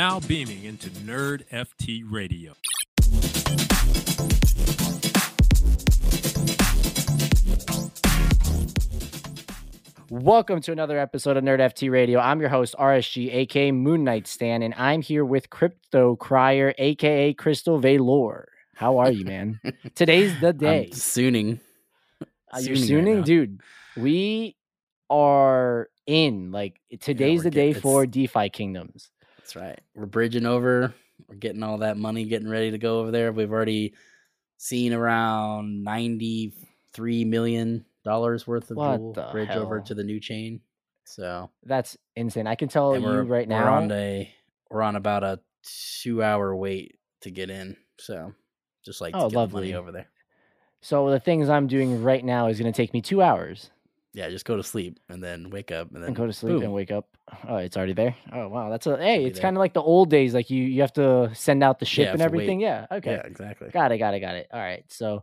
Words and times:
now 0.00 0.18
beaming 0.20 0.64
into 0.64 0.88
Nerd 0.88 1.42
FT 1.52 2.02
Radio. 2.10 2.54
Welcome 10.10 10.60
to 10.62 10.72
another 10.72 10.98
episode 10.98 11.36
of 11.36 11.44
Nerd 11.44 11.60
FT 11.60 11.90
Radio. 11.90 12.18
I'm 12.18 12.40
your 12.40 12.48
host, 12.48 12.74
RSG, 12.78 13.32
aka 13.32 13.70
Moon 13.70 14.02
Knight 14.02 14.26
Stan, 14.26 14.62
and 14.62 14.74
I'm 14.74 15.02
here 15.02 15.24
with 15.24 15.50
Crypto 15.50 16.16
Crier, 16.16 16.74
aka 16.78 17.32
Crystal 17.34 17.78
Valor. 17.78 18.48
How 18.74 18.98
are 18.98 19.10
you, 19.12 19.24
man? 19.24 19.60
Today's 19.94 20.38
the 20.40 20.52
day. 20.52 20.86
I'm 20.86 20.90
sooning. 20.98 21.60
Uh, 22.52 22.58
you're 22.58 22.74
Sooning 22.76 22.78
right 22.80 22.88
sooning, 22.88 23.16
now. 23.18 23.22
dude. 23.22 23.60
We 23.96 24.56
are 25.08 25.88
in. 26.06 26.50
Like 26.50 26.80
today's 27.00 27.38
we're 27.40 27.44
the 27.44 27.50
get- 27.50 27.60
day 27.60 27.68
it's- 27.70 27.82
for 27.82 28.06
DeFi 28.06 28.48
Kingdoms. 28.48 29.10
That's 29.52 29.56
right. 29.66 29.80
We're 29.96 30.06
bridging 30.06 30.46
over. 30.46 30.94
We're 31.28 31.34
getting 31.34 31.64
all 31.64 31.78
that 31.78 31.96
money, 31.96 32.24
getting 32.24 32.48
ready 32.48 32.70
to 32.70 32.78
go 32.78 33.00
over 33.00 33.10
there. 33.10 33.32
We've 33.32 33.50
already 33.50 33.94
seen 34.58 34.92
around 34.92 35.82
ninety-three 35.82 37.24
million 37.24 37.84
dollars 38.04 38.46
worth 38.46 38.70
of 38.70 38.76
Jewel 38.76 39.12
bridge 39.32 39.50
over 39.50 39.80
to 39.80 39.94
the 39.94 40.04
new 40.04 40.20
chain. 40.20 40.60
So 41.04 41.50
That's 41.64 41.96
insane. 42.14 42.46
I 42.46 42.54
can 42.54 42.68
tell 42.68 42.96
you 42.96 43.02
we're 43.02 43.22
right 43.24 43.48
we're 43.48 43.58
now. 43.58 43.74
on 43.74 43.90
a 43.90 44.32
we're 44.70 44.82
on 44.82 44.94
about 44.94 45.24
a 45.24 45.40
two-hour 46.02 46.54
wait 46.54 46.96
to 47.22 47.32
get 47.32 47.50
in. 47.50 47.76
So 47.98 48.32
just 48.84 49.00
like 49.00 49.14
to 49.14 49.18
Oh, 49.18 49.22
get 49.24 49.30
the 49.32 49.36
lovely. 49.38 49.60
money 49.62 49.74
over 49.74 49.90
there. 49.90 50.08
so 50.80 51.10
the 51.10 51.18
things 51.18 51.48
I'm 51.48 51.66
doing 51.66 52.04
right 52.04 52.24
now 52.24 52.46
is 52.46 52.60
going 52.60 52.72
to 52.72 52.76
take 52.76 52.94
me 52.94 53.02
two 53.02 53.20
hours 53.20 53.70
Yeah, 54.12 54.28
just 54.28 54.44
go 54.44 54.56
to 54.56 54.62
sleep 54.62 54.98
and 55.08 55.22
then 55.22 55.50
wake 55.50 55.70
up 55.70 55.88
and 55.94 55.98
then 56.02 56.08
and 56.08 56.16
go 56.16 56.26
to 56.26 56.32
sleep 56.32 56.54
boom. 56.56 56.62
and 56.64 56.72
wake 56.72 56.90
up. 56.90 57.06
Oh, 57.48 57.56
it's 57.56 57.76
already 57.76 57.92
there. 57.92 58.16
Oh 58.32 58.48
wow, 58.48 58.68
that's 58.68 58.86
a 58.88 58.96
hey. 58.96 59.24
It's 59.24 59.38
kind 59.38 59.56
of 59.56 59.60
like 59.60 59.72
the 59.72 59.82
old 59.82 60.10
days. 60.10 60.34
Like 60.34 60.50
you, 60.50 60.64
you 60.64 60.80
have 60.80 60.92
to 60.94 61.30
send 61.34 61.62
out 61.62 61.78
the 61.78 61.84
ship 61.86 62.06
have 62.06 62.14
and 62.14 62.22
everything. 62.22 62.60
Yeah. 62.60 62.86
Okay. 62.90 63.12
Yeah, 63.12 63.22
exactly. 63.22 63.68
Got 63.70 63.92
it. 63.92 63.98
Got 63.98 64.14
it. 64.14 64.20
Got 64.20 64.34
it. 64.34 64.48
All 64.52 64.58
right. 64.58 64.84
So, 64.88 65.22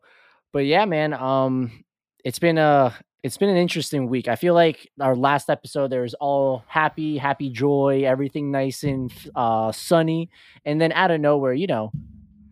but 0.53 0.65
yeah, 0.65 0.85
man. 0.85 1.13
Um, 1.13 1.83
it's 2.23 2.39
been 2.39 2.57
a 2.57 2.95
it's 3.23 3.35
been 3.37 3.49
an 3.49 3.57
interesting 3.57 4.07
week. 4.07 4.29
I 4.29 4.37
feel 4.37 4.53
like 4.53 4.89
our 5.01 5.17
last 5.17 5.49
episode 5.49 5.89
there 5.89 6.03
was 6.03 6.13
all 6.13 6.63
happy, 6.67 7.17
happy 7.17 7.49
joy, 7.49 8.03
everything 8.05 8.51
nice 8.51 8.83
and 8.83 9.11
uh 9.35 9.73
sunny, 9.73 10.29
and 10.63 10.79
then 10.79 10.93
out 10.93 11.11
of 11.11 11.19
nowhere, 11.19 11.51
you 11.53 11.67
know, 11.67 11.91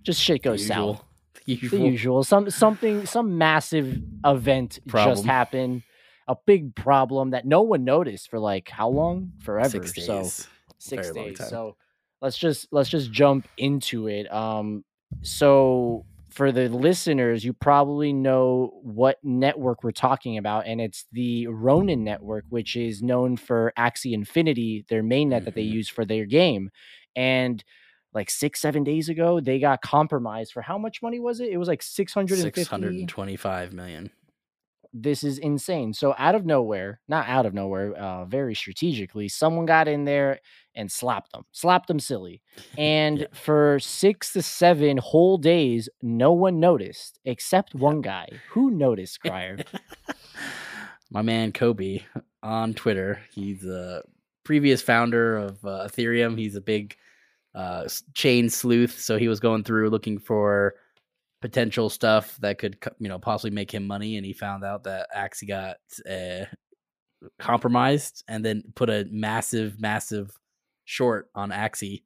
just 0.04 0.22
shit 0.22 0.44
The 0.44 0.50
goes 0.50 0.68
south. 0.68 0.98
usual. 0.98 1.06
The 1.46 1.56
The 1.56 1.62
usual. 1.62 1.80
usual. 1.92 2.24
Some 2.26 2.50
something 2.50 3.06
some 3.06 3.38
massive 3.38 4.02
event 4.26 4.80
just 4.86 5.26
happened. 5.26 5.84
A 6.28 6.36
big 6.46 6.76
problem 6.76 7.32
that 7.32 7.46
no 7.46 7.62
one 7.62 7.84
noticed 7.84 8.30
for 8.30 8.40
like 8.40 8.70
how 8.70 8.90
long? 8.90 9.32
Forever. 9.40 9.86
Six 9.86 10.06
So 10.06 10.32
six 10.78 11.12
Very 11.12 11.34
days. 11.34 11.48
So 11.48 11.76
let's 12.22 12.38
just 12.38 12.68
let's 12.72 12.90
just 12.90 13.12
jump 13.12 13.48
into 13.58 14.08
it. 14.08 14.32
Um, 14.34 14.84
so 15.22 16.06
for 16.30 16.52
the 16.52 16.68
listeners, 16.68 17.46
you 17.46 17.54
probably 17.54 18.12
know 18.12 18.72
what 18.84 19.18
network 19.24 19.84
we're 19.84 19.92
talking 19.92 20.38
about, 20.38 20.68
and 20.68 20.82
it's 20.82 21.06
the 21.12 21.48
Ronin 21.48 22.04
network, 22.04 22.46
which 22.50 22.76
is 22.76 23.02
known 23.02 23.38
for 23.38 23.72
Axie 23.78 24.12
Infinity, 24.12 24.86
their 24.90 25.04
main 25.04 25.30
net 25.30 25.46
that 25.46 25.56
they 25.56 25.64
Mhm. 25.64 25.72
use 25.72 25.88
for 25.90 26.04
their 26.04 26.26
game. 26.26 26.72
And 27.16 27.64
like 28.14 28.30
six, 28.30 28.60
seven 28.60 28.84
days 28.84 29.08
ago, 29.10 29.40
they 29.40 29.60
got 29.60 29.82
compromised 29.82 30.52
for 30.54 30.62
how 30.62 30.78
much 30.78 31.02
money 31.02 31.20
was 31.20 31.40
it? 31.40 31.50
It 31.50 31.58
was 31.58 31.68
like 31.68 31.82
six 31.84 32.14
hundred 32.14 32.36
and 32.36 32.44
Six 32.44 32.60
fifty 32.60 32.70
hundred 32.70 32.96
and 32.96 33.08
twenty-five 33.08 33.72
million. 33.74 34.10
This 34.98 35.26
is 35.26 35.40
insane. 35.40 35.94
So 35.94 36.16
out 36.18 36.36
of 36.36 36.46
nowhere, 36.46 37.02
not 37.10 37.28
out 37.28 37.46
of 37.46 37.54
nowhere, 37.54 37.94
uh, 37.96 38.24
very 38.24 38.56
strategically, 38.56 39.28
someone 39.28 39.66
got 39.66 39.90
in 39.90 40.06
there 40.06 40.40
and 40.74 40.90
slapped 40.90 41.34
them, 41.34 41.44
slapped 41.52 41.88
them 41.90 42.00
silly. 42.00 42.42
And 42.78 43.20
Yeah. 43.20 43.26
for 43.34 43.78
six 43.80 44.32
to 44.34 44.42
seven 44.42 44.96
whole 44.98 45.38
days, 45.38 45.90
no 46.02 46.32
one 46.32 46.62
noticed 46.62 47.20
except 47.26 47.76
one 47.76 48.00
guy 48.02 48.30
who 48.52 48.72
noticed 48.72 49.20
Crier. 49.22 49.58
My 51.12 51.22
man 51.22 51.52
Cobie 51.52 52.06
on 52.42 52.74
Twitter. 52.74 53.20
He's 53.34 53.66
a 53.66 54.02
previous 54.46 54.82
founder 54.82 55.38
of 55.38 55.64
uh, 55.66 55.88
Ethereum. 55.90 56.38
He's 56.38 56.56
a 56.56 56.62
big 56.62 56.96
uh, 57.54 57.88
chain 58.14 58.50
sleuth. 58.50 59.00
So 59.00 59.18
he 59.18 59.28
was 59.28 59.40
going 59.40 59.64
through 59.66 59.90
looking 59.90 60.20
for 60.20 60.76
potential 61.46 61.92
stuff 61.92 62.36
that 62.38 62.58
could, 62.58 62.76
you 62.98 63.08
know, 63.08 63.20
possibly 63.20 63.52
make 63.52 63.72
him 63.72 63.86
money. 63.86 64.18
And 64.18 64.26
he 64.26 64.34
found 64.34 64.64
out 64.64 64.86
that 64.86 65.08
Axie 65.16 65.48
got 65.48 65.78
uh, 66.10 66.46
compromised 67.38 68.24
and 68.28 68.44
then 68.44 68.64
put 68.74 68.90
a 68.90 69.06
massive, 69.12 69.80
massive 69.80 70.32
short 70.86 71.30
on 71.36 71.52
Axie. 71.52 72.02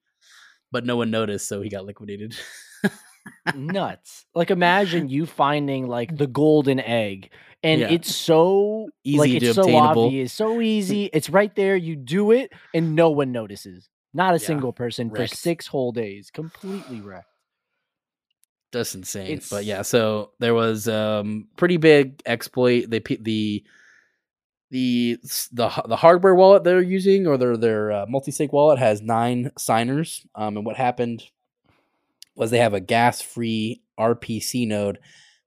But 0.73 0.85
no 0.85 0.97
one 0.97 1.09
noticed, 1.09 1.47
so 1.47 1.61
he 1.61 1.69
got 1.69 1.85
liquidated. 1.85 2.35
Nuts. 3.55 4.25
Like 4.35 4.51
imagine 4.51 5.07
you 5.07 5.25
finding 5.25 5.87
like 5.87 6.15
the 6.17 6.27
golden 6.27 6.81
egg. 6.81 7.31
And 7.63 7.79
Yeah. 7.81 7.91
it's 7.91 8.13
so 8.13 8.89
Easy 9.05 9.17
like 9.17 9.29
to 9.29 9.35
it's 9.37 9.55
so 9.55 9.61
obtainable. 9.63 10.05
obvious, 10.05 10.33
so 10.33 10.59
easy. 10.59 11.05
It's 11.13 11.29
right 11.29 11.55
there. 11.55 11.77
You 11.77 11.95
do 11.95 12.31
it, 12.31 12.51
and 12.73 12.93
no 12.93 13.09
one 13.09 13.31
notices. 13.31 13.87
Not 14.13 14.35
a 14.35 14.39
Yeah, 14.39 14.47
single 14.47 14.73
person 14.73 15.09
for 15.09 15.27
six 15.27 15.65
whole 15.67 15.91
days, 15.93 16.29
completely 16.29 16.99
wrecked. 17.01 17.25
That's 18.71 18.93
insane. 18.93 19.41
But 19.49 19.65
yeah, 19.65 19.81
so 19.81 20.31
there 20.39 20.53
was 20.53 20.87
um 20.87 21.47
pretty 21.57 21.77
big 21.77 22.21
exploit. 22.25 22.89
They 22.89 22.99
the 22.99 23.63
the 24.71 25.17
the 25.51 25.83
the 25.87 25.95
hardware 25.95 26.35
wallet 26.35 26.63
they're 26.63 26.81
using 26.81 27.25
or 27.25 27.37
their 27.37 27.57
their 27.57 27.91
uh, 27.91 28.05
multi-sig 28.07 28.51
wallet 28.51 28.79
has 28.79 29.01
nine 29.01 29.51
signers. 29.57 30.25
Um, 30.35 30.57
and 30.57 30.65
what 30.65 30.77
happened 30.77 31.23
was 32.35 32.51
they 32.51 32.59
have 32.59 32.73
a 32.73 32.79
gas-free 32.79 33.81
RPC 33.99 34.67
node 34.67 34.99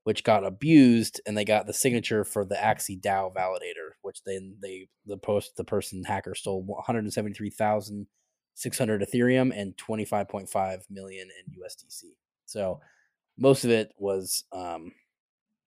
which 0.05 0.25
got 0.25 0.45
abused, 0.45 1.21
and 1.27 1.39
they 1.39 1.45
got 1.45 1.67
the 1.67 1.73
signature 1.73 2.25
for 2.25 2.45
the 2.45 2.57
Axie 2.57 3.01
DAO 3.01 3.33
validator, 3.33 3.93
which 4.03 4.23
then 4.25 4.57
they 4.61 4.89
the 5.07 5.17
post 5.17 5.57
the 5.57 5.65
person 5.65 6.03
hacker 6.05 6.35
stole 6.35 6.63
one 6.63 6.83
hundred 6.85 7.05
and 7.05 7.13
seventy 7.13 7.35
three 7.35 7.51
thousand 7.51 8.07
six 8.55 8.79
hundred 8.79 9.03
Ethereum 9.03 9.53
and 9.55 9.77
twenty 9.79 10.05
five 10.05 10.29
point 10.29 10.49
five 10.51 10.85
million 10.91 11.29
in 11.29 11.53
USDC. 11.55 12.03
So 12.47 12.81
most 13.39 13.65
of 13.65 13.71
it 13.71 13.93
was 13.99 14.45
um, 14.53 14.93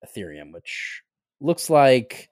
Ethereum, 0.05 0.53
which 0.53 1.01
looks 1.41 1.69
like 1.69 2.29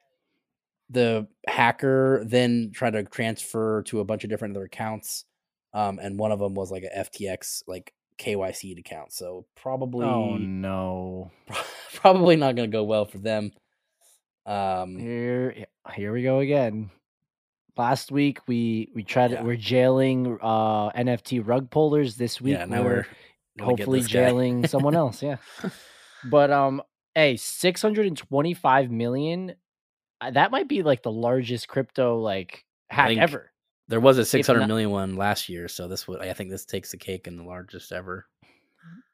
the 0.90 1.28
hacker 1.48 2.24
then 2.26 2.72
tried 2.74 2.92
to 2.92 3.04
transfer 3.04 3.84
to 3.84 4.00
a 4.00 4.06
bunch 4.06 4.24
of 4.24 4.30
different 4.30 4.56
other 4.56 4.66
accounts, 4.66 5.26
um, 5.74 6.00
and 6.00 6.20
one 6.20 6.32
of 6.32 6.40
them 6.40 6.54
was 6.54 6.72
like 6.72 6.84
a 6.84 7.00
FTX 7.00 7.64
like 7.68 7.94
KYC 8.20 8.78
account. 8.80 9.12
So 9.12 9.46
probably 9.56 10.06
Oh 10.06 10.38
no. 10.38 11.32
probably 11.96 12.36
not 12.36 12.56
going 12.56 12.70
to 12.70 12.76
go 12.76 12.84
well 12.84 13.06
for 13.06 13.18
them. 13.18 13.52
Um, 14.46 14.98
Here 14.98 15.66
here 15.96 16.12
we 16.14 16.22
go 16.22 16.40
again. 16.40 16.92
Last 17.76 18.12
week 18.12 18.40
we 18.46 18.90
we 18.94 19.04
tried 19.04 19.32
Yeah. 19.32 19.38
to, 19.40 19.44
we're 19.46 19.56
jailing 19.56 20.38
uh 20.42 20.92
NFT 20.92 21.42
rug 21.48 21.72
pullers. 21.72 22.18
This 22.18 22.40
week 22.40 22.58
yeah, 22.58 22.66
now 22.66 22.84
we're, 22.84 22.90
we're 22.90 23.08
hopefully 23.60 24.02
jailing 24.02 24.68
someone 24.68 24.96
else. 24.96 25.22
Yeah. 25.24 25.38
But 26.26 26.52
um 26.52 26.82
hey, 27.16 27.36
625 27.36 28.90
million 28.92 29.56
uh, 30.22 30.32
that 30.32 30.52
might 30.52 30.70
be 30.70 30.82
like 30.84 31.04
the 31.04 31.12
largest 31.12 31.68
crypto 31.68 32.18
like 32.20 32.64
hack 32.90 33.18
ever. 33.18 33.52
There 33.90 34.00
was 34.00 34.18
a 34.18 34.24
six 34.26 34.48
hundred 34.48 34.68
million 34.68 34.90
one 34.90 35.18
last 35.18 35.50
year, 35.50 35.68
so 35.68 35.90
this 35.90 36.08
would 36.08 36.22
I 36.22 36.32
think 36.34 36.50
this 36.50 36.66
takes 36.66 36.92
the 36.92 36.98
cake 36.98 37.28
and 37.28 37.38
the 37.38 37.44
largest 37.44 37.92
ever. 37.92 38.26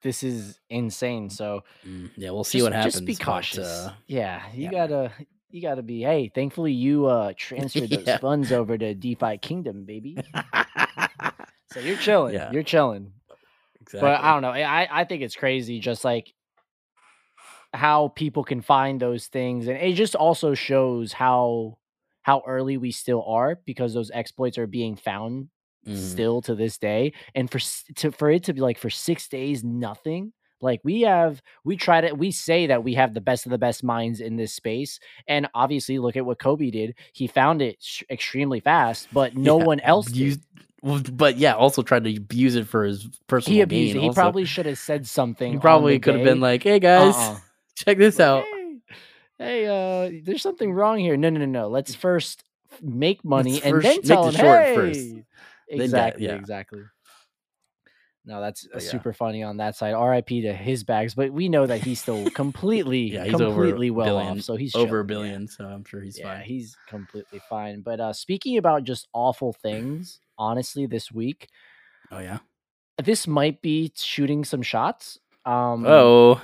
This 0.03 0.21
is 0.23 0.59
insane. 0.69 1.29
So 1.31 1.61
Mm, 1.85 2.11
yeah, 2.15 2.29
we'll 2.29 2.43
see 2.43 2.59
just, 2.59 2.65
what 2.65 2.73
happens. 2.73 2.93
Just 2.93 3.05
be 3.05 3.13
but, 3.15 3.25
cautious. 3.25 3.67
uh, 3.67 3.93
yeah, 4.05 4.43
you 4.53 4.65
yeah. 4.65 4.71
gotta 4.71 5.11
you 5.49 5.61
gotta 5.63 5.81
be. 5.81 6.03
Hey, 6.03 6.31
thankfully 6.33 6.73
you 6.73 7.07
uh 7.07 7.33
transferred 7.37 7.89
those 7.89 8.05
Yeah. 8.05 8.19
funds 8.19 8.51
over 8.51 8.77
to 8.77 8.93
DeFi 8.93 9.39
Kingdom, 9.39 9.85
baby. 9.85 10.17
So 11.71 11.79
you're 11.79 11.97
chilling. 11.97 12.33
Yeah. 12.33 12.51
You're 12.51 12.63
chilling. 12.63 13.13
Exactly. 13.93 14.09
But 14.09 14.21
I 14.23 14.31
don't 14.33 14.41
know. 14.41 14.51
I 14.51 14.87
I 15.01 15.03
think 15.05 15.21
it's 15.23 15.35
crazy 15.35 15.79
just 15.79 16.03
like 16.05 16.33
how 17.73 18.09
people 18.09 18.43
can 18.43 18.61
find 18.61 18.99
those 18.99 19.27
things 19.27 19.67
and 19.67 19.77
it 19.77 19.93
just 19.93 20.15
also 20.15 20.53
shows 20.53 21.13
how 21.13 21.77
how 22.23 22.41
early 22.47 22.77
we 22.77 22.91
still 22.91 23.23
are 23.25 23.59
because 23.65 23.93
those 23.93 24.11
exploits 24.11 24.57
are 24.57 24.67
being 24.67 24.95
found 24.95 25.49
Mhm. 25.87 25.93
still 25.95 26.41
to 26.41 26.55
this 26.55 26.77
day 26.77 27.13
and 27.35 27.49
for 27.49 27.59
to 27.95 28.11
for 28.11 28.29
it 28.31 28.43
to 28.43 28.53
be 28.53 28.61
like 28.61 28.77
for 28.77 28.89
6 28.89 29.27
days 29.27 29.63
nothing 29.63 30.33
like 30.61 30.81
we 30.83 31.01
have 31.01 31.41
we 31.63 31.77
try 31.77 32.01
to 32.01 32.13
we 32.13 32.31
say 32.31 32.67
that 32.67 32.83
we 32.83 32.95
have 32.95 33.13
the 33.13 33.21
best 33.21 33.45
of 33.45 33.51
the 33.51 33.57
best 33.57 33.83
minds 33.83 34.19
in 34.19 34.35
this 34.35 34.53
space 34.53 34.99
and 35.27 35.47
obviously 35.53 35.99
look 35.99 36.17
at 36.17 36.25
what 36.25 36.39
Cobie 36.39 36.71
did 36.71 36.95
he 37.13 37.27
found 37.27 37.61
it 37.61 37.77
sh- 37.79 38.03
extremely 38.09 38.59
fast 38.59 39.07
but 39.13 39.35
no 39.37 39.57
Yeah, 39.57 39.63
one 39.65 39.79
else 39.81 40.11
did. 40.11 40.17
used, 40.19 40.41
but 40.81 41.37
yeah, 41.37 41.53
also 41.53 41.81
tried 41.81 42.03
to 42.05 42.15
abuse 42.15 42.55
it 42.55 42.67
for 42.67 42.85
his 42.85 43.07
personal 43.27 43.55
he 43.55 43.61
abused 43.61 43.93
gain. 43.93 43.97
it. 43.97 44.01
He 44.01 44.07
also. 44.09 44.21
probably 44.21 44.45
should 44.45 44.65
have 44.65 44.77
said 44.77 45.07
something. 45.07 45.53
he 45.53 45.59
probably 45.59 45.99
could 45.99 46.15
have 46.15 46.23
been 46.23 46.39
like, 46.41 46.63
"Hey 46.63 46.79
guys, 46.79 47.15
Uh-uh. 47.15 47.37
check 47.75 47.97
this 47.97 48.19
out." 48.19 48.43
Hey, 48.43 48.79
hey, 49.37 49.65
uh, 49.67 50.21
there's 50.23 50.41
something 50.41 50.71
wrong 50.73 50.99
here. 50.99 51.17
No, 51.17 51.29
no, 51.29 51.39
no, 51.39 51.45
no. 51.45 51.67
Let's 51.69 51.95
first 51.95 52.43
make 52.81 53.23
money 53.25 53.61
and 53.61 53.71
first 53.75 53.83
then 53.83 53.95
make 53.97 54.05
tell 54.05 54.25
the 54.25 54.31
him, 54.31 54.39
short 54.39 54.63
hey. 54.65 54.75
first. 54.75 55.15
Exactly, 55.69 56.25
yeah. 56.25 56.33
exactly. 56.35 56.81
no, 58.25 58.41
that's 58.41 58.65
uh, 58.65 58.69
yeah. 58.75 58.79
super 58.79 59.13
funny 59.13 59.43
on 59.43 59.57
that 59.57 59.75
side. 59.75 59.93
R.I.P. 59.93 60.41
to 60.43 60.53
his 60.53 60.83
bags, 60.83 61.13
but 61.15 61.31
we 61.31 61.47
know 61.49 61.65
that 61.67 61.81
he's 61.81 62.01
still 62.01 62.29
completely, 62.35 63.13
Yeah, 63.13 63.25
he's 63.25 63.35
over 63.35 63.45
completely 63.45 63.91
well 63.91 64.17
billion- 64.17 64.37
off. 64.39 64.43
So 64.43 64.55
he's 64.55 64.75
over 64.75 64.99
a 65.01 65.07
chilling, 65.07 65.25
yeah. 65.25 65.29
billion, 65.33 65.47
so 65.47 65.65
I'm 65.65 65.83
sure 65.83 66.01
he's 66.01 66.17
yeah, 66.19 66.37
fine. 66.37 66.43
he's 66.45 66.75
completely 66.87 67.39
fine. 67.49 67.81
But 67.81 67.99
uh 67.99 68.13
speaking 68.13 68.57
about 68.57 68.83
just 68.83 69.07
awful 69.13 69.53
things, 69.53 70.19
honestly, 70.39 70.85
this 70.87 71.11
week, 71.11 71.47
oh 72.11 72.19
yeah. 72.19 72.39
this 73.03 73.27
might 73.27 73.61
be 73.61 73.91
shooting 73.95 74.43
some 74.45 74.61
shots. 74.63 75.19
Um, 75.45 75.85
Oh, 75.85 76.41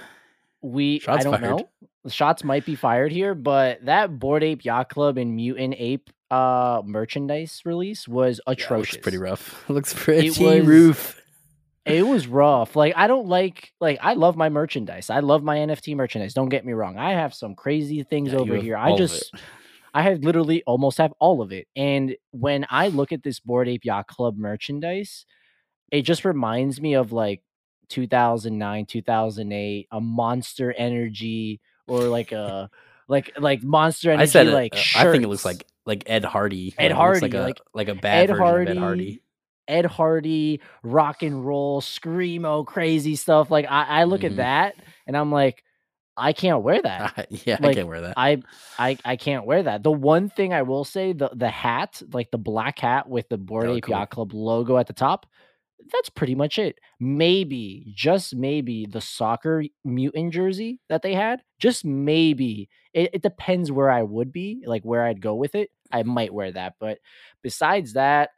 we 0.62 1.02
I 1.08 1.24
don't 1.24 1.40
fired. 1.40 1.42
know. 1.58 1.70
The 2.04 2.12
shots 2.12 2.44
might 2.44 2.66
be 2.66 2.76
fired 2.76 3.12
here, 3.12 3.34
but 3.34 3.84
that 3.86 4.20
Bored 4.20 4.44
Ape 4.44 4.64
Yacht 4.66 4.90
Club 4.90 5.18
and 5.18 5.36
Mutant 5.36 5.76
Ape 5.80 6.10
uh 6.32 6.82
merchandise 6.86 7.62
release 7.66 8.08
was 8.08 8.42
yeah, 8.48 8.52
it 8.54 8.60
atrocious. 8.62 8.94
looks 8.96 9.04
pretty 9.04 9.18
rough. 9.18 9.64
It 9.70 9.74
looks 9.74 9.94
pretty 9.94 10.30
was- 10.30 10.66
roof. 10.68 11.22
It 11.86 12.06
was 12.08 12.26
rough. 12.26 12.76
Like 12.76 12.94
I 12.98 13.06
don't 13.06 13.28
like 13.28 13.72
like 13.80 14.00
I 14.02 14.14
love 14.16 14.36
my 14.36 14.50
merchandise. 14.50 15.12
I 15.12 15.20
love 15.20 15.44
my 15.44 15.58
NFT 15.58 15.96
merchandise. 15.96 16.34
Don't 16.34 16.50
get 16.50 16.66
me 16.66 16.74
wrong. 16.74 16.98
I 16.98 17.12
have 17.12 17.36
some 17.36 17.54
crazy 17.54 18.02
things 18.02 18.32
Yeah, 18.34 18.40
over 18.40 18.56
here. 18.56 18.76
I 18.76 18.96
just 18.98 19.32
it. 19.36 19.40
I 19.96 20.02
have 20.02 20.20
literally 20.24 20.62
almost 20.68 20.98
have 20.98 21.14
all 21.20 21.42
of 21.42 21.54
it. 21.54 21.68
And 21.76 22.18
when 22.32 22.66
I 22.70 22.90
look 22.90 23.14
at 23.14 23.24
this 23.24 23.40
Bored 23.40 23.70
Ape 23.70 23.86
Yacht 23.86 24.08
Club 24.08 24.38
merchandise, 24.38 25.26
it 25.90 26.02
just 26.02 26.26
reminds 26.26 26.82
me 26.82 26.96
of 26.96 27.14
like 27.14 27.42
2009, 27.90 28.86
2008, 28.88 29.88
a 29.92 30.02
Monster 30.02 30.74
Energy 30.74 31.62
or 31.88 32.02
like 32.10 32.34
a 32.34 32.70
like 33.08 33.32
like 33.40 33.64
Monster 33.64 34.12
Energy 34.12 34.24
I 34.24 34.26
said 34.26 34.48
like 34.48 34.76
uh, 34.76 34.82
I 34.98 35.12
think 35.12 35.24
it 35.24 35.28
looks 35.30 35.46
like 35.46 35.66
like 35.86 36.04
Ed 36.08 36.26
Hardy. 36.26 36.76
Ed 36.78 36.90
like, 36.90 36.98
Hardy, 36.98 37.22
like 37.22 37.34
a 37.34 37.40
like 37.42 37.62
like 37.74 37.88
a 37.88 37.96
bad 37.96 38.24
Ed 38.24 38.34
version 38.34 38.44
Hardy, 38.44 38.72
of 38.72 38.78
Ed 38.78 38.82
Hardy. 38.82 39.22
Ed 39.68 39.86
Hardy, 39.86 40.62
rock 40.84 41.24
and 41.24 41.46
roll, 41.46 41.82
screamo, 41.82 42.66
crazy 42.66 43.16
stuff. 43.16 43.50
Like 43.50 43.66
I, 43.70 44.02
I 44.02 44.04
look 44.04 44.22
Mhm. 44.22 44.32
at 44.32 44.36
that 44.38 44.76
and 45.08 45.16
I'm 45.16 45.32
like, 45.32 45.64
I 46.18 46.34
can't 46.34 46.64
wear 46.64 46.82
that. 46.82 47.28
yeah, 47.46 47.58
I 47.62 47.74
can't 47.74 47.88
wear 47.88 48.02
that. 48.02 48.14
I, 48.18 48.42
I 48.80 48.98
I 49.04 49.16
can't 49.16 49.46
wear 49.46 49.64
that. 49.64 49.84
The 49.84 49.92
one 49.92 50.30
thing 50.30 50.54
I 50.54 50.62
will 50.62 50.84
say, 50.84 51.14
the 51.14 51.30
the 51.34 51.50
hat, 51.50 52.02
like 52.14 52.32
the 52.32 52.38
black 52.38 52.80
hat 52.80 53.10
with 53.10 53.28
the 53.30 53.38
Bored 53.38 53.70
Ape 53.70 53.84
cool. 53.84 53.96
Yacht 53.96 54.10
Club 54.12 54.34
logo 54.34 54.78
at 54.78 54.88
the 54.88 54.94
top, 54.94 55.26
that's 55.92 56.10
pretty 56.10 56.36
much 56.36 56.58
it. 56.58 56.80
Maybe, 57.00 57.92
just 57.94 58.36
maybe, 58.36 58.86
the 58.86 59.02
soccer 59.02 59.64
mutant 59.84 60.34
jersey 60.34 60.80
that 60.90 61.02
they 61.02 61.14
had, 61.14 61.42
just 61.60 61.86
maybe. 61.86 62.70
It, 62.94 63.10
it 63.14 63.22
depends 63.22 63.72
where 63.72 63.92
I 63.92 64.04
would 64.04 64.32
be, 64.32 64.64
like 64.66 64.84
where 64.84 65.06
I'd 65.06 65.22
go 65.22 65.36
with 65.36 65.54
it. 65.54 65.70
I 65.92 66.04
might 66.04 66.34
wear 66.34 66.52
that, 66.52 66.76
but 66.80 67.00
besides 67.42 67.94
that, 67.94 68.30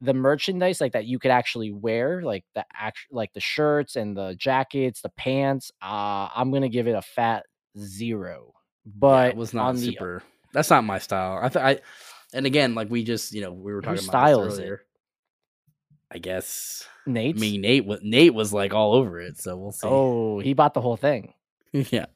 the 0.00 0.14
merchandise 0.14 0.80
like 0.80 0.92
that 0.92 1.06
you 1.06 1.18
could 1.18 1.30
actually 1.30 1.72
wear, 1.72 2.22
like 2.22 2.44
the 2.54 2.64
act, 2.74 2.98
like 3.10 3.32
the 3.32 3.40
shirts 3.40 3.96
and 3.96 4.16
the 4.16 4.34
jackets, 4.38 5.00
the 5.00 5.08
pants. 5.10 5.70
Uh, 5.82 6.28
I'm 6.34 6.50
gonna 6.52 6.68
give 6.68 6.86
it 6.86 6.92
a 6.92 7.02
fat 7.02 7.44
zero. 7.78 8.52
Yeah, 8.84 8.92
But 8.98 9.28
it 9.30 9.36
was 9.36 9.54
not 9.54 9.68
on 9.68 9.76
the 9.76 9.82
super. 9.82 10.22
That's 10.52 10.70
not 10.70 10.84
my 10.84 10.98
style. 10.98 11.38
I 11.42 11.48
th- 11.48 11.64
I, 11.64 11.80
and 12.34 12.46
again, 12.46 12.74
like 12.74 12.90
we 12.90 13.04
just 13.04 13.32
you 13.32 13.40
know 13.40 13.52
we 13.52 13.72
were 13.72 13.80
talking 13.80 13.96
Whose 13.96 14.08
about 14.08 14.26
style 14.28 14.44
this 14.44 14.52
is 14.54 14.58
it? 14.58 14.62
earlier. 14.62 14.82
I 16.10 16.18
guess. 16.18 16.86
Nate. 17.06 17.36
I 17.36 17.38
mean, 17.40 17.60
Nate 17.62 17.84
was 17.86 18.00
Nate 18.02 18.34
was 18.34 18.52
like 18.52 18.72
all 18.74 18.94
over 18.94 19.20
it, 19.20 19.38
so 19.38 19.56
we'll 19.56 19.72
see. 19.72 19.86
oh, 19.88 20.38
he 20.40 20.54
bought 20.54 20.74
the 20.74 20.80
whole 20.80 20.96
thing. 20.96 21.34
yeah, 21.72 22.06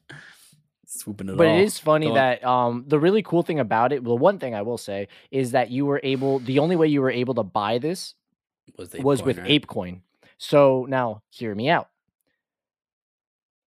swooping 0.91 1.29
it 1.29 1.37
but 1.37 1.47
all. 1.47 1.57
it 1.57 1.61
is 1.61 1.79
funny 1.79 2.07
Go 2.07 2.15
that 2.15 2.43
um 2.43 2.83
the 2.87 2.99
really 2.99 3.23
cool 3.23 3.43
thing 3.43 3.59
about 3.59 3.93
it, 3.93 4.03
the 4.03 4.13
one 4.15 4.39
thing 4.39 4.53
I 4.55 4.61
will 4.61 4.77
say 4.77 5.07
is 5.31 5.51
that 5.51 5.71
you 5.71 5.85
were 5.85 6.01
able 6.03 6.39
the 6.39 6.59
only 6.59 6.75
way 6.75 6.87
you 6.87 7.01
were 7.01 7.11
able 7.11 7.33
to 7.35 7.43
buy 7.43 7.77
this 7.77 8.15
was, 8.77 8.93
was 8.95 9.21
Apecoin, 9.21 9.25
with 9.25 9.37
right? 9.39 9.61
ApeCoin. 9.61 10.01
So 10.37 10.85
now 10.89 11.21
hear 11.29 11.53
me 11.55 11.69
out. 11.69 11.89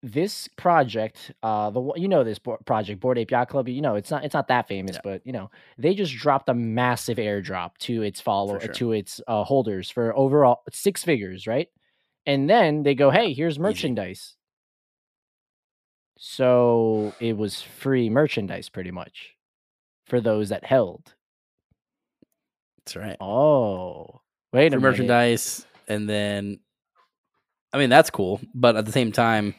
This 0.02 0.48
project, 0.48 1.32
uh, 1.42 1.70
the 1.70 1.92
you 1.96 2.08
know 2.08 2.24
this 2.24 2.38
bo- 2.38 2.58
project, 2.66 3.00
Bored 3.00 3.16
Ape 3.16 3.30
Yacht 3.30 3.48
Club. 3.48 3.68
You 3.68 3.80
know 3.80 3.94
it's 3.94 4.10
not 4.10 4.22
it's 4.22 4.34
not 4.34 4.48
that 4.48 4.68
famous, 4.68 4.96
Yeah. 4.96 5.00
but 5.02 5.26
you 5.26 5.32
know 5.32 5.50
they 5.78 5.94
just 5.94 6.14
dropped 6.14 6.50
a 6.50 6.54
massive 6.54 7.16
airdrop 7.16 7.78
to 7.78 8.02
its 8.02 8.20
follow 8.20 8.58
sure. 8.58 8.72
to 8.74 8.92
its 8.92 9.22
uh, 9.26 9.44
holders 9.44 9.88
for 9.88 10.14
overall 10.14 10.62
six 10.70 11.02
figures, 11.02 11.46
right? 11.46 11.68
And 12.26 12.50
then 12.50 12.82
they 12.82 12.94
go, 12.94 13.10
"Hey, 13.10 13.32
here's 13.32 13.54
Easy. 13.54 13.62
Merchandise." 16.16 16.24
So 16.36 17.14
it 17.20 17.36
was 17.36 17.62
free 17.62 18.10
merchandise, 18.10 18.68
pretty 18.68 18.90
much, 18.90 19.34
for 20.06 20.20
those 20.20 20.48
that 20.50 20.64
held. 20.64 21.14
That's 22.78 22.96
right. 22.96 23.16
Oh, 23.20 24.20
wait 24.52 24.72
minute. 24.72 24.80
merchandise, 24.80 25.66
and 25.88 26.08
then, 26.08 26.60
I 27.72 27.78
mean, 27.78 27.90
that's 27.90 28.10
cool. 28.10 28.40
But 28.54 28.76
at 28.76 28.84
the 28.84 28.92
same 28.92 29.10
time, 29.10 29.54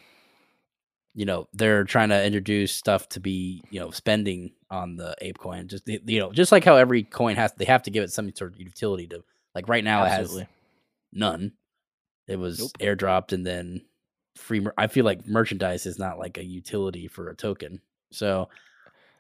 you 1.15 1.25
know, 1.25 1.47
they're 1.53 1.85
trying 1.85 2.09
to 2.09 2.23
introduce 2.25 2.71
stuff 2.73 3.09
to 3.09 3.19
be, 3.19 3.63
you 3.71 3.79
know, 3.79 3.89
spending 3.91 4.51
on 4.69 4.97
the 4.97 5.15
ape 5.21 5.37
coin. 5.39 5.67
Just 5.67 5.87
you 5.87 6.19
know, 6.19 6.31
just 6.31 6.51
like 6.51 6.63
how 6.63 6.75
every 6.75 7.03
coin 7.03 7.35
has, 7.35 7.53
they 7.53 7.65
have 7.65 7.83
to 7.83 7.91
give 7.91 8.03
it 8.03 8.11
some 8.11 8.33
sort 8.35 8.53
of 8.53 8.59
utility 8.59 9.07
to. 9.07 9.23
Like 9.55 9.69
right 9.69 9.83
now, 9.83 10.03
it 10.03 10.09
Absolutely. 10.09 10.41
has 10.41 10.49
none. 11.13 11.53
It 12.27 12.37
was 12.37 12.59
Nope. 12.59 12.71
airdropped 12.79 13.31
and 13.31 13.45
then 13.45 13.85
free. 14.35 14.59
Mer- 14.59 14.73
I 14.77 14.87
feel 14.87 15.05
like 15.05 15.27
merchandise 15.27 15.85
is 15.85 15.99
not 15.99 16.19
like 16.19 16.37
a 16.37 16.45
utility 16.45 17.07
for 17.07 17.29
a 17.29 17.35
token. 17.35 17.81
So 18.11 18.49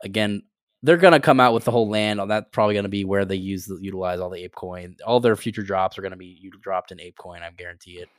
again, 0.03 0.43
they're 0.83 0.97
gonna 0.97 1.19
come 1.19 1.39
out 1.39 1.53
with 1.53 1.65
the 1.65 1.71
whole 1.71 1.89
land. 1.89 2.19
That's 2.29 2.47
probably 2.51 2.75
gonna 2.75 2.89
be 2.89 3.05
where 3.05 3.25
they 3.25 3.35
use 3.35 3.71
utilize 3.81 4.19
all 4.19 4.29
the 4.29 4.43
ape 4.43 4.55
coin. 4.55 4.95
All 5.05 5.19
their 5.19 5.35
future 5.35 5.63
drops 5.63 5.97
are 5.97 6.01
gonna 6.01 6.15
be 6.15 6.51
dropped 6.61 6.91
in 6.91 6.99
ape 6.99 7.17
coin. 7.17 7.41
I 7.41 7.49
guarantee 7.51 7.99
it. 7.99 8.09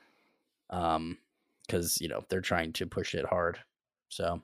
Um, 0.70 1.18
because 1.66 2.00
you 2.00 2.08
know 2.08 2.24
they're 2.28 2.40
trying 2.40 2.72
to 2.74 2.86
push 2.86 3.14
it 3.14 3.24
hard. 3.26 3.58
So 4.08 4.40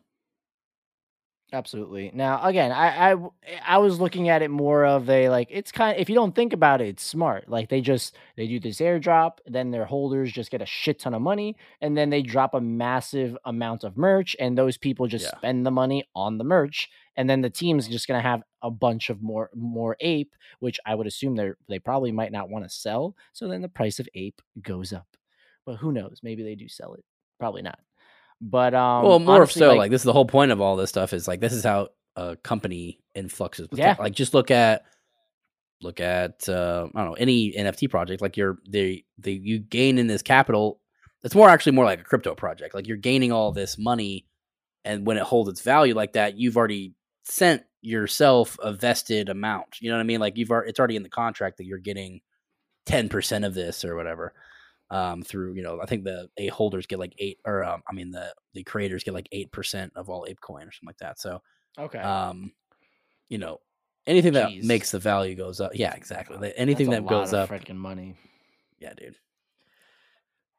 Absolutely. 1.54 2.10
Now, 2.14 2.42
again, 2.42 2.72
I, 2.72 3.12
I 3.12 3.12
eh, 3.12 3.58
I 3.66 3.78
was 3.78 4.00
looking 4.00 4.30
at 4.30 4.40
it 4.40 4.50
more 4.50 4.86
of 4.86 5.10
a 5.10 5.28
like 5.28 5.48
it's 5.50 5.70
kind. 5.70 5.98
if 5.98 6.08
you 6.08 6.14
don't 6.14 6.34
think 6.34 6.54
about 6.54 6.80
it, 6.80 6.88
it's 6.88 7.04
smart. 7.04 7.46
Like 7.46 7.68
they 7.68 7.82
just 7.82 8.16
they 8.36 8.46
do 8.46 8.58
this 8.58 8.78
airdrop, 8.78 9.38
then 9.46 9.70
their 9.70 9.84
holders 9.84 10.32
just 10.32 10.50
get 10.50 10.62
a 10.62 10.66
shit 10.66 10.98
ton 11.00 11.12
of 11.12 11.20
money, 11.20 11.56
and 11.82 11.96
then 11.96 12.08
they 12.08 12.22
drop 12.22 12.54
a 12.54 12.60
massive 12.60 13.36
amount 13.44 13.84
of 13.84 13.98
merch, 13.98 14.34
and 14.40 14.56
those 14.56 14.78
people 14.78 15.06
just 15.06 15.26
Yeah. 15.26 15.36
spend 15.36 15.66
the 15.66 15.70
money 15.70 16.08
on 16.14 16.38
the 16.38 16.44
merch, 16.44 16.88
and 17.16 17.28
then 17.28 17.42
the 17.42 17.50
team's 17.50 17.84
mm-hmm. 17.84 17.92
just 17.92 18.08
gonna 18.08 18.22
have 18.22 18.42
a 18.62 18.70
bunch 18.70 19.10
of 19.10 19.20
more 19.22 19.50
more 19.54 19.96
ape, 20.00 20.34
which 20.60 20.80
I 20.86 20.94
would 20.94 21.06
assume 21.06 21.36
they 21.36 21.50
they 21.68 21.78
probably 21.78 22.12
might 22.12 22.32
not 22.32 22.48
want 22.48 22.64
to 22.64 22.70
sell. 22.70 23.14
So 23.34 23.46
then 23.46 23.60
the 23.60 23.68
price 23.68 23.98
of 24.00 24.08
ape 24.14 24.40
goes 24.62 24.92
up. 24.94 25.06
But 25.66 25.76
who 25.76 25.92
knows? 25.92 26.20
Maybe 26.22 26.42
they 26.42 26.54
do 26.54 26.68
sell 26.68 26.94
it. 26.94 27.04
Probably 27.38 27.60
not. 27.62 27.78
But 28.42 28.74
um, 28.74 29.04
well, 29.04 29.18
more 29.20 29.36
honestly, 29.36 29.60
so 29.60 29.74
like, 29.74 29.92
this 29.92 30.00
is 30.00 30.04
the 30.04 30.12
whole 30.12 30.26
point 30.26 30.50
of 30.50 30.60
all 30.60 30.74
this 30.74 30.90
stuff 30.90 31.12
is 31.12 31.28
like 31.28 31.38
this 31.38 31.52
is 31.52 31.62
how 31.62 31.90
a 32.16 32.34
company 32.34 32.98
influxes. 33.14 33.68
Yeah. 33.72 33.94
like 34.00 34.14
just 34.14 34.34
look 34.34 34.50
at 34.50 34.82
look 35.80 36.00
at 36.00 36.48
uh, 36.48 36.88
I 36.92 36.98
don't 36.98 37.10
know 37.10 37.16
any 37.16 37.52
NFT 37.52 37.88
project. 37.88 38.20
Like 38.20 38.36
you're 38.36 38.58
they 38.68 39.04
they 39.16 39.30
you 39.30 39.60
gain 39.60 39.96
in 39.96 40.08
this 40.08 40.22
capital. 40.22 40.80
It's 41.22 41.36
more 41.36 41.48
actually 41.48 41.72
more 41.72 41.84
like 41.84 42.00
a 42.00 42.04
crypto 42.04 42.34
project. 42.34 42.74
Like 42.74 42.88
you're 42.88 42.96
gaining 42.96 43.30
all 43.30 43.52
this 43.52 43.78
money, 43.78 44.26
and 44.84 45.06
when 45.06 45.18
it 45.18 45.22
holds 45.22 45.48
its 45.48 45.60
value 45.60 45.94
like 45.94 46.14
that, 46.14 46.36
you've 46.36 46.56
already 46.56 46.94
sent 47.22 47.62
yourself 47.80 48.58
a 48.60 48.72
vested 48.72 49.28
amount. 49.28 49.80
You 49.80 49.90
know 49.90 49.98
what 49.98 50.02
I 50.02 50.06
mean? 50.06 50.18
Like 50.18 50.36
you've 50.36 50.50
already, 50.50 50.70
it's 50.70 50.80
already 50.80 50.96
in 50.96 51.04
the 51.04 51.08
contract 51.08 51.58
that 51.58 51.66
you're 51.66 51.78
getting 51.78 52.22
ten 52.86 53.08
percent 53.08 53.44
of 53.44 53.54
this 53.54 53.84
or 53.84 53.94
whatever 53.94 54.34
um, 54.92 55.22
through 55.22 55.54
you 55.54 55.62
know 55.62 55.80
I 55.82 55.86
think 55.86 56.04
the 56.04 56.28
a 56.36 56.48
holders 56.48 56.86
get 56.86 56.98
like 56.98 57.14
eight 57.18 57.38
or 57.44 57.64
um, 57.64 57.82
I 57.88 57.94
mean 57.94 58.10
the 58.10 58.32
the 58.52 58.62
creators 58.62 59.02
get 59.02 59.14
like 59.14 59.28
eight 59.32 59.50
percent 59.50 59.92
of 59.96 60.10
all 60.10 60.26
ApeCoin 60.28 60.68
or 60.68 60.72
something 60.72 60.86
like 60.86 60.98
that. 60.98 61.18
So 61.18 61.40
okay. 61.78 61.98
um, 61.98 62.52
you 63.28 63.38
know 63.38 63.58
anything 64.06 64.34
that 64.34 64.52
makes 64.62 64.90
the 64.90 64.98
value 64.98 65.34
goes 65.34 65.60
up. 65.60 65.72
Yeah, 65.74 65.94
exactly. 65.94 66.52
Anything 66.56 66.90
that 66.90 67.06
goes 67.06 67.32
up. 67.32 67.48
freaking 67.48 67.76
money. 67.76 68.16
Yeah, 68.78 68.92
dude. 68.94 69.16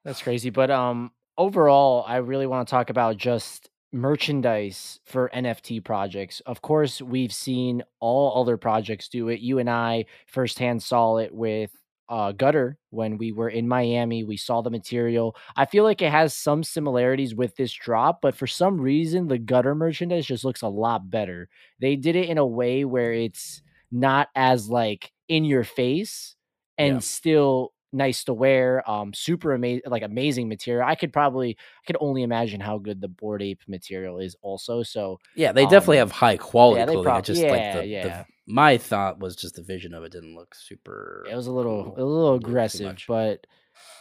That's 0.03 0.21
crazy. 0.21 0.49
But 0.49 0.71
um 0.71 1.11
overall, 1.37 2.03
I 2.07 2.17
really 2.17 2.47
want 2.47 2.67
to 2.67 2.71
talk 2.71 2.89
about 2.89 3.17
just 3.17 3.69
merchandise 3.91 4.99
for 5.05 5.29
NFT 5.33 5.83
projects. 5.83 6.39
Of 6.47 6.63
course, 6.63 7.03
we've 7.03 7.33
seen 7.33 7.83
all 7.99 8.41
other 8.41 8.57
projects 8.57 9.09
do 9.09 9.29
it. 9.29 9.41
You 9.41 9.59
and 9.59 9.69
I 9.69 10.05
firsthand 10.25 10.81
saw 10.81 11.17
it 11.17 11.31
with 11.31 11.71
uh 12.10 12.31
Gutter 12.33 12.77
when 12.89 13.17
we 13.17 13.31
were 13.31 13.50
in 13.50 13.67
Miami. 13.67 14.24
We 14.24 14.38
saw 14.38 14.62
the 14.62 14.69
material. 14.69 15.36
I 15.55 15.65
feel 15.65 15.83
like 15.83 16.01
it 16.01 16.12
has 16.12 16.33
some 16.33 16.63
similarities 16.63 17.33
with 17.36 17.55
this 17.55 17.72
drop, 17.74 18.19
but 18.22 18.36
for 18.36 18.48
some 18.48 18.79
reason 18.79 19.27
the 19.27 19.38
Gutter 19.39 19.75
merchandise 19.75 20.25
just 20.25 20.43
looks 20.45 20.62
a 20.62 20.67
lot 20.67 21.10
better. 21.10 21.50
They 21.79 21.95
did 21.95 22.15
it 22.15 22.29
in 22.29 22.38
a 22.38 22.45
way 22.45 22.86
where 22.86 23.13
it's 23.13 23.62
not 23.91 24.27
as 24.36 24.69
like 24.69 25.12
in 25.27 25.45
your 25.45 25.63
face 25.63 26.36
and 26.77 26.95
Yeah. 26.95 27.00
still 27.00 27.74
nice 27.95 28.24
to 28.24 28.33
wear 28.33 28.81
um 28.89 29.13
super 29.13 29.53
amazing 29.53 29.83
like 29.86 30.01
amazing 30.01 30.50
material 30.50 30.83
i 30.88 30.95
could 30.95 31.13
probably 31.13 31.51
i 31.51 31.81
could 31.86 31.95
only 32.00 32.24
imagine 32.24 32.60
how 32.60 32.79
good 32.79 33.00
the 33.00 33.07
bored 33.07 33.43
ape 33.43 33.62
material 33.67 34.17
is 34.17 34.36
also 34.41 34.81
so 34.81 35.19
Yeah, 35.36 35.51
they 35.51 35.65
definitely 35.67 36.00
Um, 36.00 36.07
have 36.07 36.12
high 36.12 36.38
quality 36.38 36.79
yeah, 36.79 36.86
clothing. 36.88 37.03
prob- 37.03 37.24
just 37.25 37.41
yeah, 37.43 37.51
like 37.51 37.72
the, 37.72 37.79
the- 37.81 37.86
yeah. 37.88 38.24
My 38.45 38.77
thought 38.77 39.19
was 39.19 39.35
just 39.35 39.55
the 39.55 39.62
vision 39.62 39.93
of 39.93 40.03
it 40.03 40.12
didn't 40.12 40.35
look 40.35 40.53
super. 40.53 41.25
it 41.29 41.35
was 41.35 41.47
a 41.47 41.51
little 41.51 41.83
cool. 41.83 41.93
a 41.93 41.95
little 41.95 42.13
little 42.13 42.35
aggressive 42.35 42.97
but 43.07 43.45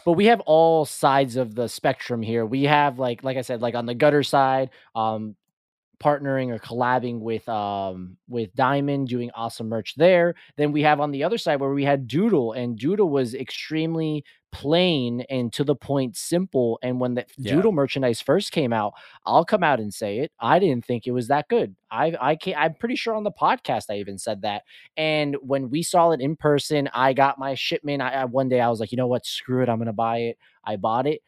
but 0.04 0.12
we 0.12 0.26
have 0.26 0.40
all 0.40 0.84
sides 0.84 1.37
of 1.37 1.54
the 1.54 1.68
spectrum 1.68 2.22
here. 2.22 2.44
We 2.44 2.64
have 2.64 2.99
like 2.99 3.22
like 3.25 3.37
I 3.37 3.42
said, 3.42 3.62
like 3.62 3.75
on 3.75 3.87
the 3.87 3.94
gutter 3.94 4.22
side, 4.22 4.70
um, 4.94 5.37
partnering 6.02 6.50
or 6.50 6.58
collabing 6.58 7.20
with 7.20 7.49
um 7.49 8.16
with 8.28 8.54
Diamond 8.54 9.08
doing 9.08 9.30
awesome 9.34 9.68
merch 9.68 9.94
there. 9.96 10.34
Then 10.56 10.72
we 10.72 10.82
have 10.82 11.00
on 11.00 11.12
the 11.12 11.25
other 11.25 11.38
side 11.38 11.61
where 11.61 11.70
we 11.70 11.84
had 11.84 12.08
Doodle 12.08 12.52
and 12.52 12.78
Doodle 12.78 13.08
was 13.08 13.34
extremely 13.34 14.25
plain 14.52 15.23
and 15.30 15.52
to 15.54 15.64
the 15.64 15.75
point 15.75 16.16
simple 16.16 16.78
and 16.82 17.00
when 17.00 17.14
the 17.14 17.25
Yeah. 17.38 17.54
Doodle 17.54 17.73
merchandise 17.73 18.21
first 18.21 18.52
came 18.52 18.73
out, 18.73 18.92
I'll 19.26 19.44
come 19.44 19.64
out 19.64 19.80
and 19.80 19.92
say 19.92 20.18
it. 20.18 20.32
I 20.38 20.59
didn't 20.59 20.85
think 20.85 21.06
it 21.06 21.12
was 21.12 21.28
that 21.28 21.49
good. 21.49 21.75
I 21.90 22.14
I 22.21 22.37
can't, 22.37 22.59
I'm 22.59 22.75
pretty 22.75 22.97
sure 22.97 23.14
on 23.14 23.25
the 23.25 23.32
podcast 23.32 23.87
I 23.90 23.97
even 23.99 24.18
said 24.18 24.42
that. 24.42 24.62
And 24.97 25.37
when 25.42 25.71
we 25.71 25.82
saw 25.82 26.11
it 26.12 26.21
in 26.21 26.37
person, 26.37 26.88
I 26.94 27.12
got 27.14 27.38
my 27.38 27.54
shipment. 27.54 28.02
I, 28.02 28.11
I 28.12 28.25
one 28.26 28.49
day 28.49 28.61
I 28.61 28.68
was 28.68 28.78
like, 28.80 28.92
you 28.92 28.97
know 28.97 29.06
what, 29.06 29.26
screw 29.26 29.62
it, 29.62 29.68
I'm 29.68 29.78
gonna 29.78 29.92
buy 29.92 30.18
it. 30.18 30.38
I 30.64 30.76
bought 30.76 31.06
it. 31.06 31.23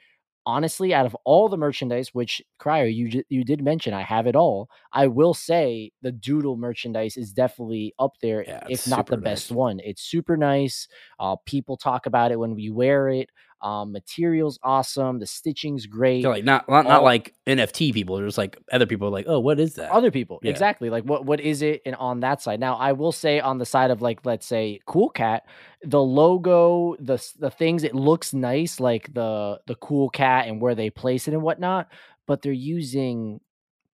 Honestly, 0.47 0.93
out 0.93 1.07
of 1.07 1.17
all 1.25 1.49
the 1.49 1.57
merchandise, 1.57 2.11
which 2.13 2.43
Crier, 2.59 2.85
you 2.87 3.23
you 3.31 3.45
did 3.45 3.63
mention, 3.63 3.95
I 3.95 4.03
have 4.03 4.27
it 4.27 4.37
all. 4.37 4.69
I 4.93 5.07
will 5.07 5.33
say 5.33 5.93
the 6.03 6.13
Doodle 6.13 6.57
merchandise 6.59 7.17
is 7.17 7.33
definitely 7.33 7.95
up 7.99 8.13
there, 8.21 8.47
Yeah, 8.47 8.67
if 8.69 8.87
not 8.87 9.09
the 9.09 9.17
super 9.17 9.23
best 9.23 9.51
one. 9.51 9.81
It's 9.81 10.03
super 10.03 10.37
nice. 10.37 10.87
Uh, 11.19 11.37
people 11.47 11.77
talk 11.79 12.05
about 12.07 12.31
it 12.31 12.39
when 12.39 12.55
we 12.55 12.71
wear 12.71 13.09
it. 13.09 13.31
Um, 13.65 13.93
material's 13.93 14.59
awesome. 14.63 15.19
The 15.19 15.27
stitching's 15.27 15.87
great. 15.87 16.21
They're 16.23 16.31
like 16.31 16.45
not 16.45 16.69
not, 16.69 16.85
not 16.85 16.99
all- 16.99 17.05
like 17.05 17.35
NFT 17.47 17.95
people. 17.95 18.17
There's 18.19 18.37
like 18.37 18.59
other 18.71 18.85
people 18.87 19.09
are 19.09 19.11
like, 19.11 19.25
oh, 19.27 19.41
what 19.41 19.59
is 19.59 19.75
that? 19.77 19.91
other 19.91 20.11
people 20.11 20.39
Yeah. 20.43 20.51
exactly 20.51 20.91
like 20.91 21.05
what 21.05 21.25
what 21.25 21.41
is 21.41 21.63
it 21.63 21.81
and 21.87 21.95
on 21.97 22.21
that 22.21 22.43
side 22.43 22.61
now 22.61 22.75
i 22.77 22.93
will 22.93 23.13
say 23.13 23.41
on 23.41 23.57
the 23.59 23.65
side 23.67 23.91
of 23.91 24.03
like 24.03 24.19
let's 24.27 24.47
say 24.47 24.81
cool 24.87 25.09
cat 25.09 25.45
the 25.83 26.01
logo 26.03 26.95
the 26.99 27.19
the 27.39 27.51
things 27.51 27.85
it 27.85 27.95
looks 27.95 28.35
nice 28.35 28.81
like 28.81 29.13
the 29.15 29.59
the 29.67 29.75
cool 29.77 30.09
cat 30.11 30.47
and 30.49 30.61
where 30.61 30.75
they 30.75 30.91
place 30.91 31.27
it 31.29 31.35
and 31.35 31.43
whatnot 31.43 31.89
but 32.27 32.43
they're 32.43 32.53
using 32.53 33.41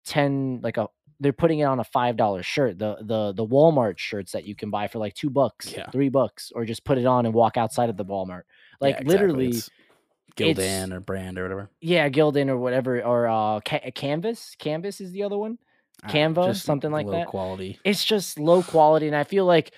10 0.06 0.62
like 0.64 0.78
a 0.78 0.88
they're 1.20 1.34
putting 1.34 1.60
it 1.60 1.64
on 1.66 1.80
a 1.80 1.84
five 1.84 2.16
dollar 2.18 2.42
shirt 2.44 2.80
the 2.80 2.98
the 3.02 3.34
the 3.34 3.46
walmart 3.46 3.98
shirts 3.98 4.32
that 4.32 4.46
you 4.46 4.56
can 4.56 4.70
buy 4.70 4.88
for 4.88 5.00
like 5.00 5.14
two 5.14 5.30
bucks 5.30 5.72
Yeah. 5.76 5.90
three 5.90 6.10
bucks 6.10 6.52
or 6.56 6.66
just 6.66 6.84
put 6.84 6.98
it 6.98 7.06
on 7.06 7.26
and 7.26 7.34
walk 7.36 7.58
outside 7.58 7.90
of 7.90 7.98
the 7.98 8.06
walmart 8.06 8.44
like 8.80 8.96
Yeah, 8.96 9.02
exactly. 9.02 9.28
literally 9.28 9.48
It's 9.48 9.70
Gildan 10.36 10.94
or 10.94 11.00
brand 11.02 11.38
or 11.38 11.44
whatever. 11.44 11.70
yeah 11.82 12.08
gildan 12.10 12.48
or 12.50 12.58
whatever 12.58 13.02
or 13.04 13.28
uh 13.28 13.60
ca- 13.62 13.92
canvas 13.94 14.56
canvas 14.58 15.02
is 15.02 15.12
the 15.12 15.24
other 15.24 15.38
one 15.38 15.58
Canva, 16.08 16.46
just 16.48 16.64
something 16.64 16.92
like 16.92 17.08
low 17.08 17.12
that. 17.12 17.28
Quality. 17.28 17.78
it's 17.84 18.06
just 18.06 18.40
low 18.40 18.64
quality 18.64 19.08
and 19.08 19.16
i 19.16 19.26
feel 19.26 19.44
like 19.46 19.74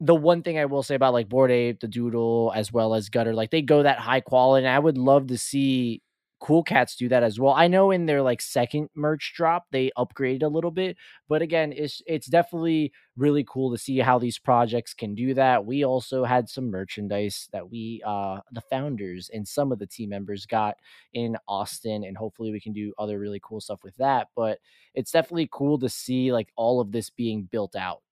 the 0.00 0.14
one 0.14 0.42
thing 0.42 0.58
i 0.58 0.66
will 0.66 0.82
say 0.82 0.94
about 0.94 1.14
like 1.14 1.28
bored 1.28 1.50
ape 1.50 1.80
the 1.80 1.88
doodle 1.88 2.52
as 2.54 2.70
well 2.70 2.92
as 2.94 3.08
gutter 3.08 3.32
like 3.32 3.50
they 3.50 3.62
go 3.62 3.82
that 3.82 3.98
high 3.98 4.20
quality 4.20 4.66
and 4.66 4.74
i 4.74 4.78
would 4.78 4.98
love 4.98 5.28
to 5.28 5.38
see 5.38 6.02
cool 6.40 6.62
cats 6.62 6.96
do 6.96 7.08
that 7.08 7.22
as 7.22 7.40
well. 7.40 7.52
I 7.52 7.68
know 7.68 7.90
in 7.90 8.06
their 8.06 8.22
like 8.22 8.40
second 8.40 8.90
merch 8.94 9.32
drop 9.36 9.66
they 9.70 9.90
upgraded 9.98 10.42
a 10.42 10.48
little 10.48 10.70
bit 10.70 10.96
but 11.28 11.42
again 11.42 11.72
it's 11.76 12.02
it's 12.06 12.28
definitely 12.28 12.92
really 13.16 13.44
cool 13.48 13.72
to 13.72 13.78
see 13.78 13.98
how 13.98 14.18
these 14.18 14.38
projects 14.38 14.94
can 14.94 15.14
do 15.14 15.34
that. 15.34 15.64
We 15.64 15.84
also 15.84 16.24
had 16.24 16.48
some 16.48 16.70
merchandise 16.70 17.48
that 17.52 17.68
we 17.68 18.02
uh 18.06 18.40
the 18.52 18.60
founders 18.60 19.30
and 19.32 19.46
some 19.46 19.72
of 19.72 19.78
the 19.78 19.86
team 19.86 20.10
members 20.10 20.46
got 20.46 20.76
in 21.14 21.36
austin 21.48 22.04
and 22.04 22.16
hopefully 22.16 22.52
we 22.52 22.60
can 22.60 22.72
do 22.72 22.92
other 22.98 23.18
really 23.18 23.40
cool 23.42 23.60
stuff 23.60 23.82
with 23.82 23.96
that 23.96 24.28
but 24.36 24.58
it's 24.94 25.12
definitely 25.12 25.48
cool 25.52 25.78
to 25.78 25.88
see 25.88 26.32
like 26.32 26.48
all 26.56 26.80
of 26.80 26.92
this 26.92 27.10
being 27.10 27.44
built 27.44 27.76
out. 27.76 28.02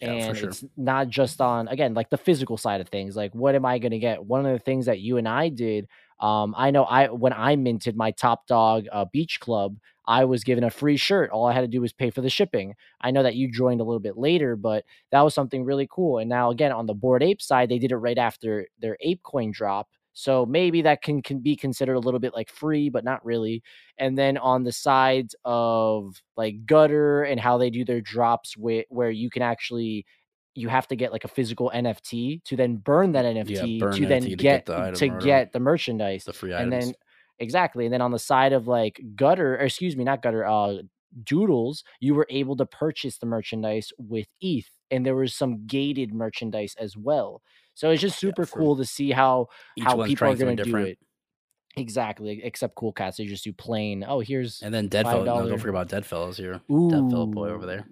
Yeah, 0.00 0.12
and 0.12 0.36
sure. 0.36 0.48
it's 0.48 0.64
not 0.76 1.08
just 1.08 1.40
on 1.42 1.68
again 1.68 1.92
like 1.92 2.08
the 2.08 2.16
physical 2.16 2.56
side 2.56 2.80
of 2.80 2.88
things 2.88 3.14
like 3.14 3.34
what 3.34 3.54
am 3.54 3.66
i 3.66 3.78
going 3.78 3.92
to 3.92 3.98
get? 3.98 4.24
One 4.24 4.46
of 4.46 4.52
the 4.52 4.58
things 4.58 4.86
that 4.86 5.00
you 5.00 5.18
and 5.18 5.28
i 5.28 5.50
did 5.50 5.86
um 6.22 6.54
i 6.56 6.70
know 6.70 6.84
i 6.84 7.08
when 7.08 7.32
i 7.34 7.56
minted 7.56 7.96
my 7.96 8.10
top 8.12 8.46
dog 8.46 8.86
uh, 8.92 9.04
beach 9.12 9.40
club 9.40 9.76
i 10.06 10.24
was 10.24 10.44
given 10.44 10.64
a 10.64 10.70
free 10.70 10.96
shirt. 10.96 11.30
All 11.30 11.46
i 11.46 11.52
had 11.52 11.60
to 11.62 11.68
do 11.68 11.80
was 11.80 11.92
pay 11.92 12.10
for 12.10 12.22
the 12.22 12.30
shipping. 12.30 12.74
I 13.00 13.10
know 13.10 13.22
that 13.22 13.36
you 13.36 13.50
joined 13.52 13.80
a 13.80 13.84
little 13.84 14.00
bit 14.00 14.16
later 14.16 14.56
but 14.56 14.84
that 15.10 15.20
was 15.22 15.34
something 15.34 15.64
really 15.64 15.88
cool 15.90 16.18
and 16.18 16.28
now 16.28 16.50
again 16.50 16.72
on 16.72 16.86
the 16.86 16.94
bored 16.94 17.22
ape 17.22 17.42
side 17.42 17.68
they 17.68 17.78
did 17.78 17.92
it 17.92 17.96
right 17.96 18.18
after 18.18 18.66
their 18.80 18.96
ape 19.00 19.22
coin 19.22 19.50
drop 19.52 19.88
so 20.14 20.44
maybe 20.44 20.82
that 20.82 21.00
can, 21.02 21.22
can 21.22 21.38
be 21.40 21.56
considered 21.56 21.94
a 21.94 21.98
little 22.00 22.20
bit 22.20 22.34
like 22.34 22.50
free 22.50 22.88
but 22.90 23.04
not 23.04 23.24
really 23.24 23.62
and 23.98 24.18
then 24.18 24.36
on 24.38 24.62
the 24.64 24.72
sides 24.72 25.34
of 25.44 26.20
like 26.36 26.66
gutter 26.66 27.22
and 27.24 27.40
how 27.40 27.56
they 27.58 27.70
do 27.70 27.84
their 27.84 28.00
drops 28.00 28.56
with 28.56 28.84
where 28.90 29.10
you 29.10 29.30
can 29.30 29.42
actually 29.42 30.04
you 30.54 30.68
have 30.68 30.86
to 30.88 30.96
get 30.96 31.12
like 31.12 31.24
a 31.24 31.28
physical 31.28 31.70
NFT 31.74 32.44
to 32.44 32.56
then 32.56 32.76
burn 32.76 33.12
that 33.12 33.24
NFT 33.24 33.80
burn 33.80 33.92
to 33.94 34.06
then 34.06 34.22
to 34.22 34.28
get 34.30 34.38
get 34.38 34.66
the 34.66 34.76
item 34.78 34.94
to 34.94 35.08
get 35.24 35.52
the 35.52 35.60
merchandise 35.60 36.24
The 36.24 36.32
free 36.32 36.54
items. 36.54 36.72
and 36.74 36.82
then 36.82 36.94
exactly 37.38 37.86
and 37.86 37.92
then 37.92 38.02
on 38.02 38.10
the 38.10 38.18
side 38.18 38.52
of 38.52 38.68
like 38.68 39.00
gutter 39.16 39.54
or 39.54 39.60
excuse 39.64 39.96
me 39.96 40.04
not 40.04 40.22
gutter 40.22 40.44
uh 40.46 40.78
doodles 41.24 41.82
you 42.00 42.14
were 42.14 42.26
able 42.30 42.56
to 42.56 42.66
purchase 42.66 43.18
the 43.18 43.26
merchandise 43.26 43.92
with 43.98 44.26
eth 44.42 44.70
and 44.90 45.04
there 45.04 45.14
was 45.16 45.34
some 45.34 45.66
gated 45.66 46.12
merchandise 46.14 46.74
as 46.78 46.96
well 46.96 47.42
so 47.74 47.90
it's 47.90 48.00
just 48.02 48.18
super 48.18 48.44
for- 48.46 48.58
cool 48.58 48.76
to 48.76 48.84
see 48.84 49.10
how 49.10 49.46
Each 49.76 49.84
how 49.84 50.04
people 50.04 50.28
are 50.28 50.36
going 50.36 50.56
to 50.58 50.64
do 50.64 50.76
it 50.76 50.98
exactly 51.76 52.40
except 52.44 52.74
cool 52.74 52.92
cats 52.92 53.16
they 53.16 53.24
just 53.24 53.44
do 53.44 53.52
plain 53.52 54.04
oh 54.06 54.20
here's 54.20 54.60
And 54.62 54.72
then 54.74 54.88
Deadfellow. 54.88 55.24
No, 55.24 55.48
don't 55.48 55.58
forget 55.58 55.70
about 55.70 55.88
Deadfellaz 55.88 56.36
here. 56.36 56.60
Deadfellow 56.68 57.26
boy 57.26 57.48
over 57.48 57.64
there. 57.66 57.86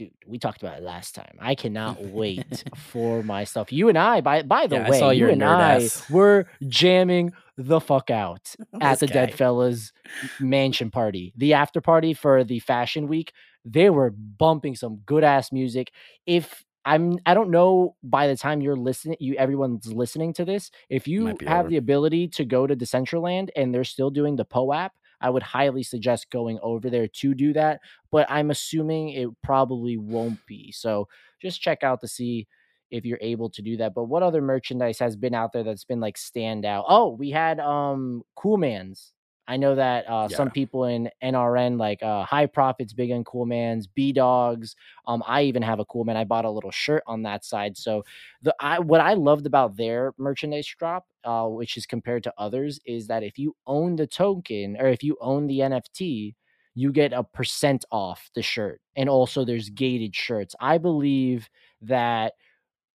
Dude 0.00 0.12
we 0.26 0.38
talked 0.38 0.62
about 0.62 0.78
it 0.78 0.82
last 0.82 1.14
time. 1.14 1.36
I 1.38 1.54
cannot 1.54 2.00
wait 2.02 2.64
for 2.74 3.22
my 3.22 3.44
stuff. 3.44 3.70
You 3.70 3.90
and 3.90 3.98
i 3.98 4.22
by 4.22 4.40
by 4.42 4.66
the 4.66 4.76
Yeah, 4.76 4.86
I 4.86 4.90
way 4.90 4.98
saw 4.98 5.10
you 5.10 5.28
and 5.28 5.44
i 5.44 5.74
ass. 5.82 6.08
were 6.08 6.46
jamming 6.66 7.32
the 7.58 7.80
fuck 7.80 8.08
out 8.10 8.54
oh, 8.72 8.78
at 8.80 8.98
This 9.00 9.10
the 9.10 9.14
Deadfellaz 9.14 9.92
mansion 10.40 10.90
party 10.90 11.34
the 11.36 11.52
after 11.52 11.82
party 11.82 12.14
for 12.14 12.44
the 12.44 12.60
fashion 12.60 13.08
week. 13.08 13.32
They 13.66 13.90
were 13.90 14.10
bumping 14.10 14.74
some 14.74 15.02
good 15.04 15.22
ass 15.22 15.52
music. 15.52 15.92
If 16.24 16.64
i'm 16.86 17.18
i 17.26 17.34
don't 17.34 17.50
know 17.50 17.94
by 18.02 18.26
the 18.26 18.34
time 18.38 18.62
you're 18.62 18.74
listening 18.74 19.14
you 19.20 19.34
everyone's 19.34 19.92
listening 19.92 20.32
to 20.32 20.46
this 20.46 20.70
if 20.88 21.06
you 21.06 21.26
have 21.26 21.66
over. 21.66 21.68
the 21.68 21.76
ability 21.76 22.26
to 22.26 22.42
go 22.42 22.66
to 22.66 22.74
decentraland 22.74 23.50
and 23.54 23.74
they're 23.74 23.84
still 23.84 24.08
doing 24.08 24.36
the 24.36 24.46
POAP 24.46 24.90
i 25.20 25.30
would 25.30 25.42
highly 25.42 25.82
suggest 25.82 26.30
going 26.30 26.58
over 26.62 26.90
there 26.90 27.08
to 27.08 27.34
do 27.34 27.52
that 27.52 27.80
but 28.10 28.26
i'm 28.30 28.50
assuming 28.50 29.10
it 29.10 29.28
probably 29.42 29.96
won't 29.96 30.44
be 30.46 30.72
so 30.72 31.06
just 31.40 31.60
check 31.60 31.82
out 31.82 32.00
to 32.00 32.08
see 32.08 32.46
if 32.90 33.04
you're 33.04 33.18
able 33.20 33.48
to 33.48 33.62
do 33.62 33.76
that 33.76 33.94
but 33.94 34.04
what 34.04 34.22
other 34.22 34.42
merchandise 34.42 34.98
has 34.98 35.16
been 35.16 35.34
out 35.34 35.52
there 35.52 35.62
that's 35.64 35.84
been 35.84 36.00
like 36.00 36.16
standout 36.16 36.84
oh 36.88 37.10
we 37.10 37.30
had 37.30 37.60
um 37.60 38.22
cool 38.36 38.56
man's 38.56 39.12
i 39.48 39.56
know 39.56 39.74
that 39.74 40.08
uh 40.08 40.28
some 40.28 40.50
people 40.50 40.84
in 40.84 41.10
nrn 41.22 41.78
like 41.78 42.02
uh 42.02 42.24
high 42.24 42.46
profits 42.46 42.92
big 42.92 43.10
and 43.10 43.24
cool 43.26 43.46
man's 43.46 43.86
b 43.86 44.12
dogs 44.12 44.76
um 45.06 45.22
i 45.26 45.42
even 45.42 45.62
have 45.62 45.80
a 45.80 45.84
cool 45.86 46.04
man. 46.04 46.16
I 46.16 46.24
bought 46.24 46.44
a 46.44 46.50
little 46.50 46.70
shirt 46.70 47.02
on 47.06 47.22
that 47.22 47.44
side. 47.44 47.76
So 47.76 48.04
the 48.42 48.54
i 48.60 48.78
what 48.78 49.00
i 49.00 49.14
loved 49.14 49.46
about 49.46 49.76
their 49.76 50.14
merchandise 50.18 50.66
drop 50.78 51.06
uh 51.24 51.46
which 51.46 51.76
is 51.76 51.86
compared 51.86 52.22
to 52.24 52.34
others 52.38 52.80
is 52.86 53.06
that 53.08 53.22
if 53.22 53.38
you 53.38 53.56
own 53.66 53.96
the 53.96 54.06
token 54.06 54.76
or 54.78 54.88
if 54.88 55.02
you 55.02 55.16
own 55.20 55.46
the 55.46 55.58
nft 55.60 56.34
you 56.74 56.92
get 56.92 57.12
a 57.12 57.24
percent 57.24 57.84
off 57.90 58.30
the 58.34 58.42
shirt 58.42 58.80
and 58.96 59.08
also 59.08 59.44
there's 59.44 59.70
gated 59.70 60.14
shirts. 60.14 60.54
I 60.60 60.78
believe 60.78 61.48
that 61.82 62.34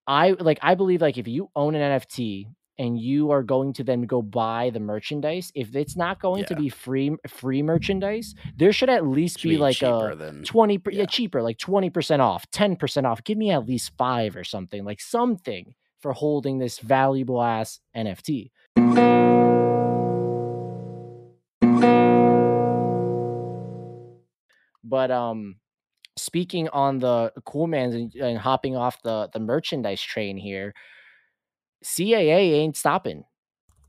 i 0.08 0.32
like 0.40 0.60
i 0.62 0.75
believe 0.75 1.02
like 1.02 1.18
if 1.18 1.28
you 1.28 1.50
own 1.56 1.75
an 1.75 2.00
nft 2.00 2.48
and 2.77 3.00
you 3.00 3.32
are 3.32 3.44
going 3.44 3.74
to 3.74 3.84
then 3.84 4.03
go 4.03 4.22
buy 4.22 4.70
the 4.72 4.79
merchandise 4.79 5.51
if 5.55 5.75
it's 5.75 5.96
not 5.96 6.20
going 6.22 6.44
to 6.46 6.55
be 6.55 6.70
free 6.70 7.15
free 7.27 7.62
merchandise 7.62 8.36
there 8.58 8.74
should 8.74 8.89
at 8.89 9.05
least 9.05 9.39
Should 9.39 9.50
be, 9.50 9.55
be 9.55 9.62
like 9.62 9.82
a 9.82 10.15
than 10.17 10.44
20 10.44 10.77
per, 10.79 10.91
yeah. 10.91 11.01
yeah. 11.01 11.05
cheaper 11.05 11.41
like 11.41 11.58
20% 11.58 12.20
off 12.20 12.50
10% 12.51 13.05
off 13.05 13.24
give 13.24 13.38
me 13.38 13.51
at 13.51 13.65
least 13.65 13.91
5 13.98 14.36
or 14.36 14.44
something 14.44 14.84
like 14.84 15.01
something 15.01 15.74
for 16.00 16.13
holding 16.13 16.60
this 16.60 16.79
valuable 16.79 17.41
ass 17.41 17.79
nft 17.96 18.51
but 24.84 25.12
um 25.12 25.55
speaking 26.17 26.70
on 26.70 27.00
the 27.00 27.32
cool 27.46 27.67
mans 27.67 27.96
and, 27.96 28.13
and 28.15 28.38
hopping 28.38 28.75
off 28.75 29.01
the 29.01 29.29
the 29.34 29.39
merchandise 29.39 30.01
train 30.01 30.38
here 30.38 30.74
caa 31.84 32.53
ain't 32.53 32.75
stopping. 32.75 33.25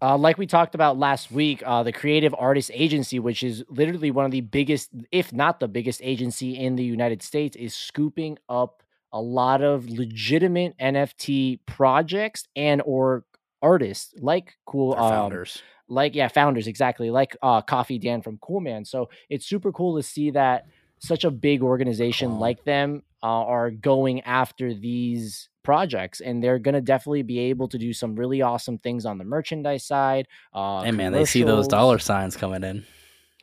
Uh, 0.02 0.16
like 0.16 0.36
we 0.36 0.46
talked 0.46 0.74
about 0.74 0.98
last 0.98 1.32
week, 1.32 1.62
uh, 1.64 1.82
the 1.82 1.92
Creative 1.92 2.34
Artist 2.38 2.70
Agency, 2.74 3.18
which 3.18 3.42
is 3.42 3.64
literally 3.70 4.10
one 4.10 4.26
of 4.26 4.30
the 4.30 4.42
biggest, 4.42 4.90
if 5.10 5.32
not 5.32 5.58
the 5.58 5.68
biggest 5.68 6.00
agency 6.04 6.56
in 6.58 6.76
the 6.76 6.84
United 6.84 7.22
States, 7.22 7.56
is 7.56 7.74
scooping 7.74 8.38
up 8.48 8.82
a 9.12 9.20
lot 9.20 9.62
of 9.62 9.88
legitimate 9.88 10.76
NFT 10.78 11.60
projects 11.64 12.46
and 12.54 12.82
or 12.84 13.24
artists 13.62 14.12
like 14.18 14.58
cool 14.66 14.92
um, 14.94 15.10
founders. 15.10 15.62
like 15.88 16.14
yeah 16.14 16.28
founders 16.28 16.66
exactly 16.66 17.10
like 17.10 17.34
uh 17.42 17.62
coffee 17.62 17.98
dan 17.98 18.20
from 18.20 18.36
cool 18.38 18.60
man. 18.60 18.84
So 18.84 19.08
it's 19.30 19.46
super 19.46 19.72
cool 19.72 19.96
to 19.96 20.02
see 20.02 20.30
that 20.32 20.66
such 20.98 21.24
a 21.24 21.30
big 21.30 21.62
organization 21.62 22.38
like 22.38 22.64
them 22.64 23.02
uh, 23.22 23.26
are 23.26 23.70
going 23.70 24.20
after 24.22 24.74
these 24.74 25.48
projects 25.70 26.18
and 26.26 26.34
they're 26.42 26.60
going 26.66 26.74
to 26.80 26.80
definitely 26.92 27.22
be 27.34 27.38
able 27.50 27.66
to 27.68 27.78
do 27.86 27.92
some 27.92 28.14
really 28.22 28.40
awesome 28.50 28.78
things 28.78 29.04
on 29.10 29.18
the 29.18 29.24
merchandise 29.24 29.84
side 29.92 30.26
uh 30.54 30.82
Hey 30.86 30.92
man, 31.00 31.12
they 31.12 31.24
see 31.24 31.42
those 31.42 31.66
dollar 31.78 31.98
signs 31.98 32.36
coming 32.42 32.62
in. 32.70 32.84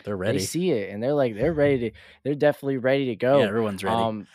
They're 0.06 0.18
ready. 0.26 0.40
they 0.40 0.46
see 0.46 0.72
it 0.72 0.86
and 0.92 0.98
they're 1.04 1.14
like 1.24 1.34
they're 1.36 1.54
ready 1.66 1.78
to 1.84 1.92
they're 2.24 2.42
definitely 2.48 2.78
ready 2.90 3.06
to 3.08 3.16
go 3.28 3.34
Yeah, 3.42 3.48
everyone's 3.54 3.84
ready. 3.84 4.02
um, 4.04 4.28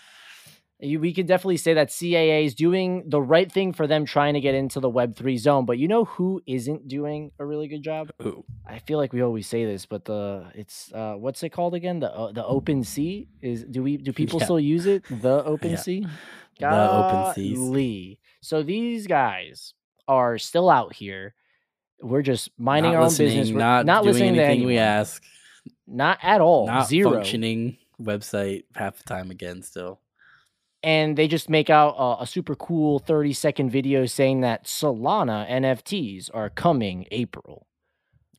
you, 0.80 1.00
we 1.00 1.12
can 1.12 1.26
definitely 1.26 1.57
say 1.57 1.75
that 1.75 1.88
CAA 1.88 2.45
is 2.45 2.54
doing 2.54 3.02
the 3.09 3.21
right 3.35 3.50
thing 3.50 3.73
for 3.73 3.87
them 3.88 4.04
trying 4.04 4.35
to 4.35 4.40
get 4.40 4.54
into 4.54 4.78
the 4.78 4.88
Web 4.99 5.16
three 5.16 5.37
zone. 5.37 5.64
But 5.66 5.76
you 5.83 5.88
know 5.88 6.04
who 6.04 6.40
isn't 6.47 6.87
doing 6.87 7.33
a 7.40 7.45
really 7.45 7.66
good 7.66 7.83
job? 7.83 8.11
Ooh. 8.23 8.45
I 8.64 8.78
feel 8.87 8.99
like 9.02 9.12
we 9.12 9.21
always 9.23 9.47
say 9.54 9.64
this, 9.64 9.87
but 9.87 10.04
the 10.04 10.45
it's 10.54 10.92
uh, 10.92 11.14
what's 11.14 11.42
it 11.42 11.49
called 11.50 11.75
again? 11.75 11.99
The 11.99 12.11
uh, 12.14 12.30
the 12.33 12.45
Open 12.57 12.85
Sea 12.85 13.26
is 13.42 13.64
do 13.64 13.83
we 13.83 13.97
do 13.97 14.12
people 14.12 14.38
Yeah. 14.38 14.45
still 14.49 14.61
use 14.61 14.87
it? 14.87 15.02
The 15.11 15.42
Open 15.54 15.76
Sea. 15.78 16.07
The 16.58 16.90
Open 16.90 17.34
Seas. 17.34 18.16
So 18.40 18.62
these 18.62 19.06
guys 19.06 19.74
are 20.06 20.38
still 20.38 20.70
out 20.70 20.94
here. 20.94 21.34
We're 22.00 22.22
just 22.22 22.50
minding 22.58 22.92
not 22.92 22.98
our 22.98 23.04
own 23.04 23.16
business. 23.16 23.50
We're 23.50 23.58
not, 23.58 23.86
not 23.86 24.02
doing 24.02 24.14
listening 24.14 24.34
to 24.34 24.44
anything 24.44 24.66
we 24.66 24.78
ask. 24.78 25.22
Not 25.86 26.18
at 26.22 26.40
all. 26.40 26.66
Not 26.66 26.88
Zero. 26.88 27.12
functioning 27.12 27.76
website 28.00 28.64
half 28.74 28.98
the 28.98 29.04
time 29.04 29.30
again. 29.30 29.62
Still, 29.62 30.00
and 30.82 31.16
they 31.16 31.28
just 31.28 31.50
make 31.50 31.70
out 31.70 31.94
a, 31.98 32.22
a 32.22 32.26
super 32.26 32.54
cool 32.54 32.98
30 33.00 33.32
second 33.32 33.70
video 33.70 34.06
saying 34.06 34.42
that 34.42 34.64
Solana 34.64 35.48
NFTs 35.50 36.30
are 36.32 36.50
coming 36.50 37.06
April. 37.10 37.66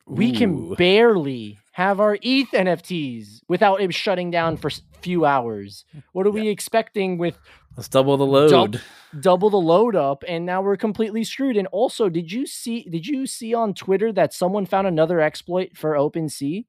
We 0.06 0.32
can 0.32 0.74
barely 0.74 1.59
have 1.72 2.00
our 2.00 2.18
ETH 2.22 2.50
NFTs 2.50 3.42
without 3.48 3.80
it 3.80 3.94
shutting 3.94 4.30
down 4.30 4.56
for 4.56 4.68
a 4.68 4.98
few 5.00 5.24
hours. 5.24 5.84
What 6.12 6.26
are 6.26 6.30
we 6.30 6.48
expecting 6.48 7.18
with 7.18 7.38
let's 7.76 7.88
double 7.88 8.16
the 8.16 8.26
load. 8.26 8.80
double 9.20 9.50
the 9.50 9.56
load 9.56 9.96
up 9.96 10.24
and 10.26 10.44
now 10.44 10.62
we're 10.62 10.76
completely 10.76 11.24
screwed? 11.24 11.56
And 11.56 11.68
also, 11.68 12.08
did 12.08 12.32
you 12.32 12.46
see 12.46 12.82
did 12.90 13.06
you 13.06 13.26
see 13.26 13.54
on 13.54 13.74
Twitter 13.74 14.12
that 14.12 14.34
someone 14.34 14.66
found 14.66 14.86
another 14.86 15.20
exploit 15.20 15.76
for 15.76 15.92
OpenSea? 15.92 16.66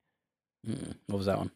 Mm, 0.68 0.96
what 1.08 1.18
was 1.18 1.26
that 1.26 1.38
one? 1.38 1.52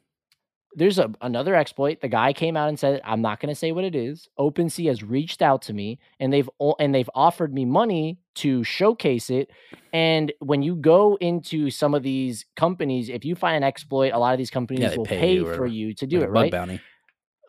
There's 0.75 0.99
a 0.99 1.11
another 1.21 1.55
exploit. 1.55 2.01
The 2.01 2.07
guy 2.07 2.33
came 2.33 2.55
out 2.57 2.69
and 2.69 2.77
said, 2.77 3.01
"I'm 3.03 3.21
not 3.21 3.39
going 3.39 3.49
to 3.49 3.55
say 3.55 3.71
what 3.71 3.83
it 3.83 3.95
is." 3.95 4.27
OpenSea 4.37 4.87
has 4.87 5.03
reached 5.03 5.41
out 5.41 5.61
to 5.63 5.73
me 5.73 5.99
and 6.19 6.31
they've 6.31 6.49
and 6.79 6.93
they've 6.93 7.09
offered 7.15 7.53
me 7.53 7.65
money 7.65 8.19
to 8.35 8.63
showcase 8.63 9.29
it. 9.29 9.49
And 9.93 10.31
when 10.39 10.61
you 10.61 10.75
go 10.75 11.15
into 11.21 11.69
some 11.69 11.93
of 11.93 12.03
these 12.03 12.45
companies, 12.55 13.09
if 13.09 13.23
you 13.23 13.35
find 13.35 13.55
an 13.55 13.63
exploit, 13.63 14.11
a 14.13 14.19
lot 14.19 14.33
of 14.33 14.37
these 14.37 14.51
companies 14.51 14.91
they 14.91 14.97
will 14.97 15.05
pay 15.05 15.19
pay, 15.19 15.33
you 15.33 15.55
for 15.55 15.65
you 15.65 15.93
to 15.95 16.05
do 16.05 16.19
Like 16.19 16.23
it, 16.25 16.29
a 16.29 16.33
bug 16.33 16.41
right? 16.43 16.51
bounty. 16.51 16.81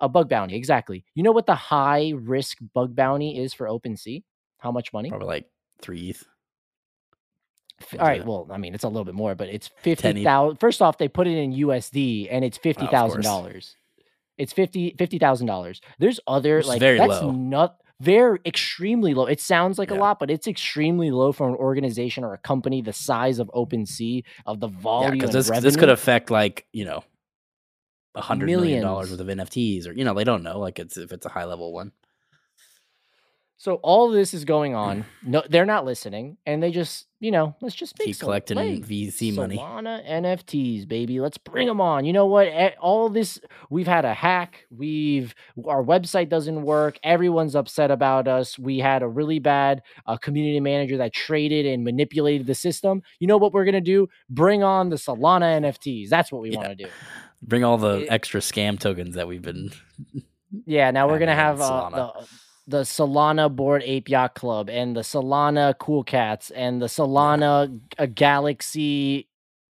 A 0.00 0.08
bug 0.08 0.28
bounty, 0.28 0.54
exactly. 0.56 1.04
You 1.14 1.22
know 1.22 1.32
what 1.32 1.46
the 1.46 1.54
high 1.54 2.12
risk 2.14 2.58
bug 2.74 2.94
bounty 2.94 3.38
is 3.38 3.54
for 3.54 3.66
OpenSea? 3.66 4.22
How 4.58 4.70
much 4.70 4.92
money? 4.92 5.08
Probably 5.08 5.26
like 5.26 5.46
three 5.80 6.10
ETH. 6.10 6.24
All 7.98 8.06
right, 8.06 8.20
it? 8.20 8.26
well, 8.26 8.48
I 8.50 8.56
mean, 8.56 8.74
it's 8.74 8.84
a 8.84 8.88
little 8.88 9.04
bit 9.04 9.14
more, 9.14 9.34
but 9.34 9.48
it's 9.48 9.68
fifty 9.82 10.24
thousand. 10.24 10.58
First 10.58 10.80
off, 10.80 10.98
they 10.98 11.08
put 11.08 11.26
it 11.26 11.36
in 11.36 11.52
USD, 11.52 12.28
and 12.30 12.44
it's 12.44 12.58
oh, 12.58 12.62
fifty 12.62 12.84
of 12.84 12.90
thousand 12.90 13.22
dollars. 13.22 13.76
It's 14.38 14.52
fifty 14.52 14.94
fifty 14.98 15.18
thousand 15.18 15.46
dollars. 15.46 15.80
There's 15.98 16.20
other 16.26 16.58
is 16.58 16.68
like 16.68 16.80
very 16.80 16.98
that's 16.98 17.22
low. 17.22 17.30
not 17.30 17.76
very 18.00 18.38
extremely 18.44 19.14
low. 19.14 19.26
It 19.26 19.40
sounds 19.40 19.78
like 19.78 19.90
a 19.90 19.94
lot, 19.94 20.18
but 20.18 20.30
it's 20.30 20.46
extremely 20.46 21.10
low 21.10 21.32
for 21.32 21.48
an 21.48 21.54
organization 21.54 22.24
or 22.24 22.34
a 22.34 22.38
company 22.38 22.82
the 22.82 22.92
size 22.92 23.38
of 23.38 23.50
OpenSea 23.54 24.24
of 24.44 24.60
the 24.60 24.68
Yeah, 24.68 24.78
volume. 24.80 25.12
because 25.12 25.34
and 25.34 25.44
this 25.44 25.60
this 25.62 25.76
could 25.76 25.88
affect 25.88 26.30
like 26.30 26.66
you 26.72 26.84
know 26.84 27.04
a 28.14 28.20
hundred 28.20 28.46
million 28.46 28.82
dollars 28.82 29.10
worth 29.10 29.20
of 29.20 29.26
NFTs, 29.26 29.88
or 29.88 29.92
you 29.92 30.04
know 30.04 30.14
they 30.14 30.24
don't 30.24 30.42
know 30.42 30.58
like 30.58 30.78
it's 30.78 30.96
if 30.96 31.12
it's 31.12 31.26
a 31.26 31.30
high 31.30 31.44
level 31.44 31.72
one. 31.72 31.92
So 33.58 33.76
all 33.76 34.08
of 34.08 34.14
this 34.14 34.34
is 34.34 34.44
going 34.44 34.74
on. 34.86 35.04
No, 35.22 35.42
they're 35.48 35.64
not 35.64 35.84
listening, 35.84 36.36
and 36.44 36.62
they 36.62 36.70
just, 36.70 37.06
you 37.20 37.30
know, 37.30 37.56
let's 37.62 37.74
just 37.74 37.98
make 37.98 38.06
Keep 38.08 38.18
collecting. 38.20 38.58
VC 38.84 39.34
money. 39.34 39.56
Solana 39.56 40.06
NFTs, 40.06 40.86
baby. 40.86 41.20
Let's 41.20 41.38
bring 41.38 41.66
them 41.66 41.80
on. 41.80 42.04
You 42.04 42.12
know 42.12 42.26
what? 42.26 42.48
All 42.80 43.08
this 43.08 43.40
we've 43.70 43.86
had 43.86 44.04
a 44.04 44.12
hack. 44.12 44.66
We've 44.70 45.34
our 45.66 45.82
website 45.82 46.28
doesn't 46.28 46.62
work. 46.62 46.98
Everyone's 47.02 47.56
upset 47.56 47.90
about 47.90 48.28
us. 48.28 48.58
We 48.58 48.78
had 48.78 49.02
a 49.02 49.08
really 49.08 49.38
bad 49.38 49.82
uh, 50.06 50.18
community 50.18 50.60
manager 50.60 50.98
that 50.98 51.14
traded 51.14 51.64
and 51.64 51.82
manipulated 51.82 52.46
the 52.46 52.54
system. 52.54 53.02
You 53.20 53.26
know 53.26 53.38
what 53.38 53.52
we're 53.54 53.64
gonna 53.64 53.80
do? 53.80 54.08
Bring 54.28 54.62
on 54.62 54.90
the 54.90 54.96
Solana 54.96 55.60
NFTs. 55.62 56.08
That's 56.10 56.30
what 56.30 56.42
we 56.42 56.50
Yeah. 56.50 56.58
want 56.58 56.68
to 56.78 56.84
do. 56.84 56.90
Bring 57.42 57.64
all 57.64 57.78
the 57.78 58.00
It- 58.02 58.08
extra 58.10 58.40
scam 58.40 58.78
tokens 58.78 59.14
that 59.14 59.26
we've 59.28 59.42
been. 59.42 59.70
Yeah, 60.66 60.90
now 60.90 61.08
we're 61.08 61.18
gonna 61.18 61.34
have 61.34 61.60
uh, 61.60 61.90
the 61.90 62.26
the 62.66 62.82
Solana 62.82 63.54
Bored 63.54 63.82
Ape 63.84 64.08
Yacht 64.08 64.34
Club 64.34 64.68
and 64.68 64.96
the 64.96 65.02
Solana 65.02 65.78
Cool 65.78 66.02
Cats 66.04 66.50
and 66.50 66.82
the 66.82 66.86
Solana 66.86 67.80
uh, 67.98 68.06
Galaxy 68.06 69.28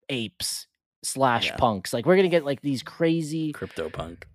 Apes 0.10 0.68
slash 1.04 1.48
Yeah. 1.48 1.56
punks. 1.58 1.94
Like 1.94 2.06
we're 2.06 2.16
gonna 2.16 2.30
get 2.30 2.46
like 2.46 2.62
these 2.62 2.82
crazy. 2.84 3.52
Crypto 3.52 3.90
punk. 3.90 4.26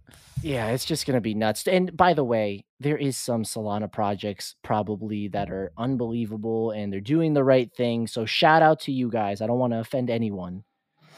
Yeah, 0.43 0.69
it's 0.69 0.85
just 0.85 1.07
gonna 1.07 1.21
be 1.21 1.35
nuts. 1.35 1.67
And 1.67 1.97
by 1.97 2.15
the 2.15 2.23
way, 2.25 2.65
there 2.79 2.97
is 2.99 3.17
some 3.17 3.43
Solana 3.45 3.91
projects 3.91 4.55
probably 4.63 5.29
that 5.29 5.51
are 5.51 5.73
unbelievable 5.79 6.71
and 6.73 6.93
they're 6.93 7.01
doing 7.01 7.33
the 7.35 7.45
right 7.45 7.73
thing. 7.75 8.07
So 8.07 8.25
shout 8.27 8.63
out 8.63 8.81
to 8.81 8.93
you 8.93 9.09
guys. 9.11 9.41
I 9.41 9.47
don't 9.47 9.59
want 9.59 9.73
to 9.73 9.81
offend 9.81 10.11
anyone, 10.11 10.63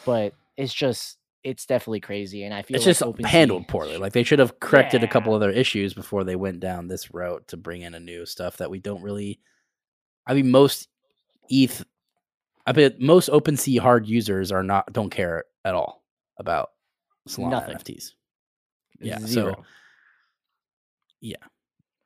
but 0.04 0.32
it's 0.56 0.72
just 0.72 1.18
it's 1.46 1.64
definitely 1.64 2.00
crazy. 2.00 2.42
And 2.44 2.52
I 2.52 2.62
feel 2.62 2.76
It's 2.76 2.86
like 2.86 3.16
just 3.16 3.26
handled 3.26 3.68
poorly. 3.68 3.96
Like 3.96 4.12
they 4.12 4.24
should 4.24 4.40
have 4.40 4.58
corrected 4.60 5.04
a 5.04 5.08
couple 5.08 5.32
other 5.32 5.50
issues 5.50 5.94
before 5.94 6.24
they 6.24 6.36
went 6.36 6.60
down 6.60 6.88
this 6.88 7.14
route 7.14 7.46
to 7.48 7.56
bring 7.56 7.82
in 7.82 7.94
a 7.94 8.00
new 8.00 8.26
stuff 8.26 8.56
that 8.58 8.70
we 8.70 8.80
don't 8.80 9.02
really. 9.02 9.40
I 10.26 10.34
mean, 10.34 10.50
most 10.50 10.88
ETH. 11.48 11.84
I 12.66 12.72
bet 12.72 13.00
most 13.00 13.30
OpenSea 13.30 13.78
hard 13.78 14.08
users 14.08 14.50
are 14.50 14.64
not 14.64 14.92
don't 14.92 15.10
care 15.10 15.44
at 15.64 15.74
all 15.74 16.02
about 16.36 16.70
Solana 17.28 17.50
Nothing. 17.50 17.76
NFTs. 17.76 18.12
Yeah, 19.00 19.18
so- 19.18 19.64
yeah, 21.20 21.36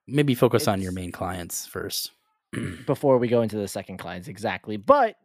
Maybe 0.06 0.34
focus 0.34 0.66
on 0.68 0.80
your 0.80 0.92
main 0.92 1.12
clients 1.12 1.66
first. 1.66 2.12
before 2.86 3.18
we 3.18 3.28
go 3.28 3.42
into 3.42 3.56
the 3.56 3.68
second 3.68 3.98
clients 3.98 4.28
exactly. 4.28 4.76
But 4.76 5.16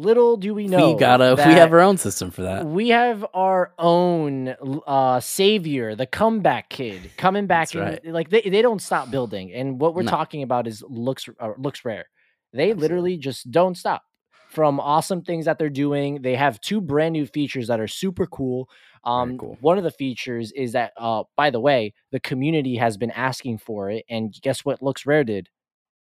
little 0.00 0.36
do 0.36 0.54
we 0.54 0.66
know 0.66 0.92
we 0.92 0.98
gotta. 0.98 1.34
We 1.36 1.54
have 1.54 1.72
our 1.72 1.80
own 1.80 1.96
system 1.98 2.30
for 2.30 2.42
that. 2.42 2.66
we 2.66 2.88
have 2.90 3.24
our 3.34 3.72
own 3.78 4.54
uh 4.86 5.20
savior, 5.20 5.94
the 5.94 6.06
comeback 6.06 6.68
kid, 6.70 7.10
coming 7.16 7.46
back 7.46 7.74
in. 7.74 7.80
right. 7.80 8.04
Like 8.06 8.30
they, 8.30 8.42
they 8.42 8.62
don't 8.62 8.80
stop 8.82 9.10
building, 9.10 9.52
and 9.52 9.80
what 9.80 9.94
we're 9.94 10.02
No. 10.02 10.10
talking 10.10 10.42
about 10.42 10.66
is 10.66 10.82
looks 10.88 11.28
uh, 11.38 11.52
looks 11.58 11.84
rare. 11.84 12.06
They 12.52 12.70
Absolutely. 12.70 12.80
literally 12.82 13.16
just 13.18 13.50
don't 13.50 13.76
stop. 13.76 14.02
From 14.48 14.80
awesome 14.80 15.22
things 15.22 15.44
that 15.44 15.58
they're 15.60 15.68
doing, 15.70 16.22
they 16.22 16.34
have 16.34 16.60
two 16.60 16.80
brand 16.80 17.12
new 17.12 17.24
features 17.24 17.68
that 17.68 17.78
are 17.78 17.86
super 17.86 18.26
cool. 18.26 18.68
Um, 19.04 19.38
cool. 19.38 19.56
one 19.60 19.78
of 19.78 19.84
the 19.84 19.92
features 19.92 20.50
is 20.52 20.72
that, 20.72 20.92
uh, 20.96 21.22
by 21.36 21.50
the 21.50 21.60
way, 21.60 21.94
the 22.10 22.18
community 22.18 22.74
has 22.76 22.96
been 22.96 23.12
asking 23.12 23.58
for 23.58 23.90
it, 23.90 24.04
and 24.10 24.34
guess 24.42 24.64
what? 24.64 24.82
Looks 24.82 25.06
Rare 25.06 25.22
did. 25.22 25.48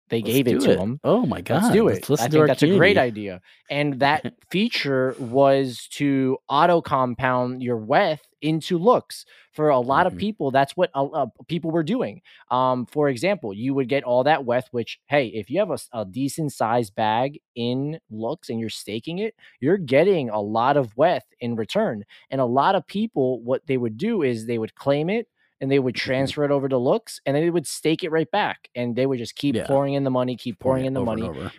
They 0.08 0.20
Let's 0.20 0.32
gave 0.34 0.48
it 0.48 0.60
to 0.60 0.74
them. 0.76 1.00
Oh 1.04 1.24
my 1.24 1.40
god! 1.40 1.62
Let's 1.62 1.74
do 1.74 1.88
it. 1.88 2.08
Let's 2.10 2.22
I 2.22 2.28
think 2.28 2.46
that's 2.46 2.62
a 2.62 2.66
great 2.76 2.98
idea. 2.98 3.40
And 3.70 3.98
that 4.00 4.34
feature 4.50 5.14
was 5.18 5.88
to 5.92 6.36
auto 6.48 6.82
compound 6.82 7.62
your 7.62 7.78
WETH 7.78 8.20
into 8.42 8.76
looks. 8.78 9.24
For 9.52 9.68
a 9.68 9.78
lot 9.80 10.04
Mhm. 10.06 10.12
of 10.12 10.16
people, 10.18 10.50
that's 10.50 10.76
what 10.76 10.90
uh, 10.94 11.26
people 11.48 11.70
were 11.70 11.82
doing. 11.82 12.22
Um, 12.50 12.86
for 12.86 13.08
example, 13.08 13.52
you 13.54 13.74
would 13.74 13.88
get 13.88 14.02
all 14.02 14.24
that 14.24 14.44
WETH, 14.44 14.68
which, 14.72 14.98
hey, 15.06 15.26
if 15.28 15.50
you 15.50 15.58
have 15.60 15.70
a 15.92 16.04
decent 16.04 16.52
sized 16.52 16.94
bag 16.94 17.40
in 17.54 17.98
looks 18.10 18.48
and 18.50 18.58
you're 18.60 18.68
staking 18.70 19.18
it, 19.18 19.34
you're 19.60 19.76
getting 19.78 20.30
a 20.30 20.40
lot 20.40 20.76
of 20.76 20.96
WETH 20.96 21.24
in 21.40 21.54
return. 21.56 22.04
And 22.30 22.40
a 22.40 22.46
lot 22.46 22.74
of 22.74 22.86
people, 22.86 23.40
what 23.42 23.66
they 23.66 23.76
would 23.76 23.96
do 23.98 24.22
is 24.22 24.46
they 24.46 24.58
would 24.58 24.74
claim 24.74 25.08
it 25.10 25.28
and 25.62 25.70
they 25.70 25.78
would 25.78 25.94
Mhm. 25.94 25.98
transfer 26.00 26.44
it 26.44 26.50
over 26.50 26.68
to 26.68 26.76
looks 26.76 27.20
and 27.24 27.34
then 27.34 27.42
they 27.44 27.50
would 27.50 27.66
stake 27.66 28.04
it 28.04 28.10
right 28.10 28.30
back 28.30 28.68
and 28.74 28.94
they 28.96 29.06
would 29.06 29.18
just 29.18 29.36
keep 29.36 29.54
Yeah. 29.56 29.64
pouring 29.64 29.94
in 29.94 30.04
the 30.04 30.10
money 30.10 30.36
keep 30.36 30.58
pouring 30.58 30.84
in 30.84 30.92
the 30.92 31.00
money 31.00 31.22
and 31.22 31.50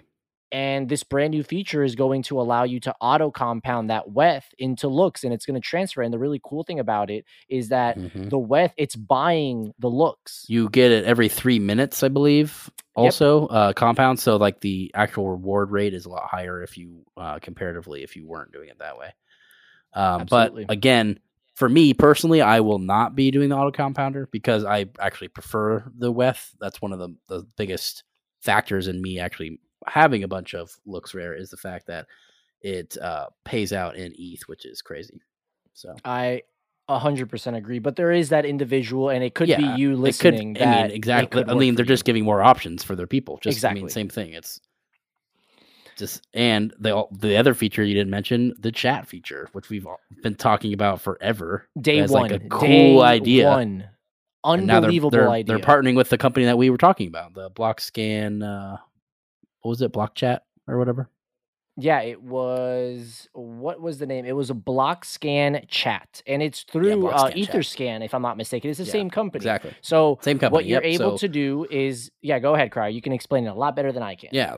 and 0.52 0.88
this 0.88 1.02
brand 1.02 1.32
new 1.32 1.42
feature 1.42 1.84
is 1.84 1.96
going 1.96 2.22
to 2.22 2.40
allow 2.40 2.64
you 2.64 2.80
to 2.82 2.94
auto 3.02 3.32
compound 3.32 3.90
that 3.90 4.12
WETH 4.12 4.46
into 4.60 4.88
looks 4.88 5.24
and 5.24 5.34
it's 5.34 5.48
going 5.48 5.60
to 5.60 5.68
transfer 5.68 6.04
and 6.04 6.14
the 6.14 6.20
really 6.20 6.40
cool 6.44 6.64
thing 6.64 6.80
about 6.80 7.10
it 7.10 7.26
is 7.50 7.70
that 7.70 7.98
Mhm. 7.98 8.30
the 8.30 8.38
WETH 8.38 8.72
it's 8.78 8.96
buying 8.96 9.74
the 9.80 9.90
looks 9.90 10.46
You 10.48 10.70
get 10.70 10.92
it 10.92 11.06
every 11.06 11.28
three 11.30 11.58
minutes, 11.58 12.04
I 12.04 12.10
believe. 12.10 12.70
Also, 12.96 13.48
uh, 13.48 13.74
compound. 13.74 14.20
So, 14.20 14.36
like 14.36 14.60
the 14.60 14.92
actual 14.94 15.32
reward 15.32 15.72
rate 15.72 15.96
is 15.96 16.06
a 16.06 16.10
lot 16.10 16.28
higher 16.30 16.62
if 16.62 16.78
you 16.78 17.04
uh, 17.18 17.40
comparatively 17.40 18.04
if 18.04 18.16
you 18.16 18.28
weren't 18.28 18.52
doing 18.52 18.70
it 18.70 18.78
that 18.78 19.00
way. 19.00 19.16
Um, 19.94 20.26
but 20.30 20.54
again, 20.70 21.20
for 21.56 21.70
me 21.70 21.94
personally, 21.94 22.42
I 22.42 22.60
will 22.62 22.80
not 22.80 23.16
be 23.16 23.32
doing 23.32 23.50
the 23.50 23.56
auto 23.58 23.72
compounder 23.72 24.28
because 24.32 24.64
I 24.66 24.88
actually 25.00 25.28
prefer 25.30 25.84
the 25.98 26.12
WETH. 26.12 26.56
That's 26.60 26.82
one 26.82 26.94
of 26.94 27.00
the 27.00 27.10
the 27.28 27.46
biggest 27.58 28.04
factors 28.42 28.88
in 28.88 29.02
me 29.02 29.20
actually 29.20 29.60
having 29.88 30.24
a 30.24 30.28
bunch 30.28 30.54
of 30.54 30.72
looks 30.86 31.14
rare 31.14 31.34
is 31.36 31.50
the 31.50 31.58
fact 31.58 31.88
that 31.88 32.08
it 32.62 32.98
uh, 33.02 33.28
pays 33.44 33.74
out 33.74 33.96
in 33.96 34.14
ETH, 34.18 34.42
which 34.48 34.66
is 34.66 34.82
crazy. 34.82 35.22
So 35.74 35.94
I 36.06 36.44
A 36.90 37.00
hundred 37.00 37.30
percent 37.30 37.56
agree, 37.56 37.80
but 37.80 37.96
there 37.96 38.12
is 38.12 38.30
that 38.30 38.46
individual, 38.46 39.10
and 39.10 39.24
it 39.24 39.34
could 39.36 39.48
Yeah, 39.50 39.58
be 39.58 39.64
you 39.64 39.92
It 39.92 39.96
could, 39.96 40.02
listening. 40.36 40.58
I 40.62 40.66
mean, 40.66 40.92
exactly. 40.92 41.44
I 41.48 41.54
mean, 41.54 41.76
they're 41.76 41.86
you. 41.86 41.90
just 41.90 42.06
giving 42.06 42.24
more 42.26 42.42
options 42.42 42.84
for 42.84 42.96
their 42.96 43.08
people. 43.08 43.38
Just, 43.42 43.64
I 43.64 43.70
mean, 43.74 43.86
Exactly. 43.86 43.92
same 43.92 44.10
thing. 44.10 44.34
It's 44.34 44.60
just, 45.98 46.28
and 46.34 46.74
the 46.80 47.06
the 47.12 47.38
other 47.38 47.54
feature 47.54 47.84
you 47.84 47.94
didn't 47.94 48.10
mention, 48.12 48.54
the 48.60 48.72
chat 48.72 49.08
feature, 49.08 49.50
which 49.54 49.70
we've 49.70 49.86
been 50.22 50.36
talking 50.36 50.74
about 50.74 51.02
forever. 51.02 51.68
day 51.80 52.02
one. 52.02 52.10
like 52.24 52.32
a 52.32 52.40
day 52.40 52.48
cool 52.50 53.02
idea. 53.02 53.50
One. 53.50 53.78
Now 54.46 54.56
they're- 54.58 54.76
Unbelievable 54.76 55.10
they're, 55.12 55.30
idea. 55.30 55.56
They're 55.58 55.66
partnering 55.66 55.96
with 55.96 56.10
the 56.10 56.18
company 56.18 56.46
that 56.48 56.58
we 56.58 56.70
were 56.70 56.78
talking 56.78 57.08
about, 57.08 57.34
the 57.34 57.50
Block 57.50 57.80
Scan. 57.80 58.44
Uh, 58.44 58.78
what 59.62 59.70
was 59.70 59.82
it, 59.82 59.94
Block 59.94 60.16
Chat 60.16 60.44
or 60.68 60.78
whatever? 60.78 61.10
Yeah, 61.76 62.02
it 62.02 62.22
was 62.22 63.28
what 63.34 63.82
was 63.82 63.98
the 63.98 64.06
name? 64.06 64.26
It 64.26 64.36
was 64.36 64.52
a 64.52 64.54
block 64.54 65.06
scan 65.06 65.66
chat, 65.68 66.22
and 66.28 66.44
it's 66.44 66.62
through 66.64 67.00
Block 67.02 67.16
uh, 67.20 67.30
Chat. 67.32 67.38
Etherscan, 67.38 68.06
if 68.06 68.14
I'm 68.14 68.22
not 68.22 68.38
mistaken. 68.38 68.70
It's 68.70 68.78
the 68.78 68.86
Yeah, 68.86 68.92
same 68.92 69.10
company. 69.10 69.40
Exactly. 69.40 69.74
So 69.82 70.20
Same 70.22 70.38
company. 70.38 70.56
what 70.56 70.66
you're 70.68 70.84
yep, 70.84 71.02
able 71.02 71.18
so- 71.18 71.26
to 71.26 71.28
do 71.28 71.66
is, 71.72 72.12
yeah, 72.22 72.38
go 72.38 72.54
ahead, 72.54 72.70
Cry. 72.70 72.90
You 72.90 73.02
can 73.02 73.12
explain 73.12 73.48
it 73.48 73.50
a 73.50 73.56
lot 73.56 73.76
better 73.76 73.92
than 73.92 74.04
I 74.04 74.14
can. 74.14 74.30
Yeah. 74.34 74.58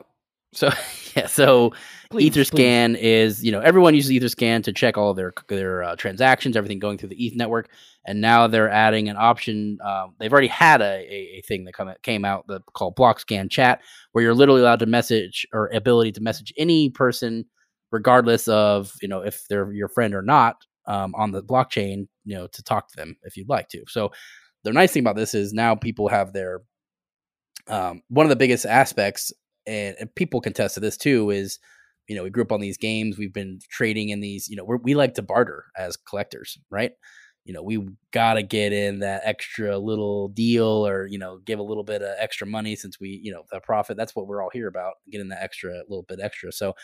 So 0.52 0.70
yeah, 1.16 1.26
so 1.26 1.72
Please, 2.10 2.30
please. 2.30 2.50
EtherScan 2.50 2.96
is 2.98 3.42
you 3.42 3.50
know 3.50 3.60
everyone 3.60 3.94
uses 3.94 4.12
EtherScan 4.12 4.62
to 4.64 4.72
check 4.72 4.96
all 4.96 5.12
their 5.12 5.32
their 5.48 5.82
uh, 5.82 5.96
transactions, 5.96 6.56
everything 6.56 6.78
going 6.78 6.98
through 6.98 7.08
the 7.08 7.26
ETH 7.26 7.34
network, 7.34 7.68
and 8.06 8.20
now 8.20 8.46
they're 8.46 8.70
adding 8.70 9.08
an 9.08 9.16
option. 9.16 9.78
Um, 9.84 10.14
they've 10.18 10.32
already 10.32 10.46
had 10.48 10.80
a, 10.80 10.84
a, 10.84 11.38
a 11.38 11.42
thing 11.42 11.64
that 11.64 11.74
come, 11.74 11.92
came 12.02 12.24
out 12.24 12.46
that 12.46 12.62
called 12.74 12.94
Block 12.94 13.18
Scan 13.18 13.48
Chat, 13.48 13.80
where 14.12 14.22
you're 14.22 14.34
literally 14.34 14.60
allowed 14.60 14.78
to 14.80 14.86
message 14.86 15.46
or 15.52 15.68
ability 15.68 16.12
to 16.12 16.20
message 16.20 16.52
any 16.56 16.90
person, 16.90 17.44
regardless 17.90 18.46
of 18.46 18.92
you 19.02 19.08
know 19.08 19.22
if 19.22 19.46
they're 19.48 19.72
your 19.72 19.88
friend 19.88 20.14
or 20.14 20.22
not, 20.22 20.56
um, 20.86 21.12
on 21.16 21.32
the 21.32 21.42
blockchain, 21.42 22.06
you 22.24 22.36
know, 22.36 22.46
to 22.46 22.62
talk 22.62 22.88
to 22.88 22.96
them 22.96 23.16
if 23.24 23.36
you'd 23.36 23.48
like 23.48 23.68
to. 23.70 23.82
So 23.88 24.12
the 24.62 24.72
nice 24.72 24.92
thing 24.92 25.02
about 25.02 25.16
this 25.16 25.34
is 25.34 25.52
now 25.52 25.74
people 25.74 26.08
have 26.08 26.32
their 26.32 26.60
um, 27.66 28.02
one 28.08 28.26
of 28.26 28.30
the 28.30 28.36
biggest 28.36 28.64
aspects 28.64 29.32
and, 29.66 29.96
and 29.98 30.14
people 30.14 30.40
can 30.40 30.52
test 30.52 30.74
to 30.74 30.80
this 30.80 30.96
too 30.96 31.30
is 31.30 31.58
you 32.08 32.16
know 32.16 32.22
we 32.22 32.30
grew 32.30 32.44
up 32.44 32.52
on 32.52 32.60
these 32.60 32.76
games 32.78 33.18
we've 33.18 33.32
been 33.32 33.58
trading 33.70 34.10
in 34.10 34.20
these 34.20 34.48
you 34.48 34.56
know 34.56 34.64
we 34.64 34.94
like 34.94 35.14
to 35.14 35.22
barter 35.22 35.66
as 35.76 35.96
collectors 35.96 36.58
right? 36.70 36.92
You 37.44 37.52
know 37.52 37.62
we 37.62 37.88
gotta 38.12 38.42
get 38.42 38.72
in 38.72 39.00
that 39.00 39.22
extra 39.24 39.78
little 39.78 40.28
deal 40.28 40.86
or 40.86 41.06
you 41.06 41.18
know 41.18 41.38
give 41.44 41.60
a 41.60 41.62
little 41.62 41.84
bit 41.84 42.02
of 42.02 42.14
extra 42.18 42.46
money 42.46 42.74
since 42.74 42.98
we 42.98 43.20
you 43.22 43.32
know 43.32 43.44
the 43.52 43.60
profit 43.60 43.96
that's 43.96 44.16
what 44.16 44.26
we're 44.26 44.42
all 44.42 44.50
here 44.52 44.66
about 44.66 44.94
getting 45.10 45.28
that 45.28 45.42
extra 45.42 45.82
little 45.88 46.04
bit 46.08 46.18
extra. 46.20 46.50
So 46.50 46.74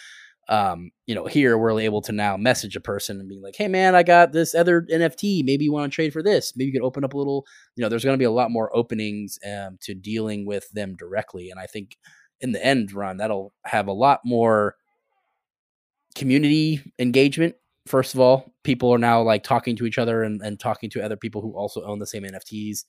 um 0.49 0.91
you 1.07 1.15
know 1.15 1.27
here 1.27 1.57
we're 1.57 1.79
able 1.79 2.03
to 2.03 2.13
now 2.13 2.37
message 2.37 2.75
a 2.75 2.81
person 2.81 3.21
and 3.21 3.29
be 3.29 3.39
like 3.41 3.55
hey 3.57 3.69
man 3.69 3.95
i 3.95 4.03
got 4.03 4.33
this 4.33 4.57
other 4.57 4.83
nft 4.83 5.45
maybe 5.45 5.65
you 5.65 5.73
want 5.73 5.91
to 5.91 5.95
trade 5.95 6.13
for 6.13 6.23
this. 6.23 6.53
Maybe 6.57 6.67
you 6.67 6.73
could 6.73 6.85
open 6.85 7.05
up 7.05 7.15
a 7.15 7.17
little 7.17 7.47
you 7.77 7.83
know 7.83 7.89
there's 7.89 8.05
going 8.05 8.15
to 8.15 8.19
be 8.19 8.25
a 8.25 8.31
lot 8.31 8.51
more 8.51 8.75
openings 8.77 9.39
um, 9.49 9.79
to 9.83 9.95
dealing 9.95 10.45
with 10.45 10.69
them 10.73 10.97
directly 10.97 11.51
and 11.51 11.61
i 11.61 11.67
think 11.67 11.97
in 12.43 12.53
the 12.53 12.65
end 12.65 12.93
run 12.93 13.17
that'll 13.17 13.53
have 13.65 13.87
a 13.87 13.93
lot 13.93 14.21
more 14.25 14.77
community 16.15 16.81
engagement 16.99 17.55
first 17.87 18.13
of 18.13 18.21
all 18.21 18.53
people 18.63 18.93
are 18.93 18.99
now 18.99 19.23
like 19.23 19.43
talking 19.43 19.75
to 19.75 19.87
each 19.87 19.99
other 19.99 20.23
and, 20.23 20.43
and 20.43 20.61
talking 20.61 20.91
to 20.91 21.03
other 21.03 21.17
people 21.17 21.41
who 21.41 21.53
also 21.53 21.83
own 21.85 21.99
the 21.99 22.07
same 22.07 22.25
nfts 22.25 22.85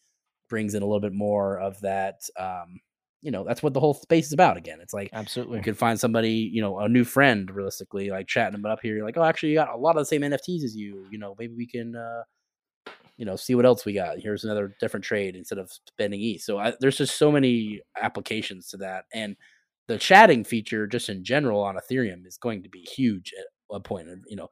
brings 0.50 0.76
in 0.76 0.84
a 0.84 0.86
little 0.86 1.00
bit 1.00 1.14
more 1.14 1.58
of 1.60 1.80
that 1.80 2.22
um 2.38 2.80
you 3.22 3.32
know 3.32 3.46
that's 3.46 3.64
what 3.64 3.74
the 3.74 3.80
whole 3.80 3.94
space 3.94 4.28
is 4.28 4.34
about 4.34 4.58
again 4.58 4.80
it's 4.82 4.94
like 4.94 5.10
Absolutely. 5.14 5.58
you 5.58 5.64
could 5.64 5.78
find 5.78 5.98
somebody, 5.98 6.52
you 6.54 6.62
know, 6.62 6.80
a 6.80 6.90
new 6.90 7.06
friend, 7.06 7.50
realistically, 7.50 8.10
like 8.10 8.28
chatting 8.28 8.52
them 8.52 8.70
up 8.70 8.80
here. 8.82 8.96
You're 8.96 9.06
like, 9.06 9.18
oh, 9.18 9.24
actually, 9.24 9.50
you 9.50 9.56
got 9.56 9.74
a 9.74 9.78
lot 9.78 9.96
of 9.96 10.02
the 10.02 10.06
same 10.06 10.22
NFTs 10.22 10.64
as 10.64 10.76
you. 10.76 11.08
You 11.10 11.18
know, 11.18 11.34
maybe 11.40 11.54
we 11.56 11.66
can, 11.66 11.96
uh, 11.96 12.24
you 13.18 13.26
know, 13.26 13.36
see 13.36 13.56
what 13.56 13.66
else 13.66 13.86
we 13.86 13.94
got. 13.94 14.20
Here's 14.20 14.44
another 14.44 14.76
different 14.80 15.06
trade 15.06 15.36
instead 15.36 15.60
of 15.60 15.72
spending 15.88 16.22
ETH. 16.22 16.42
So 16.42 16.58
I, 16.58 16.74
there's 16.80 16.98
just 16.98 17.18
so 17.18 17.32
many 17.32 17.82
applications 18.02 18.68
to 18.70 18.78
that, 18.78 19.06
and 19.14 19.36
the 19.88 19.98
chatting 19.98 20.44
feature, 20.44 20.88
just 20.88 21.10
in 21.10 21.24
general 21.24 21.62
on 21.62 21.76
Ethereum, 21.76 22.26
is 22.26 22.38
going 22.38 22.64
to 22.64 22.70
be 22.70 22.82
huge 22.82 23.34
at 23.38 23.46
a 23.76 23.80
point. 23.80 24.08
You 24.28 24.38
know, 24.38 24.50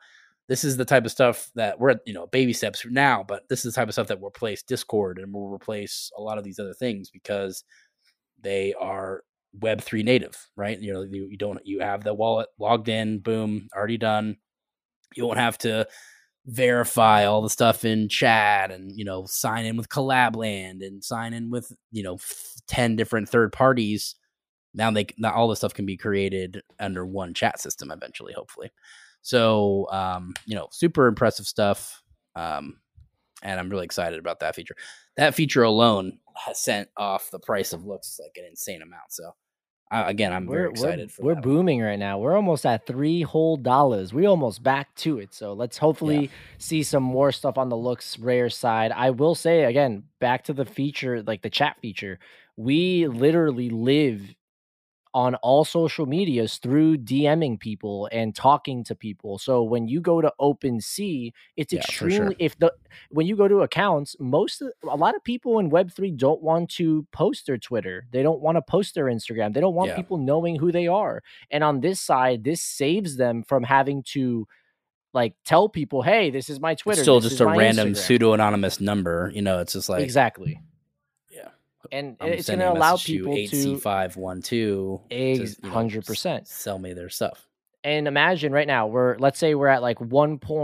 this 0.47 0.63
is 0.63 0.77
the 0.77 0.85
type 0.85 1.05
of 1.05 1.11
stuff 1.11 1.49
that 1.55 1.79
we're 1.79 1.95
you 2.05 2.13
know, 2.13 2.27
baby 2.27 2.53
steps 2.53 2.85
now, 2.89 3.23
but 3.27 3.47
this 3.49 3.65
is 3.65 3.73
the 3.73 3.79
type 3.79 3.87
of 3.87 3.93
stuff 3.93 4.07
that 4.07 4.19
will 4.19 4.29
replace 4.29 4.63
Discord 4.63 5.19
and 5.19 5.33
will 5.33 5.49
replace 5.49 6.11
a 6.17 6.21
lot 6.21 6.37
of 6.37 6.43
these 6.43 6.59
other 6.59 6.73
things 6.73 7.09
because 7.09 7.63
they 8.41 8.73
are 8.79 9.23
web 9.59 9.81
3 9.81 10.01
native 10.01 10.47
right 10.55 10.79
you 10.79 10.93
know 10.93 11.01
you, 11.01 11.27
you 11.29 11.37
don't 11.37 11.59
you 11.65 11.81
have 11.81 12.03
the 12.03 12.13
wallet 12.13 12.47
logged 12.57 12.87
in 12.87 13.19
boom 13.19 13.67
already 13.75 13.97
done 13.97 14.37
you 15.15 15.25
won't 15.25 15.37
have 15.37 15.57
to 15.57 15.85
verify 16.45 17.25
all 17.25 17.41
the 17.41 17.49
stuff 17.49 17.85
in 17.85 18.09
chat 18.09 18.71
and 18.71 18.91
you 18.97 19.05
know 19.05 19.25
sign 19.27 19.65
in 19.65 19.77
with 19.77 19.89
collabland 19.89 20.85
and 20.85 21.03
sign 21.03 21.33
in 21.33 21.49
with 21.51 21.71
you 21.91 22.01
know 22.01 22.15
f- 22.15 22.53
10 22.67 22.95
different 22.95 23.29
third 23.29 23.51
parties 23.51 24.15
now 24.73 24.89
they 24.89 25.05
now 25.19 25.31
all 25.31 25.47
the 25.47 25.55
stuff 25.55 25.73
can 25.73 25.85
be 25.85 25.95
created 25.97 26.61
under 26.79 27.05
one 27.05 27.33
chat 27.33 27.59
system 27.59 27.91
eventually 27.91 28.33
hopefully 28.33 28.71
so 29.21 29.87
um 29.91 30.33
you 30.47 30.55
know 30.55 30.67
super 30.71 31.05
impressive 31.05 31.45
stuff 31.45 32.01
um 32.35 32.79
and 33.43 33.59
i'm 33.59 33.69
really 33.69 33.85
excited 33.85 34.17
about 34.17 34.39
that 34.39 34.55
feature 34.55 34.75
that 35.17 35.35
feature 35.35 35.63
alone 35.63 36.17
has 36.35 36.59
sent 36.59 36.89
off 36.97 37.31
the 37.31 37.39
price 37.39 37.73
of 37.73 37.85
looks 37.85 38.19
like 38.21 38.35
an 38.37 38.45
insane 38.49 38.81
amount. 38.81 39.11
So 39.11 39.31
I, 39.91 40.09
again, 40.09 40.31
I'm 40.31 40.47
very 40.47 40.69
excited 40.69 41.11
for 41.11 41.21
we're 41.21 41.35
booming 41.35 41.81
right 41.81 41.99
now. 41.99 42.17
We're 42.17 42.35
almost 42.35 42.65
at 42.65 42.87
three 42.87 43.23
whole 43.23 43.57
dollars. 43.57 44.13
We 44.13 44.25
almost 44.25 44.63
back 44.63 44.95
to 44.95 45.19
it. 45.19 45.33
So 45.33 45.51
let's 45.51 45.77
hopefully 45.77 46.29
see 46.57 46.81
some 46.81 47.03
more 47.03 47.33
stuff 47.33 47.57
on 47.57 47.67
the 47.67 47.75
looks 47.75 48.17
rare 48.17 48.49
side. 48.49 48.93
I 48.93 49.09
will 49.09 49.35
say 49.35 49.65
again, 49.65 50.03
back 50.19 50.45
to 50.45 50.53
the 50.53 50.65
feature, 50.65 51.21
like 51.23 51.41
the 51.41 51.49
chat 51.49 51.75
feature. 51.81 52.19
We 52.55 53.07
literally 53.07 53.69
live 53.69 54.33
on 55.13 55.35
all 55.35 55.65
social 55.65 56.05
medias 56.05 56.57
through 56.57 56.97
DMing 56.97 57.59
people 57.59 58.07
and 58.11 58.33
talking 58.33 58.83
to 58.85 58.95
people. 58.95 59.37
So 59.37 59.61
when 59.61 59.87
you 59.87 59.99
go 59.99 60.21
to 60.21 60.31
OpenSea, 60.39 61.33
it's 61.57 61.73
Yeah, 61.73 61.81
for 61.85 61.91
sure. 61.91 62.07
extremely 62.07 62.35
if 62.39 62.57
the 62.59 62.73
when 63.09 63.27
you 63.27 63.35
go 63.35 63.47
to 63.47 63.59
accounts, 63.61 64.15
most 64.19 64.61
of, 64.61 64.71
a 64.89 64.95
lot 64.95 65.15
of 65.15 65.23
people 65.23 65.59
in 65.59 65.69
Web3 65.69 66.15
don't 66.17 66.41
want 66.41 66.69
to 66.71 67.05
post 67.11 67.45
their 67.45 67.57
Twitter. 67.57 68.07
They 68.11 68.23
don't 68.23 68.41
want 68.41 68.55
to 68.55 68.61
post 68.61 68.95
their 68.95 69.05
Instagram. 69.05 69.53
They 69.53 69.59
don't 69.61 69.75
want 69.75 69.89
Yeah. 69.89 69.95
people 69.97 70.17
knowing 70.17 70.55
who 70.55 70.71
they 70.71 70.87
are. 70.87 71.21
And 71.49 71.63
on 71.63 71.81
this 71.81 71.99
side, 71.99 72.43
this 72.43 72.61
saves 72.61 73.17
them 73.17 73.43
from 73.43 73.63
having 73.63 74.03
to 74.13 74.47
like 75.13 75.33
tell 75.43 75.67
people, 75.67 76.03
"Hey, 76.03 76.29
this 76.29 76.49
is 76.49 76.61
my 76.61 76.73
Twitter." 76.73 77.01
It's 77.01 77.05
Twitter." 77.05 77.19
still 77.19 77.19
just 77.19 77.41
a 77.41 77.45
random 77.45 77.89
Instagram." 77.89 77.97
pseudo 77.97 78.33
anonymous 78.33 78.79
number. 78.79 79.29
You 79.35 79.41
know, 79.41 79.59
it's 79.59 79.73
just 79.73 79.89
like 79.89 80.03
exactly. 80.03 80.61
And 81.91 82.17
I'm 82.19 82.29
it's 82.29 82.47
going 82.47 82.59
to 82.59 82.71
allow 82.71 82.97
people 82.97 83.33
eight 83.33 83.49
to 83.51 83.55
C 83.61 83.75
five 83.77 84.17
one 84.17 84.41
two 84.41 85.01
Ex- 85.11 85.55
100%. 85.55 86.47
sell 86.47 86.79
me 86.79 86.93
their 86.93 87.09
stuff. 87.09 87.47
and 87.83 88.07
imagine 88.07 88.51
right 88.51 88.67
now 88.67 88.85
we're 88.87 89.17
let's 89.17 89.39
say 89.39 89.55
we're 89.55 89.67
at 89.67 89.81
like 89.81 89.99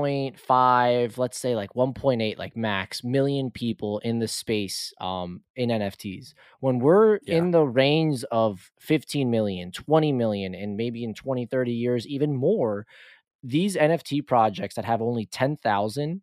1.5 0.06 1.18
let's 1.18 1.38
say 1.38 1.56
like 1.56 1.74
1.8 1.74 2.38
like 2.38 2.56
max 2.56 3.04
million 3.04 3.50
people 3.52 4.00
in 4.00 4.20
the 4.20 4.28
space 4.28 4.94
um 5.02 5.42
in 5.56 5.70
nfts 5.70 6.34
when 6.60 6.80
we're 6.80 7.20
Yeah. 7.24 7.38
in 7.38 7.52
the 7.52 7.64
range 7.64 8.24
of 8.32 8.72
15 8.80 9.30
million 9.32 9.72
20 9.72 10.12
million 10.12 10.54
and 10.56 10.78
maybe 10.78 11.04
in 11.04 11.14
20 11.14 11.46
30 11.46 11.72
years 11.74 12.08
even 12.08 12.36
more 12.36 12.86
these 13.44 13.76
nft 13.76 14.26
projects 14.28 14.76
that 14.76 14.86
have 14.86 15.02
only 15.02 15.26
10,000 15.26 16.22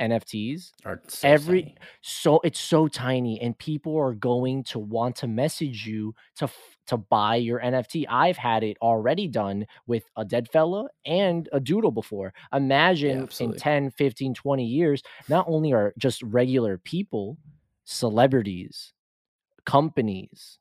nfts 0.00 0.72
Or 0.84 1.00
so 1.08 1.28
Every- 1.28 1.62
tiny. 1.62 1.74
so 2.00 2.40
it's 2.42 2.58
so 2.58 2.88
tiny 2.88 3.40
and 3.40 3.56
people 3.58 3.96
are 3.96 4.14
going 4.14 4.64
to 4.64 4.78
want 4.78 5.16
to 5.16 5.26
message 5.28 5.86
you 5.86 6.14
to 6.36 6.44
f- 6.44 6.76
to 6.86 6.96
buy 6.96 7.36
your 7.36 7.60
NFT. 7.60 8.06
I've 8.08 8.36
had 8.36 8.64
it 8.64 8.76
already 8.82 9.28
done 9.28 9.66
with 9.86 10.02
a 10.16 10.24
dead 10.24 10.48
fella 10.50 10.88
and 11.06 11.48
a 11.52 11.60
doodle 11.60 11.92
before. 11.92 12.32
Imagine 12.52 13.18
in 13.18 13.22
absolutely. 13.24 13.58
10, 13.60 13.90
15, 13.90 14.34
20 14.34 14.64
years, 14.64 15.02
not 15.28 15.44
only 15.48 15.72
are 15.72 15.94
just 15.98 16.20
regular 16.24 16.78
people, 16.78 17.38
celebrities, 17.84 18.92
companies, 19.66 20.58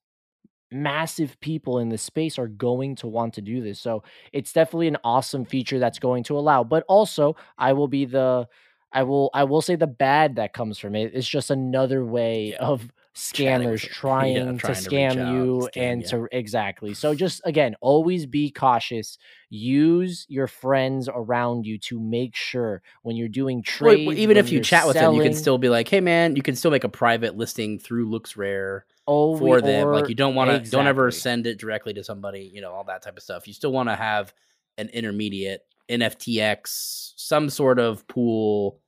massive 0.72 1.40
people 1.40 1.80
in 1.80 1.90
the 1.90 1.98
space 1.98 2.38
are 2.38 2.48
going 2.48 2.96
to 2.98 3.08
want 3.08 3.34
to 3.34 3.42
do 3.42 3.62
this. 3.62 3.80
So 3.80 4.04
it's 4.34 4.54
definitely 4.54 4.88
an 4.88 4.98
awesome 5.04 5.46
feature 5.46 5.80
that's 5.80 5.98
going 6.00 6.24
to 6.26 6.38
allow. 6.38 6.64
But 6.64 6.84
also, 6.88 7.36
I 7.58 7.74
will 7.74 7.88
be 7.88 8.06
the 8.06 8.48
I 8.92 9.04
will 9.04 9.30
I 9.34 9.44
will 9.44 9.62
say 9.62 9.76
the 9.76 9.88
bad 9.88 10.36
that 10.38 10.54
comes 10.54 10.80
from 10.80 10.96
it. 10.96 11.12
It's 11.14 11.28
just 11.28 11.52
another 11.52 12.04
way 12.06 12.50
Yeah. 12.52 12.66
of 12.66 12.92
scammers 13.16 13.84
it. 13.84 13.90
Yeah, 13.90 13.90
trying, 13.94 14.58
trying 14.58 14.76
to 14.76 14.82
to 14.84 14.90
scam 14.90 15.18
out, 15.18 15.34
you 15.34 15.70
scam 15.74 15.82
and 15.82 16.02
you. 16.04 16.08
to 16.10 16.28
exactly. 16.32 16.94
So 16.94 17.14
just 17.14 17.42
again, 17.46 17.76
always 17.82 18.26
be 18.26 18.50
cautious. 18.50 19.18
Use 19.50 20.26
your 20.30 20.48
friends 20.48 21.10
around 21.14 21.66
you 21.66 21.78
to 21.80 22.00
make 22.00 22.36
sure 22.36 22.82
when 23.04 23.16
you're 23.16 23.28
doing 23.28 23.58
Well, 23.58 23.64
trades. 23.94 24.08
well, 24.08 24.18
even 24.18 24.38
if 24.38 24.52
you 24.52 24.62
chat 24.62 24.88
with 24.88 24.96
them, 24.96 25.14
you 25.14 25.22
can 25.22 25.34
still 25.34 25.58
be 25.58 25.70
like, 25.70 25.88
"Hey, 25.88 26.00
man," 26.02 26.36
you 26.36 26.42
can 26.42 26.56
still 26.56 26.72
make 26.72 26.84
a 26.84 26.90
private 26.90 27.36
listing 27.36 27.78
through 27.80 28.10
Looks 28.10 28.38
Rare 28.38 28.86
always, 29.06 29.42
oh, 29.42 29.46
for 29.46 29.62
them. 29.62 29.92
Like 29.92 30.08
you 30.08 30.16
don't 30.16 30.36
want 30.36 30.64
to, 30.66 30.72
don't 30.72 30.88
ever 30.88 31.12
send 31.12 31.46
it 31.48 31.60
directly 31.60 31.94
to 31.94 32.04
somebody. 32.04 32.50
You 32.54 32.62
know, 32.62 32.72
all 32.72 32.84
that 32.86 33.02
type 33.02 33.18
of 33.18 33.24
stuff. 33.24 33.48
You 33.48 33.54
still 33.54 33.72
want 33.72 33.90
to 33.90 33.96
have 33.96 34.34
an 34.78 34.90
intermediate 34.90 35.62
NFTX, 35.90 37.14
some 37.16 37.50
sort 37.50 37.80
of 37.80 38.08
pool 38.08 38.82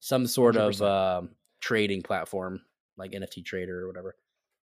some 0.00 0.26
sort 0.26 0.56
of 0.56 0.72
100%. 0.72 1.18
um 1.18 1.30
trading 1.60 2.02
platform 2.02 2.60
like 2.96 3.12
NFT 3.12 3.44
Trader 3.44 3.84
or 3.84 3.86
whatever. 3.86 4.16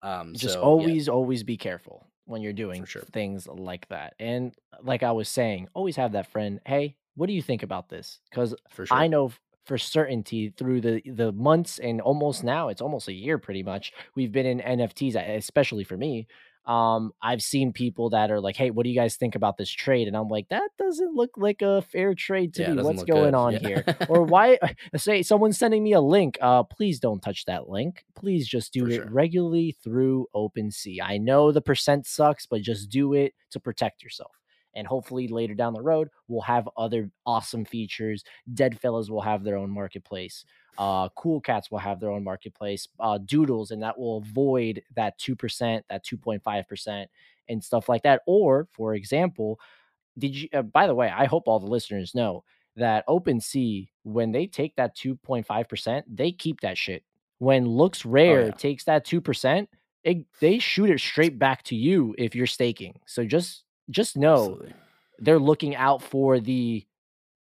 Um, 0.03 0.33
just 0.33 0.55
so, 0.55 0.59
yeah, 0.59 0.65
always 0.65 1.09
always 1.09 1.43
be 1.43 1.57
careful 1.57 2.05
when 2.25 2.41
you're 2.41 2.53
doing 2.53 2.85
sure. 2.85 3.01
things 3.11 3.47
like 3.47 3.87
that 3.89 4.13
and 4.19 4.53
like 4.83 5.03
i 5.03 5.11
was 5.11 5.27
saying 5.27 5.67
always 5.73 5.95
have 5.95 6.13
that 6.13 6.31
friend 6.31 6.59
hey 6.65 6.95
what 7.15 7.27
do 7.27 7.33
you 7.33 7.41
think 7.41 7.61
about 7.63 7.89
this 7.89 8.19
because 8.29 8.55
sure. 8.73 8.87
i 8.91 9.07
know 9.07 9.31
for 9.65 9.77
certainty 9.77 10.53
through 10.55 10.81
the 10.81 11.01
the 11.05 11.31
months 11.33 11.77
and 11.79 11.99
almost 11.99 12.43
now 12.43 12.69
it's 12.69 12.81
almost 12.81 13.07
a 13.07 13.13
year 13.13 13.37
pretty 13.37 13.63
much 13.63 13.91
we've 14.15 14.31
been 14.31 14.45
in 14.45 14.59
nfts 14.79 15.15
especially 15.37 15.83
for 15.83 15.97
me 15.97 16.27
um 16.67 17.11
i've 17.23 17.41
seen 17.41 17.73
people 17.73 18.11
that 18.11 18.29
are 18.29 18.39
like 18.39 18.55
hey 18.55 18.69
what 18.69 18.83
do 18.83 18.89
you 18.89 18.95
guys 18.95 19.15
think 19.15 19.33
about 19.33 19.57
this 19.57 19.69
trade 19.69 20.07
and 20.07 20.15
i'm 20.15 20.27
like 20.27 20.47
that 20.49 20.69
doesn't 20.77 21.15
look 21.15 21.31
like 21.35 21.61
a 21.63 21.81
fair 21.81 22.13
trade 22.13 22.53
to 22.53 22.61
Yeah, 22.61 22.73
me 22.75 22.83
what's 22.83 23.03
going 23.03 23.31
good. 23.31 23.33
on 23.33 23.53
Yeah. 23.53 23.59
here 23.59 23.97
or 24.09 24.21
why 24.23 24.59
say 24.95 25.23
someone's 25.23 25.57
sending 25.57 25.83
me 25.83 25.93
a 25.93 26.01
link 26.01 26.37
uh 26.39 26.61
please 26.63 26.99
don't 26.99 27.19
touch 27.21 27.45
that 27.45 27.67
link 27.67 28.05
please 28.15 28.47
just 28.47 28.71
do 28.73 28.85
For 28.85 28.91
it 28.91 28.95
sure. 28.97 29.07
regularly 29.09 29.75
through 29.83 30.27
OpenSea. 30.35 30.99
I 31.01 31.17
know 31.17 31.51
the 31.51 31.61
percent 31.61 32.05
sucks, 32.05 32.45
but 32.45 32.61
just 32.61 32.89
do 32.89 33.13
it 33.13 33.33
to 33.49 33.59
protect 33.59 34.03
yourself. 34.03 34.31
And 34.75 34.85
hopefully 34.85 35.27
later 35.27 35.55
down 35.55 35.73
the 35.73 35.81
road, 35.81 36.09
we'll 36.27 36.41
have 36.43 36.69
other 36.77 37.09
awesome 37.25 37.65
features. 37.65 38.23
Deadfellaz 38.53 39.09
will 39.09 39.21
have 39.21 39.43
their 39.43 39.57
own 39.57 39.71
marketplace. 39.71 40.45
Uh, 40.77 41.09
cool 41.15 41.41
Cats 41.41 41.69
will 41.69 41.79
have 41.79 41.99
their 41.99 42.09
own 42.09 42.23
marketplace. 42.23 42.87
Uh, 42.99 43.17
Doodles, 43.17 43.71
and 43.71 43.81
that 43.83 43.97
will 43.97 44.17
avoid 44.17 44.81
that 44.95 45.19
2%, 45.19 45.81
that 45.89 46.05
2.5%, 46.05 47.05
and 47.49 47.63
stuff 47.63 47.89
like 47.89 48.03
that. 48.03 48.21
Or, 48.25 48.67
for 48.71 48.95
example, 48.95 49.59
did 50.17 50.35
you, 50.35 50.49
uh, 50.53 50.61
by 50.61 50.87
the 50.87 50.95
way, 50.95 51.09
I 51.09 51.25
hope 51.25 51.47
all 51.47 51.59
the 51.59 51.67
listeners 51.67 52.15
know 52.15 52.43
that 52.75 53.05
OpenSea, 53.07 53.89
when 54.03 54.31
they 54.31 54.47
take 54.47 54.75
that 54.77 54.95
2.5%, 54.95 56.03
they 56.07 56.31
keep 56.31 56.61
that 56.61 56.77
shit. 56.77 57.03
When 57.39 57.65
Looks 57.65 58.05
Rare 58.05 58.45
yeah. 58.45 58.51
takes 58.51 58.83
that 58.85 59.05
2%, 59.05 59.67
they 60.39 60.59
shoot 60.59 60.89
it 60.89 60.99
straight 60.99 61.37
back 61.37 61.63
to 61.63 61.75
you 61.75 62.15
if 62.17 62.35
you're 62.35 62.47
staking. 62.47 62.99
So 63.05 63.25
just 63.25 63.63
just 63.89 64.15
know 64.15 64.43
Absolutely. 64.43 64.73
they're 65.19 65.39
looking 65.39 65.75
out 65.75 66.01
for 66.01 66.39
the 66.39 66.85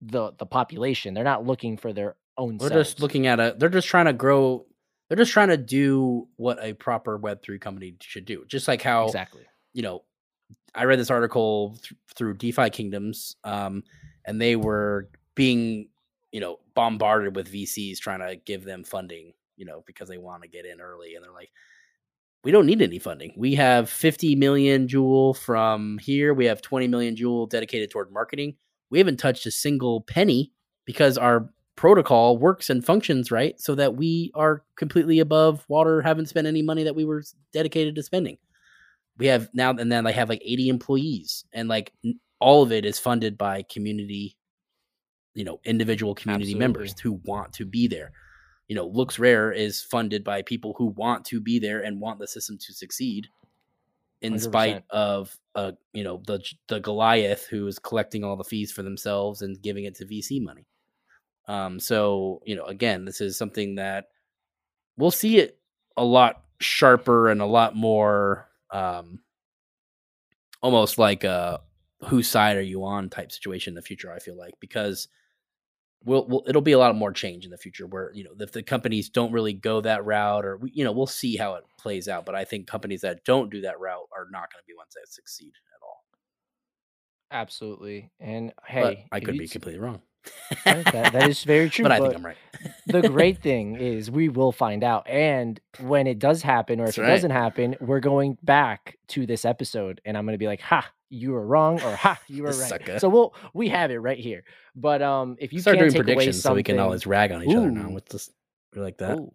the 0.01 0.31
the 0.37 0.45
population. 0.45 1.13
They're 1.13 1.23
not 1.23 1.45
looking 1.45 1.77
for 1.77 1.93
their 1.93 2.15
own 2.37 2.57
We're 2.57 2.69
selves. 2.69 2.89
just 2.89 2.99
looking 3.01 3.27
at 3.27 3.39
a. 3.39 3.55
They're 3.57 3.69
just 3.69 3.87
trying 3.87 4.05
to 4.05 4.13
grow. 4.13 4.65
They're 5.07 5.17
just 5.17 5.31
trying 5.31 5.49
to 5.49 5.57
do 5.57 6.27
what 6.37 6.63
a 6.63 6.73
proper 6.73 7.17
Web 7.17 7.41
three 7.43 7.59
company 7.59 7.95
should 8.01 8.25
do. 8.25 8.45
Just 8.47 8.67
like 8.67 8.81
how 8.81 9.05
exactly. 9.05 9.43
you 9.73 9.81
know, 9.81 10.03
I 10.73 10.85
read 10.85 10.99
this 10.99 11.11
article 11.11 11.77
th- 11.81 11.93
through 12.15 12.35
DeFi 12.35 12.69
Kingdoms, 12.69 13.35
um, 13.43 13.83
and 14.25 14.41
they 14.41 14.55
were 14.55 15.09
being, 15.35 15.89
you 16.31 16.39
know, 16.39 16.59
bombarded 16.75 17.35
with 17.35 17.51
VCs 17.51 17.99
trying 17.99 18.19
to 18.19 18.35
give 18.37 18.63
them 18.63 18.83
funding, 18.83 19.33
you 19.57 19.65
know, 19.65 19.83
because 19.85 20.07
they 20.07 20.17
want 20.17 20.43
to 20.43 20.49
get 20.49 20.65
in 20.65 20.79
early, 20.79 21.15
and 21.15 21.23
they're 21.23 21.33
like, 21.33 21.51
we 22.43 22.51
don't 22.51 22.65
need 22.65 22.81
any 22.81 22.99
funding. 22.99 23.33
We 23.37 23.55
have 23.55 23.89
50 23.89 24.35
million 24.35 24.87
jewel 24.87 25.33
from 25.33 25.99
here. 25.99 26.33
We 26.33 26.45
have 26.45 26.61
20 26.61 26.87
million 26.87 27.15
jewel 27.15 27.45
dedicated 27.45 27.91
toward 27.91 28.11
marketing. 28.11 28.55
We 28.89 28.97
haven't 28.97 29.17
touched 29.17 29.45
a 29.45 29.51
single 29.51 30.01
penny 30.01 30.51
because 30.85 31.17
our 31.17 31.49
protocol 31.81 32.37
works 32.37 32.69
and 32.69 32.85
functions 32.85 33.31
right 33.31 33.59
so 33.59 33.73
that 33.73 33.95
we 33.95 34.31
are 34.35 34.61
completely 34.75 35.17
above 35.17 35.65
water, 35.67 35.99
haven't 35.99 36.29
spent 36.29 36.45
any 36.45 36.61
money 36.61 36.83
that 36.83 36.95
we 36.95 37.03
were 37.03 37.23
dedicated 37.53 37.95
to 37.95 38.03
spending. 38.03 38.37
We 39.17 39.25
have 39.25 39.49
now 39.55 39.71
and 39.71 39.91
then 39.91 40.03
they 40.03 40.11
have 40.11 40.29
like 40.29 40.43
80 40.45 40.69
employees 40.69 41.43
and 41.53 41.67
like 41.67 41.91
all 42.39 42.61
of 42.61 42.71
it 42.71 42.85
is 42.85 42.99
funded 42.99 43.35
by 43.35 43.63
community, 43.63 44.37
you 45.33 45.43
know, 45.43 45.59
individual 45.65 46.13
community 46.13 46.53
members 46.53 46.93
who 46.99 47.13
want 47.25 47.51
to 47.53 47.65
be 47.65 47.87
there. 47.87 48.11
You 48.67 48.75
know, 48.75 48.85
Looks 48.85 49.17
Rare 49.17 49.51
is 49.51 49.81
funded 49.81 50.23
by 50.23 50.43
people 50.43 50.75
who 50.77 50.89
want 50.89 51.25
to 51.25 51.41
be 51.41 51.57
there 51.57 51.81
and 51.81 51.99
want 51.99 52.19
the 52.19 52.27
system 52.27 52.59
to 52.59 52.73
succeed 52.73 53.25
in 54.21 54.35
100%. 54.35 54.39
spite 54.39 54.83
of 54.91 55.35
uh 55.55 55.71
you 55.93 56.03
know 56.03 56.21
the 56.27 56.43
the 56.67 56.79
Goliath 56.79 57.47
who 57.47 57.65
is 57.65 57.79
collecting 57.79 58.23
all 58.23 58.35
the 58.35 58.43
fees 58.43 58.71
for 58.71 58.83
themselves 58.83 59.41
and 59.41 59.59
giving 59.63 59.85
it 59.85 59.95
to 59.95 60.05
VC 60.05 60.39
money. 60.39 60.67
Um 61.51 61.79
so, 61.79 62.41
you 62.45 62.55
know, 62.55 62.63
again, 62.63 63.03
this 63.03 63.19
is 63.19 63.37
something 63.37 63.75
that 63.75 64.05
we'll 64.97 65.11
see 65.11 65.37
it 65.37 65.59
a 65.97 66.05
lot 66.05 66.43
sharper 66.59 67.29
and 67.29 67.41
a 67.41 67.45
lot 67.45 67.75
more 67.75 68.47
um 68.71 69.19
almost 70.61 70.97
like 70.97 71.23
a 71.23 71.59
whose 72.05 72.29
side 72.29 72.55
are 72.55 72.61
you 72.61 72.85
on 72.85 73.09
type 73.09 73.31
situation 73.31 73.71
in 73.71 73.75
the 73.75 73.81
future, 73.81 74.11
I 74.11 74.19
feel 74.19 74.37
like, 74.37 74.53
because 74.59 75.07
we'll, 76.03 76.25
we'll 76.27 76.43
it'll 76.47 76.61
be 76.61 76.71
a 76.71 76.79
lot 76.79 76.95
more 76.95 77.11
change 77.11 77.43
in 77.45 77.51
the 77.51 77.57
future 77.57 77.85
where 77.85 78.11
you 78.13 78.23
know 78.23 78.31
if 78.39 78.51
the 78.53 78.63
companies 78.63 79.09
don't 79.09 79.33
really 79.33 79.53
go 79.53 79.81
that 79.81 80.05
route 80.05 80.45
or 80.45 80.57
we, 80.57 80.71
you 80.73 80.83
know 80.83 80.91
we'll 80.91 81.05
see 81.05 81.35
how 81.35 81.55
it 81.55 81.63
plays 81.77 82.07
out 82.07 82.25
but 82.25 82.33
i 82.33 82.43
think 82.43 82.65
companies 82.65 83.01
that 83.01 83.23
don't 83.23 83.51
do 83.51 83.61
that 83.61 83.79
route 83.79 84.07
are 84.11 84.25
not 84.31 84.51
going 84.51 84.61
to 84.61 84.67
be 84.67 84.73
ones 84.75 84.93
that 84.95 85.11
succeed 85.11 85.51
at 85.75 85.83
all 85.83 86.03
Absolutely. 87.33 88.11
And 88.19 88.51
but 88.57 88.67
hey, 88.67 89.05
i 89.11 89.19
could 89.19 89.37
be 89.37 89.47
completely 89.47 89.79
wrong 89.79 90.01
Right, 90.65 90.85
that, 90.91 91.13
that 91.13 91.29
is 91.29 91.43
very 91.43 91.69
true. 91.71 91.83
but 91.83 91.91
i 91.91 91.99
think 91.99 92.09
but 92.09 92.17
i'm 92.17 92.25
right 92.25 92.37
the 92.87 93.01
great 93.01 93.37
thing 93.43 93.75
is 93.75 94.09
we 94.11 94.29
will 94.29 94.51
find 94.51 94.83
out. 94.83 95.07
And 95.07 95.59
when 95.79 96.07
it 96.07 96.19
does 96.19 96.41
happen, 96.41 96.79
or 96.79 96.85
That's 96.85 96.97
if 96.97 97.03
it 97.03 97.07
right. 97.07 97.13
doesn't 97.15 97.31
happen, 97.31 97.75
we're 97.79 97.99
going 97.99 98.37
back 98.43 98.97
to 99.09 99.25
this 99.25 99.45
episode 99.45 100.01
and 100.05 100.17
I'm 100.17 100.25
going 100.25 100.33
to 100.33 100.39
be 100.39 100.47
like, 100.47 100.61
ha, 100.61 100.89
you 101.09 101.31
were 101.31 101.45
wrong, 101.45 101.81
or 101.81 101.95
ha, 101.95 102.19
you 102.27 102.43
were 102.43 102.49
right. 102.49 102.55
Sucker. 102.55 102.99
So 102.99 103.09
we'll, 103.09 103.33
we 103.53 103.69
have 103.69 103.91
it 103.91 103.97
right 103.97 104.17
here. 104.17 104.43
But 104.75 105.01
um, 105.01 105.35
if 105.39 105.51
you 105.51 105.59
start 105.59 105.77
can't 105.77 105.89
doing 105.89 105.91
take 105.91 105.99
away 106.01 106.15
predictions 106.15 106.41
so 106.41 106.53
we 106.53 106.63
can 106.63 106.79
always 106.79 107.05
rag 107.05 107.31
on 107.31 107.43
each 107.43 107.55
other 107.55 107.71
now 107.71 107.89
Ooh. 107.89 107.93
with 107.93 108.05
this 108.07 108.29
we're 108.75 108.83
like 108.83 108.99
that 108.99 109.19
Ooh, 109.19 109.33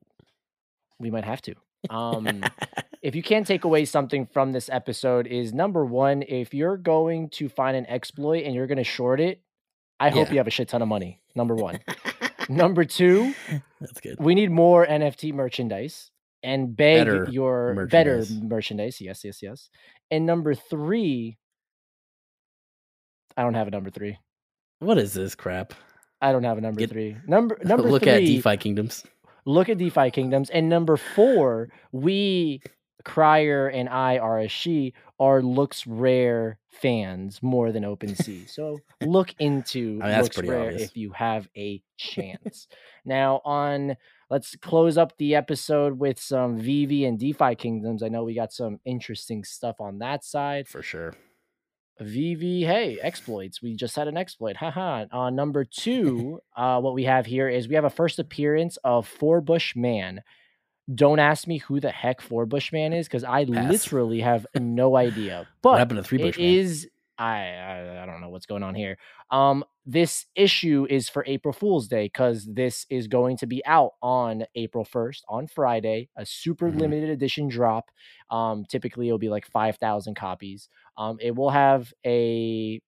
we 0.99 1.11
might 1.11 1.25
have 1.25 1.43
to. 1.43 1.55
Um, 1.91 2.43
if 3.03 3.15
you 3.15 3.23
can't 3.23 3.47
take 3.47 3.65
away 3.65 3.85
something 3.85 4.27
from 4.27 4.53
this 4.53 4.71
episode, 4.71 5.27
is 5.27 5.53
number 5.53 5.85
one, 5.85 6.23
if 6.27 6.55
you're 6.55 6.79
going 6.79 7.29
to 7.31 7.49
find 7.49 7.77
an 7.77 7.87
exploit 7.87 8.45
and 8.45 8.55
you're 8.55 8.67
going 8.67 8.79
to 8.79 8.85
short 8.85 9.21
it, 9.21 9.43
I 9.99 10.11
hope 10.11 10.27
Yeah. 10.29 10.33
you 10.35 10.39
have 10.39 10.47
a 10.47 10.51
shit 10.51 10.69
ton 10.69 10.83
of 10.83 10.89
money. 10.89 11.21
Number 11.35 11.55
one. 11.55 11.81
number 12.49 12.85
two, 12.85 13.35
that's 13.81 14.01
good 14.01 14.17
we 14.21 14.35
need 14.35 14.51
more 14.51 14.87
NFT 14.87 15.33
merchandise 15.33 16.11
and 16.43 16.77
beg 16.77 17.07
Better 17.07 17.27
your 17.31 17.87
better 17.91 18.17
merchandise. 18.19 18.43
merchandise. 18.43 19.01
Yes, 19.01 19.25
yes, 19.25 19.43
yes. 19.43 19.71
And 20.11 20.27
number 20.27 20.55
three, 20.55 21.39
I 23.37 23.43
don't 23.43 23.55
have 23.55 23.69
a 23.69 23.71
number 23.71 23.91
three. 23.91 24.19
what 24.79 24.99
is 24.99 25.13
this 25.15 25.35
crap 25.35 25.75
I 26.21 26.33
don't 26.33 26.45
have 26.45 26.57
a 26.59 26.61
number 26.61 26.81
Get- 26.81 26.91
three. 26.91 27.17
Number 27.27 27.59
number 27.65 27.89
look 27.91 28.03
three. 28.05 28.13
at 28.13 28.21
defi 28.43 28.57
kingdoms 28.57 29.05
look 29.49 29.69
at 29.69 29.79
DeFi 29.79 30.11
Kingdoms. 30.11 30.51
And 30.51 30.69
number 30.69 30.97
four, 30.97 31.69
we, 31.93 32.61
Crier 33.07 33.69
and 33.69 33.89
I, 33.89 34.19
are 34.19 34.41
a 34.41 34.49
she 34.49 34.93
are 35.21 35.41
Looks 35.41 35.87
Rare 35.87 36.59
fans 36.69 37.41
more 37.41 37.71
than 37.71 37.85
Open 37.85 38.11
OpenSea. 38.11 38.51
So 38.51 38.81
look 39.01 39.33
into 39.39 40.01
I 40.03 40.11
mean, 40.11 40.23
Looks 40.23 40.39
Rare 40.39 40.71
obvious. 40.71 40.83
if 40.83 40.97
you 40.97 41.13
have 41.13 41.49
a 41.57 41.81
chance. 41.97 42.67
now, 43.05 43.41
on 43.45 43.97
let's 44.29 44.57
close 44.57 44.99
up 44.99 45.17
the 45.19 45.37
episode 45.37 46.01
with 46.01 46.19
some 46.19 46.59
VeVe 46.59 47.07
and 47.07 47.17
DeFi 47.17 47.55
Kingdoms. 47.55 48.03
I 48.03 48.09
know 48.09 48.25
we 48.25 48.35
got 48.35 48.53
some 48.53 48.81
interesting 48.85 49.45
stuff 49.45 49.81
on 49.81 50.01
that 50.01 50.25
side. 50.25 50.67
for 50.67 50.83
sure 50.83 51.15
VeVe, 52.01 52.67
hey, 52.67 52.99
exploits. 53.01 53.63
We 53.63 53.77
just 53.77 53.95
had 53.95 54.09
an 54.09 54.17
exploit. 54.17 54.57
Haha. 54.57 55.07
On 55.13 55.35
number 55.35 55.65
two, 55.65 56.41
uh, 56.57 56.81
what 56.81 56.93
we 56.93 57.05
have 57.05 57.25
here 57.25 57.49
is 57.49 57.69
we 57.69 57.77
have 57.77 57.85
a 57.85 57.91
first 57.91 58.19
appearance 58.19 58.79
of 58.85 59.09
Forbush 59.09 59.77
Man. 59.77 60.23
Don't 60.95 61.19
ask 61.19 61.47
me 61.47 61.59
who 61.59 61.81
the 61.81 61.91
heck 61.91 62.21
Forbushman 62.21 62.97
is 62.97 63.07
because 63.09 63.25
I 63.25 63.45
Pass. 63.45 63.49
literally 63.71 64.21
have 64.21 64.47
no 64.55 64.97
idea. 64.97 65.47
But 65.63 65.71
what 65.73 65.79
happened 65.79 65.99
to 65.99 66.05
three 66.05 66.19
Bushman? 66.19 66.47
is 66.47 66.89
I, 67.19 67.39
I 67.55 68.03
I 68.03 68.07
don't 68.07 68.21
know 68.21 68.29
what's 68.29 68.47
going 68.47 68.63
on 68.63 68.75
here. 68.75 68.99
Um, 69.31 69.65
this 69.85 70.27
issue 70.37 70.87
is 70.91 71.09
for 71.09 71.25
April 71.27 71.53
Fool's 71.53 71.89
Day 71.89 72.07
because 72.07 72.45
this 72.53 72.87
is 72.91 73.09
going 73.09 73.37
to 73.39 73.47
be 73.47 73.65
out 73.65 73.93
on 74.03 74.45
April 74.55 74.85
first 74.85 75.25
on 75.29 75.47
Friday. 75.49 76.09
A 76.17 76.27
super 76.27 76.71
Mhm. 76.71 76.79
limited 76.79 77.11
edition 77.11 77.49
drop. 77.49 77.91
Um, 78.31 78.65
typically 78.69 79.09
it'll 79.09 79.19
be 79.19 79.29
like 79.31 79.47
five 79.47 79.77
thousand 79.79 80.15
copies. 80.17 80.69
Um, 80.99 81.19
it 81.21 81.35
will 81.35 81.51
have 81.51 81.93
a 82.05 82.81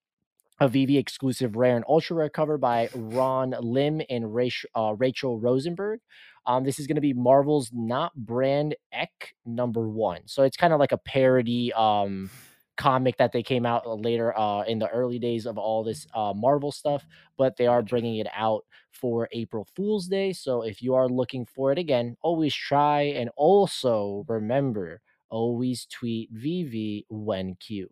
a 0.61 0.69
VeVe 0.69 0.99
exclusive 0.99 1.57
rare 1.57 1.77
and 1.77 1.85
ultra 1.89 2.17
rare 2.17 2.29
cover 2.29 2.59
by 2.59 2.89
Ron 2.95 3.55
Lim 3.61 4.03
and 4.11 4.35
Rachel, 4.35 4.71
uh, 4.75 4.95
Rachel 4.99 5.39
Rosenberg. 5.39 6.01
Um, 6.47 6.65
this 6.65 6.79
is 6.79 6.87
going 6.87 6.97
to 6.97 7.03
be 7.03 7.13
Marvel's 7.13 7.71
Not 7.73 8.15
Brand 8.15 8.75
Echh 8.95 9.35
number 9.45 9.89
one. 9.89 10.23
So 10.27 10.43
it's 10.43 10.57
kind 10.57 10.73
of 10.73 10.81
like 10.81 10.93
a 10.93 10.99
parody 10.99 11.73
um, 11.75 12.31
comic 12.77 13.19
that 13.19 13.33
they 13.33 13.43
came 13.43 13.67
out 13.67 13.87
later 14.01 14.37
uh, 14.39 14.63
in 14.63 14.79
the 14.79 14.89
early 14.89 15.19
days 15.19 15.47
of 15.47 15.59
all 15.59 15.85
this 15.85 16.07
uh, 16.15 16.33
Marvel 16.35 16.73
stuff, 16.73 17.05
but 17.37 17.57
they 17.57 17.67
are 17.67 17.83
bringing 17.83 18.17
it 18.17 18.29
out 18.35 18.65
for 18.93 19.29
April 19.33 19.67
Fool's 19.77 20.09
Day. 20.09 20.33
So 20.33 20.63
if 20.63 20.81
you 20.83 20.95
are 20.95 21.09
looking 21.09 21.45
for 21.45 21.71
it 21.71 21.79
again, 21.79 22.17
always 22.23 22.55
try 22.55 23.03
and 23.03 23.31
also 23.37 24.25
remember 24.29 25.03
always 25.31 25.87
tweet 25.87 26.31
VeVe 26.33 27.05
when 27.11 27.55
Q. 27.57 27.91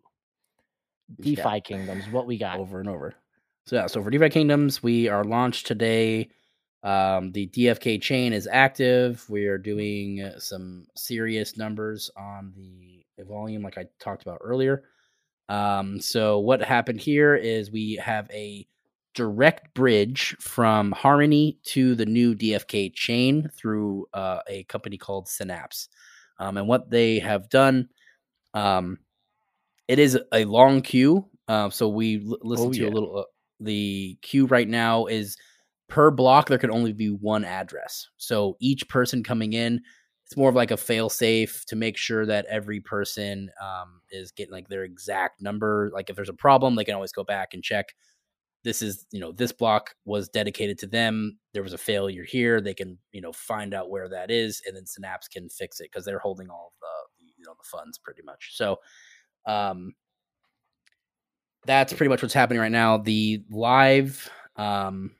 Yeah. 1.17 1.43
DeFi 1.43 1.61
Kingdoms, 1.61 2.09
what 2.09 2.27
we 2.27 2.37
got? 2.37 2.59
over 2.59 2.79
and 2.79 2.89
over. 2.89 3.13
So 3.65 3.75
yeah, 3.75 3.87
so 3.87 4.01
for 4.01 4.09
DeFi 4.09 4.29
Kingdoms, 4.29 4.81
we 4.81 5.07
are 5.07 5.23
launched 5.23 5.67
today. 5.67 6.29
Um, 6.83 7.31
the 7.31 7.47
DFK 7.47 8.01
chain 8.01 8.33
is 8.33 8.47
active. 8.49 9.25
We 9.29 9.45
are 9.47 9.57
doing 9.57 10.31
some 10.37 10.85
serious 10.95 11.57
numbers 11.57 12.09
on 12.15 12.53
the 12.55 13.03
volume, 13.27 13.63
like 13.63 13.77
I 13.77 13.85
talked 13.99 14.21
about 14.21 14.39
earlier. 14.41 14.83
Um, 15.49 15.99
so 15.99 16.39
what 16.39 16.61
happened 16.61 16.99
here 16.99 17.35
is 17.35 17.71
we 17.71 17.95
have 17.95 18.29
a 18.31 18.67
direct 19.13 19.73
bridge 19.73 20.35
from 20.39 20.91
Harmony 20.91 21.57
to 21.63 21.95
the 21.95 22.05
new 22.05 22.35
DFK 22.35 22.93
chain 22.93 23.49
through 23.55 24.05
uh, 24.13 24.39
a 24.47 24.63
company 24.65 24.97
called 24.97 25.27
Synapse. 25.27 25.89
Um, 26.39 26.57
and 26.57 26.67
what 26.67 26.91
they 26.91 27.19
have 27.19 27.49
done, 27.49 27.89
um, 28.53 28.99
it 29.87 29.99
is 29.99 30.17
a 30.33 30.45
long 30.45 30.81
queue. 30.81 31.25
Uh, 31.47 31.69
so 31.69 31.87
we 31.87 32.17
l- 32.27 32.37
listened 32.41 32.69
Oh, 32.69 32.73
to 32.73 32.79
yeah. 32.83 32.89
a 32.89 32.91
little. 32.91 33.19
Uh, 33.19 33.23
the 33.59 34.17
queue 34.21 34.45
right 34.45 34.67
now 34.67 35.05
is 35.05 35.37
per 35.89 36.11
block. 36.11 36.47
There 36.49 36.57
can 36.57 36.71
only 36.71 36.93
be 36.93 37.07
one 37.09 37.45
address. 37.45 38.07
So 38.17 38.55
each 38.59 38.87
person 38.89 39.23
coming 39.23 39.53
in, 39.53 39.81
it's 40.25 40.35
more 40.37 40.49
of 40.49 40.55
like 40.55 40.71
a 40.71 40.77
fail 40.77 41.09
safe 41.09 41.65
to 41.67 41.75
make 41.77 41.97
sure 41.97 42.25
that 42.25 42.45
every 42.47 42.81
person 42.81 43.49
um, 43.61 44.01
is 44.11 44.31
getting 44.33 44.51
like 44.51 44.67
their 44.67 44.83
exact 44.83 45.41
number. 45.41 45.89
Like 45.93 46.09
if 46.09 46.15
there's 46.17 46.27
a 46.29 46.33
problem, 46.33 46.75
they 46.75 46.83
can 46.83 46.95
always 46.95 47.13
go 47.13 47.23
back 47.23 47.53
and 47.53 47.63
check. 47.63 47.85
This 48.63 48.81
is 48.81 49.05
you 49.11 49.21
know 49.21 49.31
this 49.31 49.53
block 49.53 49.95
was 50.03 50.27
dedicated 50.27 50.77
to 50.79 50.87
them. 50.87 51.39
There 51.53 51.63
was 51.63 51.73
a 51.73 51.77
failure 51.77 52.25
here. 52.25 52.59
They 52.59 52.73
can 52.73 52.97
you 53.13 53.21
know 53.21 53.31
find 53.31 53.73
out 53.73 53.89
where 53.89 54.09
that 54.09 54.29
is, 54.29 54.61
and 54.67 54.75
then 54.75 54.85
Synapse 54.85 55.29
can 55.29 55.47
fix 55.49 55.79
it 55.79 55.89
because 55.91 56.03
they're 56.03 56.19
holding 56.19 56.49
all 56.49 56.73
the 56.81 57.31
you 57.37 57.45
know 57.45 57.53
the 57.57 57.67
funds 57.69 57.97
pretty 57.97 58.23
much. 58.23 58.51
So. 58.55 58.77
Um, 59.47 59.93
that's 61.65 61.93
pretty 61.93 62.09
much 62.09 62.21
what's 62.21 62.33
happening 62.33 62.59
right 62.59 62.71
now. 62.71 62.97
The 62.97 63.43
live 63.49 64.29
um, 64.55 65.11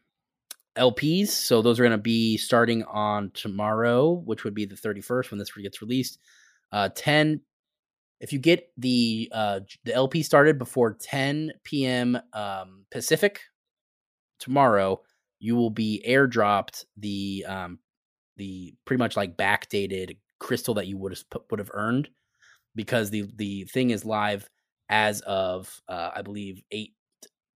LPs, 0.77 1.29
so 1.29 1.61
those 1.61 1.79
are 1.79 1.83
going 1.83 1.91
to 1.91 1.97
be 1.97 2.37
starting 2.37 2.83
on 2.83 3.31
tomorrow, 3.33 4.13
which 4.25 4.43
would 4.43 4.53
be 4.53 4.65
the 4.65 4.75
31st 4.75 5.31
when 5.31 5.39
this 5.39 5.51
gets 5.51 5.81
released. 5.81 6.19
Uh, 6.71 6.89
10. 6.95 7.41
If 8.19 8.33
you 8.33 8.39
get 8.39 8.71
the 8.77 9.29
uh, 9.31 9.59
the 9.83 9.93
LP 9.93 10.23
started 10.23 10.57
before 10.57 10.93
10 10.93 11.51
p.m. 11.63 12.17
Um, 12.33 12.85
Pacific 12.89 13.41
tomorrow, 14.39 15.01
you 15.39 15.55
will 15.55 15.69
be 15.69 16.03
airdropped 16.07 16.85
the 16.97 17.45
um, 17.47 17.77
the 18.37 18.73
pretty 18.85 18.97
much 18.97 19.15
like 19.15 19.37
backdated 19.37 20.17
crystal 20.39 20.73
that 20.75 20.87
you 20.87 20.97
would 20.97 21.11
have 21.11 21.41
would 21.51 21.59
have 21.59 21.71
earned 21.73 22.09
because 22.77 23.09
the 23.09 23.29
the 23.35 23.65
thing 23.65 23.89
is 23.89 24.05
live 24.05 24.49
as 24.87 25.19
of 25.21 25.81
uh, 25.89 26.11
I 26.15 26.21
believe 26.21 26.61
8 26.71 26.93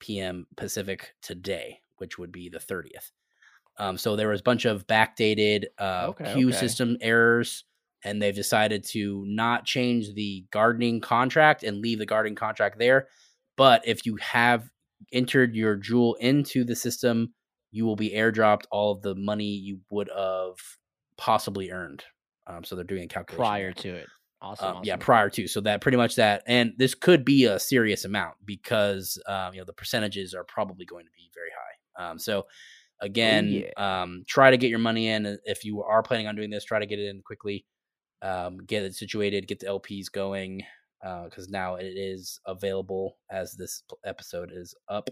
p.m. 0.00 0.46
Pacific 0.56 1.14
today, 1.22 1.80
which 1.98 2.18
would 2.18 2.32
be 2.32 2.48
the 2.48 2.58
30th. 2.58 3.12
Um, 3.78 3.96
so 3.96 4.16
there 4.16 4.28
was 4.28 4.40
a 4.40 4.44
bunch 4.44 4.64
of 4.64 4.86
backdated 4.86 5.66
uh, 5.78 6.06
Okay, 6.08 6.32
queue 6.32 6.48
okay. 6.48 6.56
system 6.56 6.96
errors, 7.00 7.64
and 8.02 8.20
they've 8.20 8.34
decided 8.34 8.84
to 8.88 9.24
not 9.26 9.64
change 9.64 10.14
the 10.14 10.44
gardening 10.50 11.00
contract 11.00 11.62
and 11.62 11.80
leave 11.80 11.98
the 11.98 12.06
gardening 12.06 12.34
contract 12.34 12.78
there. 12.78 13.08
But 13.56 13.86
if 13.86 14.04
you 14.06 14.16
have 14.16 14.68
entered 15.12 15.54
your 15.54 15.76
jewel 15.76 16.14
into 16.14 16.64
the 16.64 16.74
system, 16.74 17.32
you 17.70 17.84
will 17.84 17.96
be 17.96 18.10
airdropped 18.10 18.64
all 18.70 18.92
of 18.92 19.02
the 19.02 19.14
money 19.14 19.44
you 19.44 19.80
would 19.90 20.10
have 20.14 20.56
possibly 21.16 21.70
earned. 21.70 22.04
Um, 22.46 22.64
so 22.64 22.74
they're 22.74 22.84
doing 22.84 23.04
a 23.04 23.08
calculation 23.08 23.38
prior 23.38 23.72
to 23.72 23.88
it. 23.94 24.08
Awesome. 24.42 24.76
Um, 24.78 24.82
yeah, 24.84 24.96
prior 24.96 25.28
to. 25.30 25.46
So 25.46 25.60
that 25.62 25.80
pretty 25.82 25.98
much 25.98 26.16
that, 26.16 26.42
and 26.46 26.72
this 26.78 26.94
could 26.94 27.24
be 27.24 27.44
a 27.44 27.58
serious 27.58 28.04
amount 28.04 28.36
because 28.44 29.20
um, 29.26 29.52
you 29.52 29.60
know 29.60 29.66
the 29.66 29.72
percentages 29.72 30.34
are 30.34 30.44
probably 30.44 30.86
going 30.86 31.04
to 31.04 31.10
be 31.14 31.30
very 31.34 31.50
high. 31.50 32.10
Um, 32.10 32.18
so 32.18 32.46
again, 33.00 33.64
um, 33.76 34.24
try 34.26 34.50
to 34.50 34.56
get 34.56 34.70
your 34.70 34.78
money 34.78 35.08
in 35.08 35.26
uh, 35.26 35.36
if 35.44 35.64
you 35.64 35.82
are 35.82 36.02
planning 36.02 36.26
on 36.26 36.36
doing 36.36 36.50
this. 36.50 36.64
Try 36.64 36.78
to 36.78 36.86
get 36.86 36.98
it 36.98 37.08
in 37.08 37.20
quickly, 37.20 37.66
um, 38.22 38.58
get 38.58 38.82
it 38.82 38.94
situated, 38.94 39.46
get 39.46 39.60
the 39.60 39.66
LPs 39.66 40.10
going 40.10 40.62
because 41.24 41.48
now 41.48 41.76
it 41.76 41.86
is 41.86 42.40
available 42.46 43.16
as 43.30 43.54
this 43.54 43.82
episode 44.04 44.50
is 44.54 44.74
up. 44.88 45.08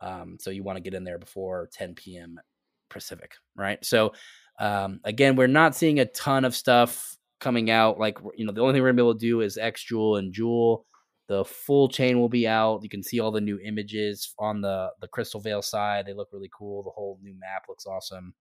Um, 0.00 0.36
so 0.40 0.50
you 0.50 0.62
want 0.62 0.76
to 0.76 0.82
get 0.82 0.94
in 0.94 1.04
there 1.04 1.18
before 1.18 1.68
10 1.72 1.94
p.m. 1.94 2.40
Pacific, 2.88 3.34
right? 3.56 3.84
So 3.84 4.12
um, 4.58 5.00
again, 5.04 5.36
we're 5.36 5.46
not 5.46 5.74
seeing 5.74 6.00
a 6.00 6.06
ton 6.06 6.44
of 6.44 6.54
stuff 6.54 7.17
coming 7.40 7.70
out. 7.70 7.98
Like 7.98 8.18
you 8.36 8.44
know, 8.44 8.52
the 8.52 8.60
only 8.60 8.72
thing 8.74 8.82
we're 8.82 8.88
gonna 8.88 9.02
be 9.02 9.02
able 9.02 9.14
to 9.14 9.26
do 9.26 9.40
is 9.40 9.56
X 9.56 9.84
Jewel 9.84 10.16
and 10.16 10.32
Jewel. 10.32 10.84
The 11.28 11.44
full 11.44 11.88
chain 11.88 12.18
will 12.18 12.30
be 12.30 12.48
out. 12.48 12.82
You 12.82 12.88
can 12.88 13.02
see 13.02 13.20
all 13.20 13.30
the 13.30 13.40
new 13.40 13.58
images 13.60 14.34
on 14.38 14.60
the 14.60 14.90
the 15.00 15.08
Crystalvale 15.08 15.62
side. 15.62 16.06
They 16.06 16.14
look 16.14 16.28
really 16.32 16.50
cool. 16.56 16.82
The 16.82 16.90
whole 16.90 17.18
new 17.22 17.34
map 17.38 17.64
looks 17.68 17.86
awesome. 17.86 18.34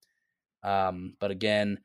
Um, 0.63 1.15
but 1.19 1.31
again, 1.31 1.79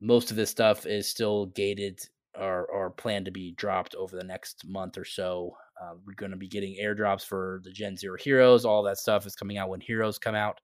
most 0.00 0.30
of 0.30 0.36
this 0.36 0.50
stuff 0.50 0.86
is 0.86 1.08
still 1.08 1.46
gated 1.46 2.00
or 2.38 2.66
or 2.66 2.90
planned 2.90 3.26
to 3.26 3.30
be 3.30 3.52
dropped 3.52 3.94
over 3.94 4.16
the 4.16 4.24
next 4.24 4.64
month 4.66 4.98
or 4.98 5.04
so. 5.04 5.54
Uh, 5.80 5.94
we're 6.06 6.14
going 6.14 6.30
to 6.30 6.36
be 6.36 6.48
getting 6.48 6.76
airdrops 6.82 7.24
for 7.24 7.60
the 7.64 7.70
Gen 7.72 7.96
Zero 7.96 8.16
heroes. 8.16 8.64
All 8.64 8.82
that 8.84 8.98
stuff 8.98 9.26
is 9.26 9.34
coming 9.34 9.58
out 9.58 9.68
when 9.68 9.80
heroes 9.80 10.18
come 10.18 10.34
out, 10.34 10.60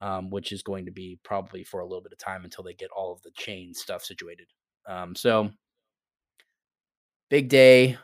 um, 0.00 0.30
which 0.30 0.52
is 0.52 0.62
going 0.62 0.86
to 0.86 0.92
be 0.92 1.18
probably 1.24 1.62
for 1.62 1.80
a 1.80 1.86
little 1.86 2.02
bit 2.02 2.12
of 2.12 2.18
time 2.18 2.44
until 2.44 2.64
they 2.64 2.74
get 2.74 2.90
all 2.96 3.12
of 3.12 3.22
the 3.22 3.30
chain 3.32 3.74
stuff 3.74 4.04
situated. 4.04 4.46
Um, 4.86 5.14
so 5.14 5.50
big 7.30 7.48
day, 7.48 7.98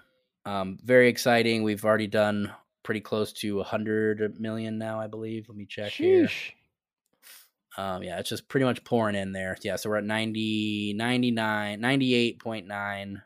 um, 0.44 0.78
very 0.82 1.08
exciting. 1.08 1.62
We've 1.62 1.84
already 1.84 2.08
done 2.08 2.52
pretty 2.82 3.00
close 3.00 3.32
to 3.34 3.60
a 3.60 3.64
hundred 3.64 4.40
million 4.40 4.78
now, 4.78 5.00
I 5.00 5.06
believe. 5.06 5.48
Let 5.48 5.56
me 5.56 5.66
check 5.66 5.92
here. 5.92 6.28
Um, 7.78 8.02
yeah, 8.02 8.18
it's 8.18 8.28
just 8.28 8.48
pretty 8.48 8.66
much 8.66 8.84
pouring 8.84 9.14
in 9.14 9.32
there. 9.32 9.56
Yeah, 9.62 9.76
so 9.76 9.88
we're 9.88 9.96
at 9.96 10.04
90, 10.04 10.94
99, 10.94 11.80
98.9 11.80 13.22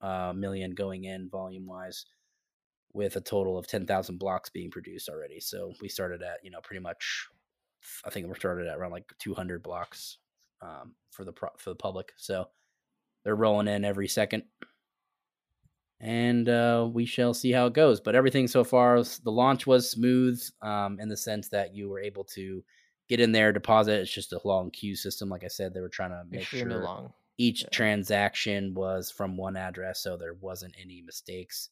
uh, 0.00 0.32
million 0.32 0.72
going 0.72 1.04
in 1.04 1.28
volume 1.28 1.66
wise 1.66 2.04
with 2.92 3.16
a 3.16 3.20
total 3.20 3.56
of 3.58 3.66
10,000 3.66 4.18
blocks 4.18 4.50
being 4.50 4.70
produced 4.70 5.08
already. 5.08 5.40
So 5.40 5.72
we 5.80 5.88
started 5.88 6.22
at, 6.22 6.38
you 6.42 6.50
know, 6.50 6.60
pretty 6.62 6.82
much, 6.82 7.26
I 8.04 8.10
think 8.10 8.26
we 8.26 8.34
started 8.34 8.66
at 8.66 8.78
around 8.78 8.92
like 8.92 9.12
200 9.20 9.62
blocks 9.62 10.18
um, 10.62 10.94
for 11.10 11.24
the 11.24 11.32
pro- 11.32 11.50
for 11.58 11.70
the 11.70 11.76
public. 11.76 12.12
So 12.16 12.46
they're 13.24 13.34
rolling 13.36 13.68
in 13.68 13.84
every 13.84 14.08
second. 14.08 14.44
And 16.00 16.48
uh, 16.48 16.88
we 16.92 17.06
shall 17.06 17.32
see 17.32 17.50
how 17.52 17.66
it 17.66 17.72
goes. 17.72 18.00
But 18.00 18.14
everything 18.14 18.46
so 18.46 18.62
far, 18.64 19.02
the 19.02 19.30
launch 19.30 19.66
was 19.66 19.88
smooth 19.90 20.42
um, 20.60 20.98
in 21.00 21.08
the 21.08 21.16
sense 21.16 21.48
that 21.48 21.74
you 21.74 21.88
were 21.88 22.00
able 22.00 22.24
to 22.34 22.62
get 23.08 23.20
in 23.20 23.32
there, 23.32 23.52
deposit. 23.52 24.00
It's 24.00 24.12
just 24.12 24.32
a 24.32 24.40
long 24.44 24.70
queue 24.70 24.96
system. 24.96 25.28
Like 25.30 25.44
I 25.44 25.48
said, 25.48 25.72
they 25.72 25.80
were 25.80 25.88
trying 25.88 26.10
to 26.10 26.22
make 26.28 26.42
Extremely 26.42 26.74
sure 26.74 26.84
long. 26.84 27.12
each 27.38 27.62
Yeah. 27.62 27.68
transaction 27.70 28.74
was 28.74 29.10
from 29.10 29.36
one 29.36 29.56
address, 29.56 30.00
so 30.02 30.16
there 30.16 30.34
wasn't 30.34 30.74
any 30.80 31.00
mistakes. 31.00 31.70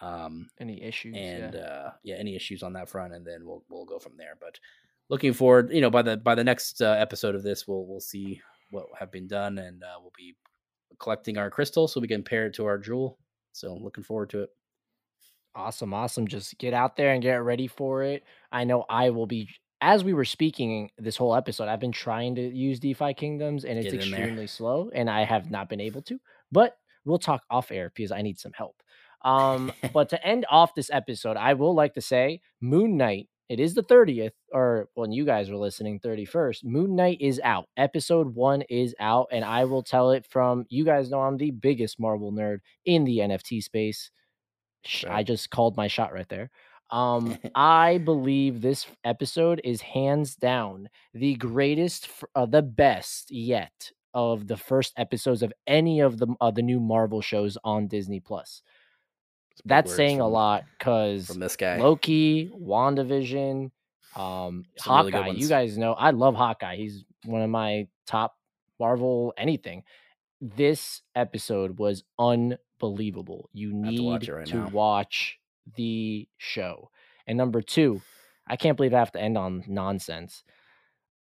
Um, 0.00 0.48
Any 0.58 0.82
issues? 0.82 1.14
and 1.16 1.54
yeah. 1.54 1.60
uh, 1.60 1.92
yeah, 2.02 2.14
any 2.16 2.34
issues 2.34 2.62
on 2.62 2.72
that 2.72 2.88
front, 2.88 3.12
and 3.14 3.24
then 3.26 3.44
we'll 3.44 3.62
we'll 3.68 3.84
go 3.84 3.98
from 3.98 4.16
there. 4.16 4.36
But 4.40 4.58
looking 5.10 5.34
forward, 5.34 5.70
you 5.72 5.82
know, 5.82 5.90
by 5.90 6.00
the 6.02 6.16
by 6.16 6.34
the 6.34 6.42
next 6.42 6.80
uh, 6.80 6.92
episode 6.98 7.34
of 7.34 7.42
this, 7.42 7.68
we'll 7.68 7.84
we'll 7.86 8.00
see 8.00 8.40
what 8.70 8.86
have 8.98 9.12
been 9.12 9.28
done, 9.28 9.58
and 9.58 9.82
uh, 9.84 9.98
we'll 10.00 10.12
be 10.16 10.36
collecting 10.98 11.38
our 11.38 11.50
crystal 11.50 11.88
so 11.88 12.00
we 12.00 12.08
can 12.08 12.22
pair 12.22 12.46
it 12.46 12.54
to 12.54 12.66
our 12.66 12.78
jewel. 12.78 13.18
So 13.52 13.74
looking 13.74 14.04
forward 14.04 14.30
to 14.30 14.42
it. 14.42 14.50
Awesome, 15.54 15.92
awesome. 15.92 16.28
Just 16.28 16.58
get 16.58 16.74
out 16.74 16.96
there 16.96 17.12
and 17.12 17.22
get 17.22 17.42
ready 17.42 17.66
for 17.66 18.02
it. 18.02 18.22
I 18.52 18.64
know 18.64 18.84
I 18.88 19.10
will 19.10 19.26
be 19.26 19.48
as 19.80 20.04
we 20.04 20.12
were 20.12 20.24
speaking 20.24 20.90
this 20.98 21.16
whole 21.16 21.34
episode, 21.34 21.68
I've 21.68 21.80
been 21.80 21.92
trying 21.92 22.34
to 22.34 22.42
use 22.42 22.80
DeFi 22.80 23.14
Kingdoms 23.14 23.64
and 23.64 23.78
it's 23.78 23.92
in 23.92 23.98
there. 23.98 24.20
extremely 24.20 24.46
slow 24.46 24.90
and 24.94 25.08
I 25.08 25.24
have 25.24 25.50
not 25.50 25.68
been 25.68 25.80
able 25.80 26.02
to. 26.02 26.18
But 26.52 26.76
we'll 27.04 27.18
talk 27.18 27.42
off 27.50 27.72
air 27.72 27.90
because 27.94 28.12
I 28.12 28.22
need 28.22 28.38
some 28.38 28.52
help. 28.52 28.76
Um, 29.22 29.72
but 29.92 30.10
to 30.10 30.26
end 30.26 30.44
off 30.50 30.74
this 30.74 30.90
episode, 30.92 31.36
I 31.36 31.54
will 31.54 31.74
like 31.74 31.94
to 31.94 32.02
say 32.02 32.40
Moon 32.60 32.96
Knight. 32.96 33.28
It 33.50 33.58
is 33.58 33.74
the 33.74 33.82
30th, 33.82 34.30
or 34.52 34.88
when 34.94 35.10
you 35.10 35.24
guys 35.24 35.50
were 35.50 35.56
listening, 35.56 35.98
31st. 35.98 36.62
Moon 36.62 36.94
Knight 36.94 37.20
is 37.20 37.40
out. 37.42 37.66
Episode 37.76 38.32
one 38.32 38.62
is 38.70 38.94
out, 39.00 39.26
and 39.32 39.44
I 39.44 39.64
will 39.64 39.82
tell 39.82 40.12
it 40.12 40.24
from 40.24 40.66
you 40.68 40.84
guys 40.84 41.10
know 41.10 41.22
I'm 41.22 41.36
the 41.36 41.50
biggest 41.50 41.98
Marvel 41.98 42.30
nerd 42.30 42.58
in 42.84 43.02
the 43.02 43.18
NFT 43.18 43.60
space. 43.60 44.12
Sh- 44.84 45.04
I 45.10 45.24
just 45.24 45.50
called 45.50 45.76
my 45.76 45.88
shot 45.88 46.12
right 46.12 46.28
there. 46.28 46.48
Um, 46.90 47.38
I 47.56 47.98
believe 47.98 48.62
this 48.62 48.86
episode 49.02 49.60
is 49.64 49.80
hands 49.80 50.36
down 50.36 50.88
the 51.12 51.34
greatest, 51.34 52.08
uh, 52.36 52.46
the 52.46 52.62
best 52.62 53.32
yet 53.32 53.90
of 54.14 54.46
the 54.46 54.56
first 54.56 54.92
episodes 54.96 55.42
of 55.42 55.52
any 55.66 55.98
of 55.98 56.18
the 56.18 56.28
uh, 56.40 56.52
the 56.52 56.62
new 56.62 56.78
Marvel 56.78 57.20
shows 57.20 57.58
on 57.64 57.88
Disney 57.88 58.20
Plus. 58.20 58.62
That's 59.64 59.94
saying 59.94 60.20
a 60.20 60.28
lot 60.28 60.64
because 60.78 61.26
from 61.26 61.40
this 61.40 61.56
guy. 61.56 61.78
Loki, 61.78 62.50
WandaVision, 62.56 63.70
um, 64.16 64.64
Some 64.76 64.96
really 65.06 65.12
Hawkeye. 65.12 65.28
you 65.30 65.48
guys 65.48 65.76
know 65.78 65.92
I 65.92 66.10
love 66.10 66.34
Hawkeye. 66.34 66.76
He's 66.76 67.04
one 67.24 67.42
of 67.42 67.50
my 67.50 67.86
top 68.06 68.36
Marvel 68.78 69.32
anything. 69.36 69.82
This 70.40 71.02
episode 71.14 71.78
was 71.78 72.02
unbelievable. 72.18 73.48
You 73.52 73.72
need 73.72 73.96
to 73.96 74.02
to, 74.02 74.02
watch 74.08 74.28
right 74.28 74.54
now. 74.54 74.68
watch 74.72 75.38
the 75.76 76.26
show. 76.38 76.90
And 77.26 77.36
number 77.36 77.60
two, 77.62 78.00
I 78.46 78.56
can't 78.56 78.76
believe 78.76 78.94
I 78.94 78.98
have 78.98 79.12
to 79.12 79.20
end 79.20 79.36
on 79.36 79.64
nonsense. 79.68 80.42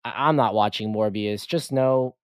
I- 0.06 0.28
I'm 0.30 0.36
not 0.38 0.54
watching 0.54 0.94
Morbius. 0.94 1.46
Just 1.46 1.72
know 1.72 2.16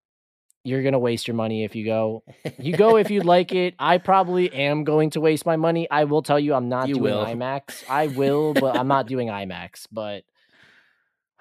you're 0.65 0.83
gonna 0.83 0.99
waste 0.99 1.27
your 1.27 1.35
money 1.35 1.63
if 1.63 1.75
you 1.75 1.85
go. 1.85 2.23
You 2.57 2.75
go 2.75 2.97
if 2.97 3.09
you 3.11 3.21
like 3.21 3.53
it. 3.53 3.75
I 3.79 3.97
probably 3.97 4.51
am 4.51 4.83
going 4.83 5.11
to 5.11 5.21
waste 5.21 5.45
my 5.45 5.55
money. 5.55 5.87
I 5.89 6.03
will 6.05 6.21
tell 6.21 6.39
you, 6.39 6.53
I'm 6.53 6.69
not 6.69 6.87
You 6.87 6.95
doing 6.95 7.13
will. 7.13 7.25
IMAX. 7.25 7.83
I 7.89 8.07
will, 8.07 8.53
but 8.53 8.75
I'm 8.77 8.87
not 8.87 9.07
doing 9.07 9.27
IMAX. 9.29 9.87
But 9.91 10.23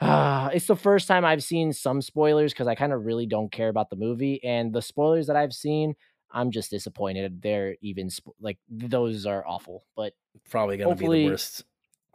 uh, 0.00 0.50
it's 0.54 0.66
the 0.66 0.76
first 0.76 1.08
time 1.08 1.24
I've 1.24 1.42
seen 1.42 1.72
some 1.72 2.02
spoilers 2.02 2.52
because 2.52 2.66
I 2.66 2.74
kind 2.74 2.92
of 2.92 3.04
really 3.04 3.26
don't 3.26 3.50
care 3.50 3.68
about 3.68 3.90
the 3.90 3.96
movie, 3.96 4.42
and 4.44 4.72
the 4.72 4.82
spoilers 4.82 5.26
that 5.28 5.36
I've 5.36 5.52
seen, 5.54 5.94
I'm 6.30 6.50
just 6.50 6.70
disappointed. 6.70 7.40
They're 7.42 7.76
even 7.80 8.10
sp- 8.10 8.36
like 8.40 8.58
those 8.68 9.26
are 9.26 9.46
awful. 9.46 9.84
But 9.96 10.12
Probably 10.50 10.76
gonna 10.76 10.96
be 10.96 11.06
the 11.06 11.26
worst 11.28 11.64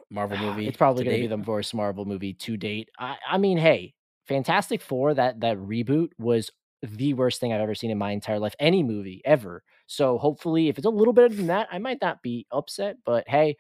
Marvel 0.10 0.38
movie. 0.46 0.68
it's 0.68 0.78
probably 0.78 1.06
going 1.06 1.16
to 1.16 1.22
be 1.22 1.28
the 1.28 1.38
worst 1.38 1.74
Marvel 1.74 2.06
movie 2.06 2.34
to 2.34 2.58
date. 2.58 2.90
I, 3.00 3.16
I 3.30 3.38
mean, 3.38 3.58
hey, 3.58 3.94
Fantastic 4.28 4.82
Four 4.82 5.14
that 5.14 5.40
that 5.40 5.58
reboot 5.58 6.10
was 6.20 6.52
the 6.82 7.14
worst 7.14 7.40
thing 7.40 7.54
I've 7.54 7.62
ever 7.62 7.76
seen 7.76 7.92
in 7.92 7.98
my 7.98 8.12
entire 8.12 8.40
life, 8.40 8.56
any 8.60 8.84
movie 8.84 9.22
ever. 9.26 9.64
So 9.88 10.18
hopefully, 10.18 10.70
if 10.70 10.78
it's 10.78 10.86
a 10.88 10.92
little 10.92 11.14
better 11.14 11.34
than 11.34 11.48
that, 11.48 11.68
I 11.72 11.78
might 11.80 12.02
not 12.02 12.22
be 12.22 12.46
upset. 12.52 12.98
But 13.06 13.28
hey, 13.28 13.58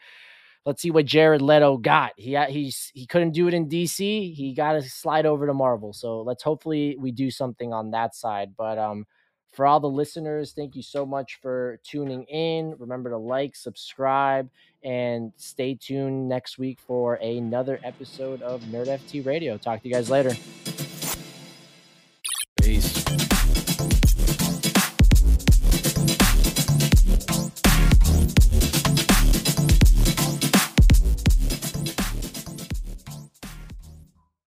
let's 0.66 0.82
see 0.82 0.92
what 0.92 1.06
Jared 1.06 1.42
Leto 1.42 1.78
got. 1.78 2.14
He 2.18 2.38
he's 2.50 2.92
he 2.94 3.06
couldn't 3.06 3.32
do 3.32 3.48
it 3.48 3.54
in 3.54 3.68
DC. 3.68 4.34
He 4.34 4.54
got 4.54 4.74
to 4.74 4.82
slide 4.82 5.26
over 5.26 5.48
to 5.48 5.54
Marvel. 5.54 5.94
So 5.94 6.22
let's 6.22 6.44
hopefully 6.44 6.96
we 7.00 7.12
do 7.12 7.32
something 7.32 7.74
on 7.74 7.92
that 7.92 8.16
side. 8.16 8.52
But 8.58 8.78
um, 8.78 9.06
for 9.52 9.66
all 9.66 9.80
the 9.80 9.90
listeners, 9.90 10.54
thank 10.54 10.76
you 10.76 10.84
so 10.84 11.06
much 11.06 11.40
for 11.42 11.80
tuning 11.84 12.24
in. 12.26 12.76
Remember 12.78 13.10
to 13.10 13.18
like, 13.18 13.56
subscribe, 13.56 14.50
and 14.84 15.32
stay 15.38 15.76
tuned 15.76 16.30
next 16.30 16.58
week 16.58 16.80
for 16.80 17.16
another 17.16 17.80
episode 17.84 18.42
of 18.42 18.62
Nerd 18.64 18.88
FT 18.88 19.26
Radio. 19.26 19.58
Talk 19.58 19.82
to 19.82 19.88
you 19.88 19.94
guys 19.94 20.10
later. 20.10 20.36
isso. 22.70 23.99